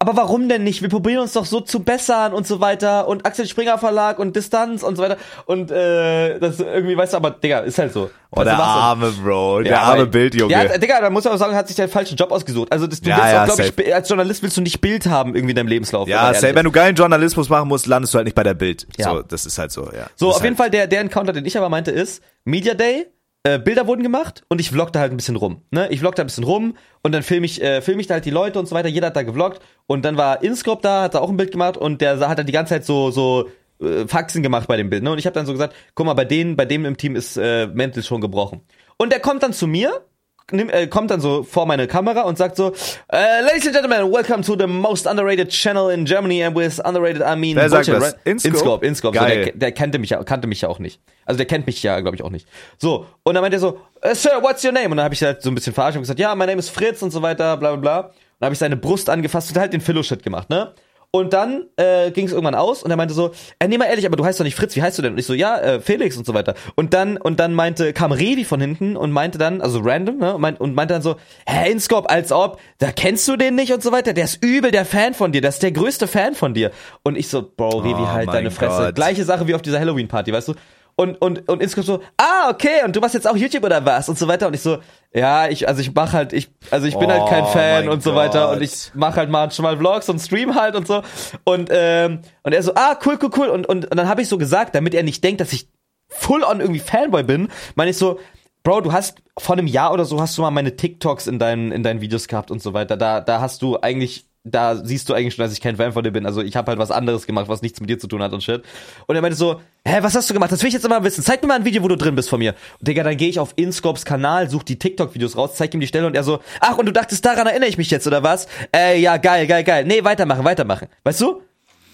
[0.00, 0.80] aber warum denn nicht?
[0.82, 3.08] Wir probieren uns doch so zu bessern und so weiter.
[3.08, 5.16] Und Axel Springer Verlag und Distanz und so weiter.
[5.46, 8.08] Und äh, das irgendwie, weißt du, aber Digga, ist halt so.
[8.30, 10.52] oh, der arme Bro, der Ja, arme aber- Bildjunge.
[10.52, 12.70] Ja, Digga, da muss man auch sagen, hat sich der falsche Job ausgesucht.
[12.70, 15.06] Also das, du Ja, willst ja, auch, glaube ich, als Journalist willst du nicht Bild
[15.06, 16.06] haben irgendwie in deinem Lebenslauf.
[16.08, 18.86] Ja, safe, wenn du geilen Journalismus machen musst, landest du halt nicht bei der Bild.
[18.96, 19.10] Ja.
[19.10, 20.06] So, das ist halt so, ja.
[20.14, 22.74] So, das auf jeden halt, Fall der, der Encounter, den ich aber meinte, ist Media
[22.74, 23.06] Day,
[23.44, 25.62] äh, Bilder wurden gemacht und ich vlogte halt ein bisschen rum.
[25.70, 25.88] Ne?
[25.90, 28.30] Ich vlogte ein bisschen rum und dann film ich, äh, film ich da halt die
[28.30, 28.88] Leute und so weiter.
[28.88, 31.76] Jeder hat da gevloggt und dann war Inscope da, hat da auch ein Bild gemacht
[31.76, 33.48] und der hat dann die ganze Zeit so, so
[33.80, 35.02] äh, Faxen gemacht bei dem Bild.
[35.02, 35.12] Ne?
[35.12, 37.36] Und ich habe dann so gesagt, guck mal, bei denen, bei dem im Team ist
[37.36, 38.60] äh, Mental schon gebrochen.
[38.96, 40.04] Und der kommt dann zu mir
[40.50, 42.72] nimm, äh, kommt dann so vor meine Kamera und sagt so,
[43.08, 47.22] äh, Ladies and Gentlemen, welcome to the most underrated channel in Germany and with underrated
[47.22, 48.12] I mean Wer sagt bullshit, das?
[48.14, 48.20] right?
[48.24, 48.54] Inscope?
[48.54, 49.18] Inscope, Inscope.
[49.18, 51.00] So, der, der kannte mich ja, kannte mich ja auch nicht.
[51.24, 52.48] Also der kennt mich ja, glaube ich, auch nicht.
[52.78, 54.86] So, und dann meinte er so, äh, Sir, what's your name?
[54.86, 56.70] Und dann habe ich halt so ein bisschen verarscht und gesagt, ja, mein Name ist
[56.70, 58.00] Fritz und so weiter, bla bla bla.
[58.00, 60.72] Und dann habe ich seine Brust angefasst und halt den Philo-Shit gemacht, ne?
[61.10, 64.04] Und dann äh, ging es irgendwann aus und er meinte so, äh, nee mal ehrlich,
[64.04, 65.12] aber du heißt doch nicht Fritz, wie heißt du denn?
[65.12, 66.52] Und ich so, ja, äh, Felix und so weiter.
[66.74, 70.34] Und dann und dann meinte, kam Revi von hinten und meinte dann, also random, ne,
[70.34, 73.72] und, meint, und meinte dann so, hä, Inscope, als ob, da kennst du den nicht
[73.72, 76.34] und so weiter, der ist übel der Fan von dir, das ist der größte Fan
[76.34, 76.72] von dir.
[77.04, 78.82] Und ich so, Bro, Revi, Oh halt deine Fresse.
[78.82, 78.94] Gott.
[78.94, 80.54] Gleiche Sache wie auf dieser Halloween-Party, weißt du?
[80.94, 84.08] Und, und, und Inscope so, ah, okay, und du machst jetzt auch YouTube oder was?
[84.08, 84.48] Und so weiter.
[84.48, 84.78] Und ich so,
[85.14, 88.02] ja, ich, also ich mach halt, ich, also ich bin halt kein Oh Fan und
[88.02, 88.50] so weiter.
[88.50, 91.02] Und ich mach halt manchmal Vlogs und stream halt und so.
[91.44, 93.48] Und, ähm, und er so, ah, cool, cool, cool.
[93.48, 95.68] Und, und, und dann habe ich so gesagt, damit er nicht denkt, dass ich
[96.08, 98.18] full on irgendwie Fanboy bin, meine ich so,
[98.64, 101.72] Bro, du hast vor einem Jahr oder so hast du mal meine TikToks in deinen,
[101.72, 102.96] in deinen Videos gehabt und so weiter.
[102.98, 106.02] Da, da hast du eigentlich, da siehst du eigentlich schon, dass ich kein Fan von
[106.04, 106.26] dir bin.
[106.26, 108.42] Also ich habe halt was anderes gemacht, was nichts mit dir zu tun hat und
[108.42, 108.62] shit.
[109.06, 110.52] Und er meinte so, hä, was hast du gemacht?
[110.52, 111.22] Das will ich jetzt immer wissen.
[111.24, 112.54] Zeig mir mal ein Video, wo du drin bist von mir.
[112.78, 115.86] Und Digga, dann gehe ich auf Inscopes Kanal, such die TikTok-Videos raus, zeig ihm die
[115.86, 118.46] Stelle und er so, ach, und du dachtest, daran erinnere ich mich jetzt, oder was?
[118.74, 119.84] Äh, ja, geil, geil, geil.
[119.84, 120.88] Nee, weitermachen, weitermachen.
[121.04, 121.42] Weißt du?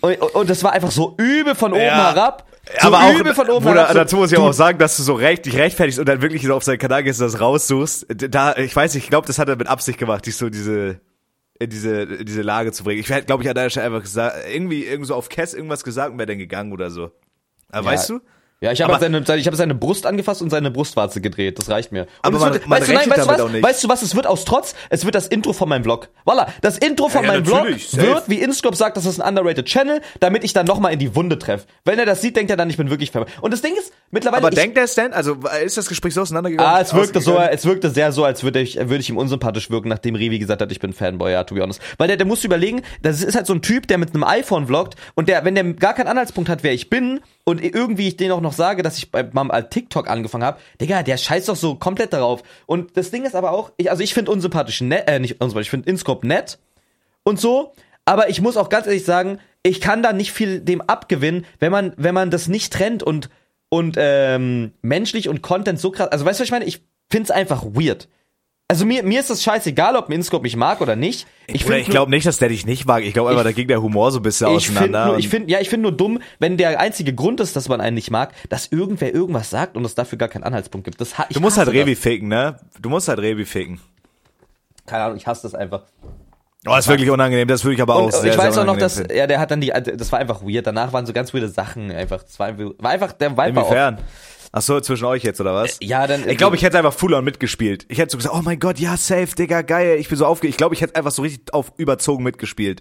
[0.01, 2.13] Und, und, und das war einfach so übel von oben Ja.
[2.13, 2.47] herab.
[2.81, 3.93] So aber auch, übel von oben Bruder, herab.
[3.93, 6.43] So, dazu muss ich auch sagen, dass du so recht, dich rechtfertigst und dann wirklich
[6.43, 8.07] so auf seinen Kanal gehst und das raussuchst.
[8.31, 10.99] Da, ich weiß nicht, ich glaube, das hat er mit Absicht gemacht, dich so diese,
[11.59, 13.01] in diese, in diese Lage zu bringen.
[13.01, 15.85] Ich hätte, glaube ich, an deiner Stelle einfach gesagt, irgendwie, irgendwie so auf Kess irgendwas
[15.85, 17.13] gesagt und wäre dann gegangen oder so.
[17.71, 17.93] Aber Ja.
[17.93, 18.21] weißt du?
[18.65, 21.59] Ja, ich habe halt seine, seine, ich habe seine Brust angefasst und seine Brustwarze gedreht.
[21.59, 22.03] Das reicht mir.
[22.03, 23.63] Und Aber man- wird, man weißt du, nein, weißt du was?
[23.63, 24.03] Weißt du was?
[24.03, 24.75] Es wird aus Trotz.
[24.89, 26.09] Es wird das Intro von meinem Vlog.
[26.25, 28.07] Voila, das Intro von Ja, ja, meinem Vlog natürlich, safe.
[28.07, 30.99] wird, wie Inscope sagt, das ist ein underrated Channel, damit ich dann noch mal in
[30.99, 31.67] die Wunde treffe.
[31.85, 33.27] Wenn er das sieht, denkt er dann, ich bin wirklich Fan.
[33.43, 34.39] Und das Ding ist mittlerweile.
[34.43, 35.13] Aber ich, denkt er es denn?
[35.13, 36.73] Also ist das Gespräch so auseinandergegangen?
[36.75, 39.71] Ah, es wirkte so, es wirkte sehr so, als würde ich, würde ich ihm unsympathisch
[39.71, 41.81] wirken, nachdem Revi gesagt hat, ich bin Fanboy, ja, to be honest.
[41.99, 44.67] Weil der, der muss überlegen, das ist halt so ein Typ, der mit einem iPhone
[44.69, 48.17] vloggt und der, wenn der gar keinen Anhaltspunkt hat, wer ich bin und irgendwie ich
[48.17, 51.57] den auch noch sage, dass ich bei meinem TikTok angefangen habe, Digga, der scheißt doch
[51.57, 52.43] so komplett darauf.
[52.67, 55.67] Und das Ding ist aber auch, ich, also ich finde unsympathisch nett, äh, nicht unsympathisch,
[55.67, 56.59] ich finde Inscope nett
[57.23, 57.73] und so,
[58.05, 61.73] aber ich muss auch ganz ehrlich sagen, ich kann da nicht viel dem abgewinnen, wenn
[61.73, 63.31] man, wenn man das nicht trennt und,
[63.71, 66.09] und ähm, menschlich und Content so krass.
[66.09, 66.67] Also weißt du, was ich meine?
[66.67, 68.09] Ich find's einfach weird.
[68.67, 71.27] Also mir, mir ist das scheißegal, ob ein Inscope mich mag oder nicht.
[71.47, 73.03] Ich Oder find ich glaube nicht, dass der dich nicht mag.
[73.05, 75.07] Ich glaube einfach, da ging der Humor so ein bisschen ich auseinander.
[75.09, 77.69] nur, ich und- finde, ja, ich finde nur dumm, wenn der einzige Grund ist, dass
[77.69, 80.99] man einen nicht mag, dass irgendwer irgendwas sagt und es dafür gar keinen Anhaltspunkt gibt.
[80.99, 81.75] Das, ich du musst halt das.
[81.75, 82.59] Revi ficken, ne?
[82.81, 83.81] Du musst halt Revi ficken.
[84.87, 85.83] Keine Ahnung, ich hasse das einfach.
[86.67, 87.47] Oh, ist wirklich unangenehm.
[87.47, 89.15] Das würde ich aber auch Und sehr, ich weiß sehr auch noch, dass, finden.
[89.15, 90.67] ja, der hat dann die, das war einfach weird.
[90.67, 92.23] Danach waren so ganz weirde Sachen einfach.
[92.23, 93.99] Das war einfach, war einfach der Vibe war auch- Inwiefern?
[94.57, 95.79] Ach so, zwischen euch jetzt, oder was?
[95.81, 96.29] Ja, dann.
[96.29, 97.87] Ich glaube, ich hätte einfach full on mitgespielt.
[97.89, 99.97] Ich hätte so gesagt, oh mein Gott, ja, safe, Digga, geil.
[99.99, 100.47] Ich bin so aufge...
[100.47, 102.81] Ich glaube, ich hätte einfach so richtig auf überzogen mitgespielt.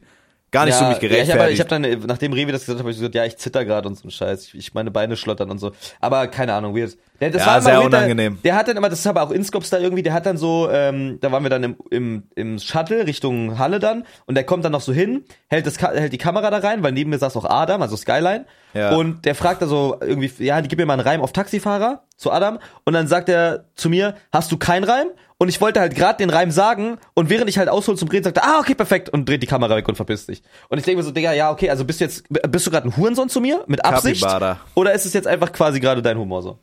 [0.53, 1.53] Gar nicht so mich ja, ich habe gerechtfertigt.
[1.55, 3.87] ich hab dann, nachdem Revi das gesagt hat, habe ich gesagt, ja, ich zitter gerade
[3.89, 4.45] und so ein Scheiß.
[4.47, 5.71] Ich, ich meine Beine schlottern und so.
[5.99, 6.95] Aber keine Ahnung, weird.
[7.19, 8.39] Der, das Ja, war sehr weird, der- unangenehm.
[8.43, 10.69] Der hat dann immer, das ist aber auch Inscopes da irgendwie, der hat dann so,
[10.71, 14.63] ähm, da waren wir dann im, im, im Shuttle Richtung Halle dann und der kommt
[14.63, 17.35] dann noch so hin, hält, das, hält die Kamera da rein, weil neben mir saß
[17.35, 18.45] auch Adam, also Skyline.
[18.73, 18.95] Ja.
[18.95, 22.31] Und der fragt da so irgendwie, ja, gib mir mal einen Reim auf Taxifahrer zu
[22.31, 22.59] Adam.
[22.85, 25.07] Und dann sagt er zu mir, hast du keinen Reim?
[25.43, 28.23] Und ich wollte halt gerade den Reim sagen und während ich halt aushol zum Reden,
[28.23, 30.41] sagte, er, ah, okay, perfekt und dreht die Kamera weg und verpisst dich.
[30.69, 32.87] Und ich denke mir so, Digga, ja, okay, also bist du jetzt, bist du gerade
[32.87, 33.61] ein Hurensohn zu mir?
[33.67, 34.21] Mit Absicht?
[34.21, 34.61] Capybara.
[34.73, 36.59] Oder ist es jetzt einfach quasi gerade dein Humor so?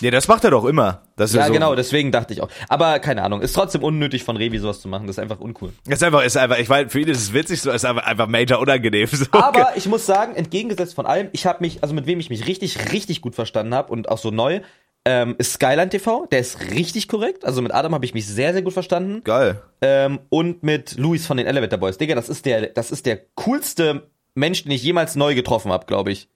[0.00, 1.02] ja, das macht er doch immer.
[1.16, 2.48] Das ist Ja, so, genau, deswegen dachte ich auch.
[2.68, 5.72] Aber keine Ahnung, ist trotzdem unnötig von Revi sowas zu machen, das ist einfach uncool.
[5.88, 8.28] Ist einfach, ist einfach, ich meine, für ihn ist es witzig, so ist einfach, einfach
[8.28, 9.08] major unangenehm.
[9.08, 9.26] So.
[9.32, 12.46] Aber ich muss sagen, entgegengesetzt von allem, ich habe mich, also mit wem ich mich
[12.46, 14.60] richtig, richtig gut verstanden habe und auch so neu,
[15.08, 16.26] ähm, ist Skyline TV.
[16.26, 17.46] Der ist richtig korrekt.
[17.46, 19.22] Also mit Adam habe ich mich sehr, sehr gut verstanden.
[19.24, 19.62] Geil.
[19.80, 21.96] Ähm, und mit Luis von den Elevator Boys.
[21.96, 24.02] Digga, das ist der, das ist der coolste
[24.34, 26.28] Mensch, den ich jemals neu getroffen habe, glaube ich.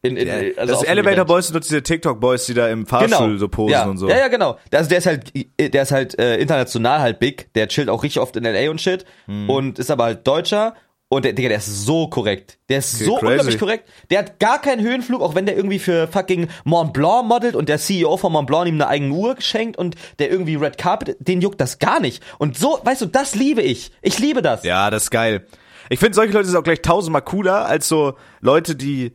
[0.00, 1.26] In, in, Ja, also das Elevator.
[1.26, 3.38] Boys sind diese TikTok-Boys, die da im Fahrstuhl Genau.
[3.38, 3.84] so posen ja.
[3.84, 4.08] und so.
[4.08, 4.58] Ja, ja, genau.
[4.72, 7.52] Also der ist halt, der ist halt äh, international halt big.
[7.54, 9.04] Der chillt auch richtig oft in LA und shit.
[9.26, 9.50] Hm.
[9.50, 10.74] Und ist aber halt Deutscher.
[11.10, 12.58] Und der, Digga, der ist so korrekt.
[12.68, 13.26] Der ist Okay, so crazy.
[13.26, 13.88] unglaublich korrekt.
[14.10, 17.68] Der hat gar keinen Höhenflug, auch wenn der irgendwie für fucking Mont Blanc modelt und
[17.68, 21.16] der CEO von Mont Blanc ihm eine eigene Uhr geschenkt und der irgendwie Red Carpet,
[21.20, 22.22] den juckt das gar nicht.
[22.38, 23.92] Und so, weißt du, das liebe ich.
[24.02, 24.64] Ich liebe das.
[24.64, 25.46] Ja, das ist geil.
[25.90, 29.12] Ich finde, solche Leute sind auch gleich tausendmal cooler als so Leute, die,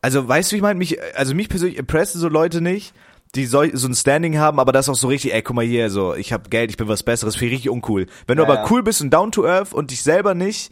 [0.00, 2.94] also weißt du, wie ich meine, mich, also mich persönlich impressen so Leute nicht,
[3.34, 5.90] die so, so ein Standing haben, aber das auch so richtig, ey, guck mal hier,
[5.90, 8.06] so, ich habe Geld, ich bin was Besseres, finde ich richtig uncool.
[8.28, 8.70] Wenn du Ja, aber ja.
[8.70, 10.70] cool bist und down to earth und dich selber nicht,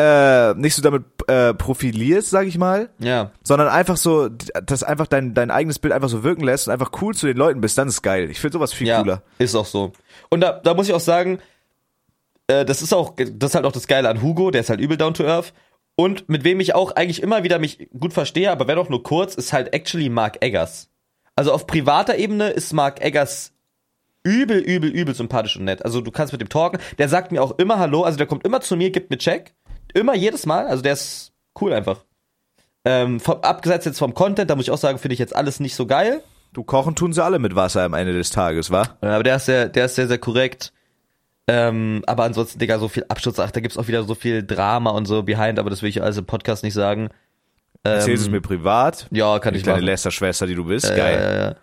[0.00, 3.30] äh, nicht so damit äh, profilierst, sag ich mal, Ja.
[3.42, 6.90] sondern einfach so, das einfach dein, dein eigenes Bild einfach so wirken lässt und einfach
[7.02, 8.30] cool zu den Leuten bist, dann ist geil.
[8.30, 9.22] Ich finde sowas viel Ja, cooler.
[9.38, 9.92] ist auch so.
[10.30, 11.38] Und da, da muss ich auch sagen,
[12.46, 14.80] äh, das ist auch, das ist halt auch das Geile an Hugo, der ist halt
[14.80, 15.52] übel down to earth.
[15.96, 19.02] Und mit wem ich auch eigentlich immer wieder mich gut verstehe, aber wenn auch nur
[19.02, 20.88] kurz, ist halt actually Mark Eggers.
[21.36, 23.52] Also auf privater Ebene ist Mark Eggers
[24.22, 25.84] übel, übel, übel sympathisch und nett.
[25.84, 26.78] Also du kannst mit dem talken.
[26.98, 29.54] Der sagt mir auch immer Hallo, also der kommt immer zu mir, gibt mir Check.
[29.94, 30.66] Immer jedes Mal.
[30.66, 32.04] Also der ist cool einfach.
[32.84, 35.60] Ähm, vom, abgesetzt jetzt vom Content, da muss ich auch sagen, finde ich jetzt alles
[35.60, 36.22] nicht so geil.
[36.52, 38.84] Du kochen tun sie alle mit Wasser am Ende des Tages, wa?
[39.02, 40.72] Ja, aber der ist sehr, der ist sehr, sehr korrekt.
[41.46, 44.90] Ähm, aber ansonsten, Digga, so viel Absturz, ach, da gibt's auch wieder so viel Drama
[44.90, 47.08] und so behind, aber das will ich alles im Podcast nicht sagen.
[47.84, 49.06] Ähm, Erzählst es mir privat.
[49.10, 49.86] Ja, kann ich deine machen.
[49.86, 50.88] Lester-Schwester, die du bist.
[50.88, 51.20] Ja, geil.
[51.20, 51.54] Ja, ja.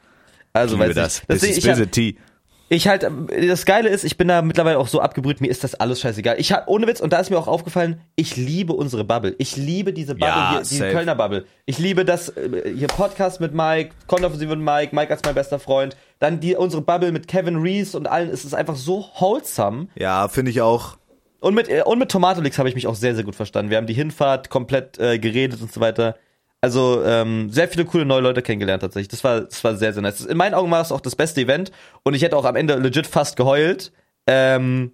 [0.54, 1.20] Also, Ich weiß das.
[1.20, 1.28] ich.
[1.28, 2.27] Das Deswegen, ist ich, hab.
[2.70, 3.10] Ich halt,
[3.48, 6.36] das Geile ist, ich bin da mittlerweile auch so abgebrüht, mir ist das alles scheißegal.
[6.38, 9.36] Ich hab, ohne Witz, und da ist mir auch aufgefallen, ich liebe unsere Bubble.
[9.38, 10.92] Ich liebe diese Bubble Ja, hier, diese safe.
[10.92, 11.46] Kölner Bubble.
[11.66, 15.60] Ich liebe das, äh, hier Podcast mit Mike, Kontoffensive mit Mike, Mike als mein bester
[15.60, 15.96] Freund.
[16.20, 19.88] Dann die, unsere Bubble mit Kevin Reese und allen, es ist einfach so wholesome.
[19.96, 20.98] Ja, finde ich auch.
[21.40, 23.70] Und mit, äh, und mit Tomatolix habe ich mich auch sehr, sehr gut verstanden.
[23.70, 26.18] Wir haben die Hinfahrt komplett äh, geredet und so weiter.
[26.62, 29.10] Also ähm, sehr viele coole neue Leute kennengelernt tatsächlich.
[29.10, 30.26] Das war, das war sehr, sehr nice.
[30.26, 31.72] In meinen Augen war es auch das beste Event
[32.04, 33.92] und ich hätte auch am Ende legit fast geheult.
[34.26, 34.92] Ähm,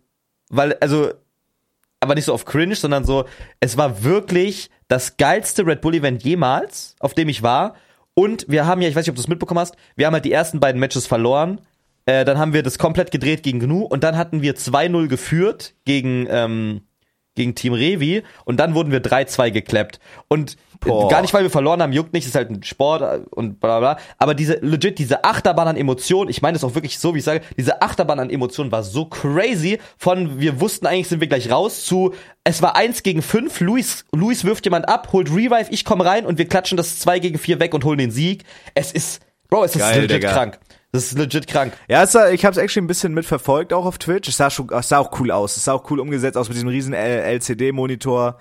[0.49, 1.13] weil, also,
[1.99, 3.25] aber nicht so auf cringe, sondern so,
[3.61, 7.75] es war wirklich das geilste Red Bull Event jemals, auf dem ich war.
[8.13, 10.25] Und wir haben ja, ich weiß nicht, ob du es mitbekommen hast, wir haben halt
[10.25, 11.61] die ersten beiden Matches verloren.
[12.05, 15.73] Äh, dann haben wir das komplett gedreht gegen Gnu und dann hatten wir 2-0 geführt
[15.85, 16.81] gegen, ähm,
[17.35, 19.99] gegen Team Revi und dann wurden wir 3-2 geklappt.
[20.27, 20.53] Und
[20.85, 21.09] äh, Boah.
[21.09, 23.79] gar nicht, weil wir verloren haben, juckt nicht, ist halt ein Sport äh, und bla
[23.79, 24.03] bla bla.
[24.17, 27.23] Aber diese, legit, diese Achterbahn an Emotionen, ich meine das auch wirklich so, wie ich
[27.23, 31.49] sage, diese Achterbahn an Emotionen war so crazy von, wir wussten eigentlich, sind wir gleich
[31.51, 32.13] raus, zu,
[32.43, 36.25] es war 1 gegen 5, Luis, Luis wirft jemand ab, holt Revive, ich komme rein
[36.25, 38.43] und wir klatschen das 2 gegen 4 weg und holen den Sieg.
[38.75, 40.31] Es ist, Bro, es ist Geil, legit Digga.
[40.31, 40.59] krank.
[40.93, 41.73] Das ist legit krank.
[41.89, 44.29] Ja, sah, ich habe es actually ein bisschen mitverfolgt, auch auf Twitch.
[44.29, 45.57] Es sah, schon, es sah auch cool aus.
[45.57, 48.37] Es sah auch cool umgesetzt aus mit diesem riesen LCD-Monitor.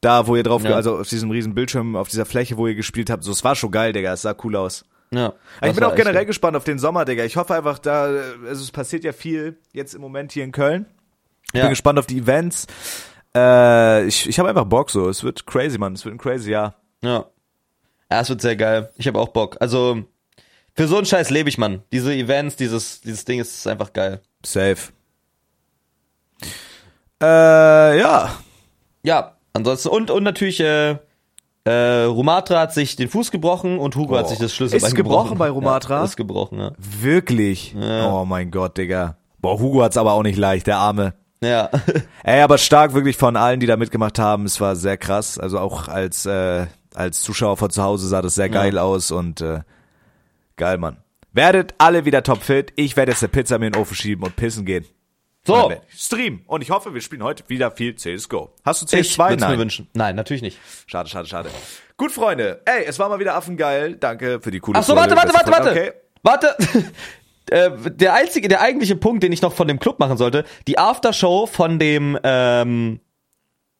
[0.00, 0.76] Da, wo ihr drauf, Ja.
[0.76, 3.24] also auf diesem riesen Bildschirm, auf dieser Fläche, wo ihr gespielt habt.
[3.24, 4.12] So, es war schon geil, Digga.
[4.12, 4.84] Es sah cool aus.
[5.10, 5.32] Ja.
[5.64, 6.26] Ich bin auch generell geil.
[6.26, 7.24] gespannt auf den Sommer, Digga.
[7.24, 8.04] Ich hoffe einfach, da,
[8.46, 10.86] also es passiert ja viel jetzt im Moment hier in Köln.
[11.48, 11.62] Ich Ja.
[11.62, 12.66] bin gespannt auf die Events.
[13.34, 15.08] Äh, ich ich habe einfach Bock so.
[15.08, 15.94] Es wird crazy, Mann.
[15.94, 16.74] Es wird ein crazy Jahr.
[17.02, 17.24] Ja.
[18.10, 18.90] Ja, es wird sehr geil.
[18.98, 19.56] Ich habe auch Bock.
[19.60, 20.04] Also,
[20.78, 21.82] für so einen Scheiß lebe ich, Mann.
[21.90, 24.20] Diese Events, dieses, dieses Ding ist einfach geil.
[24.46, 24.76] Safe.
[27.20, 28.30] Äh, ja.
[29.02, 30.98] Ja, ansonsten, und, und natürlich, äh,
[31.64, 34.28] äh, Rumatra hat sich den Fuß gebrochen und Hugo hat Oh.
[34.28, 35.38] sich das Schlüsselbein Ist gebrochen gebrochen.
[35.38, 35.98] bei Rumatra?
[35.98, 36.72] Ja, ist gebrochen, ja.
[36.78, 37.74] Wirklich?
[37.74, 38.12] Ja.
[38.12, 39.16] Oh mein Gott, Digga.
[39.40, 41.14] Boah, Hugo hat's aber auch nicht leicht, der Arme.
[41.42, 41.70] Ja.
[42.22, 44.44] Ey, aber stark wirklich von allen, die da mitgemacht haben.
[44.44, 45.38] Es war sehr krass.
[45.38, 49.40] Also auch als, äh, als Zuschauer von zu Hause sah das sehr geil aus und
[49.40, 49.60] äh,
[50.58, 50.98] geil, Mann.
[51.32, 52.72] Werdet alle wieder topfit.
[52.76, 54.84] Ich werde jetzt eine Pizza mir in den Ofen schieben und pissen gehen.
[55.46, 56.42] So, ich Stream.
[56.46, 58.50] Und ich hoffe, wir spielen heute wieder viel CSGO.
[58.64, 59.18] Hast du ich CS2?
[59.30, 59.58] würde mir Nein.
[59.58, 59.88] wünschen.
[59.94, 60.58] Nein, natürlich nicht.
[60.86, 61.48] Schade, schade, schade.
[61.96, 62.60] Gut, Freunde.
[62.66, 63.94] Ey, es war mal wieder affengeil.
[63.94, 65.70] Danke für die coole Ach so, warte, warte, warte, warte.
[65.70, 65.92] Okay.
[66.22, 66.56] Warte.
[67.50, 70.76] Äh, der einzige, der eigentliche Punkt, den ich noch von dem Club machen sollte, die
[70.76, 73.00] Aftershow von dem, ähm,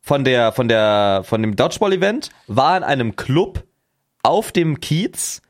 [0.01, 3.65] von der, von der, von dem Dodgeball-Event war in einem Club
[4.29, 5.43] auf dem Kiez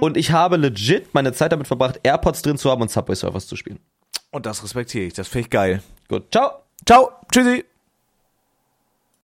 [0.00, 3.48] und ich habe legit meine Zeit damit verbracht, AirPods drin zu haben und Subway Surfers
[3.48, 3.80] zu spielen.
[4.30, 5.14] Und das respektiere ich.
[5.14, 5.82] Das finde ich geil.
[6.08, 6.62] Gut, ciao.
[6.84, 7.10] Ciao.
[7.32, 7.64] Tschüssi.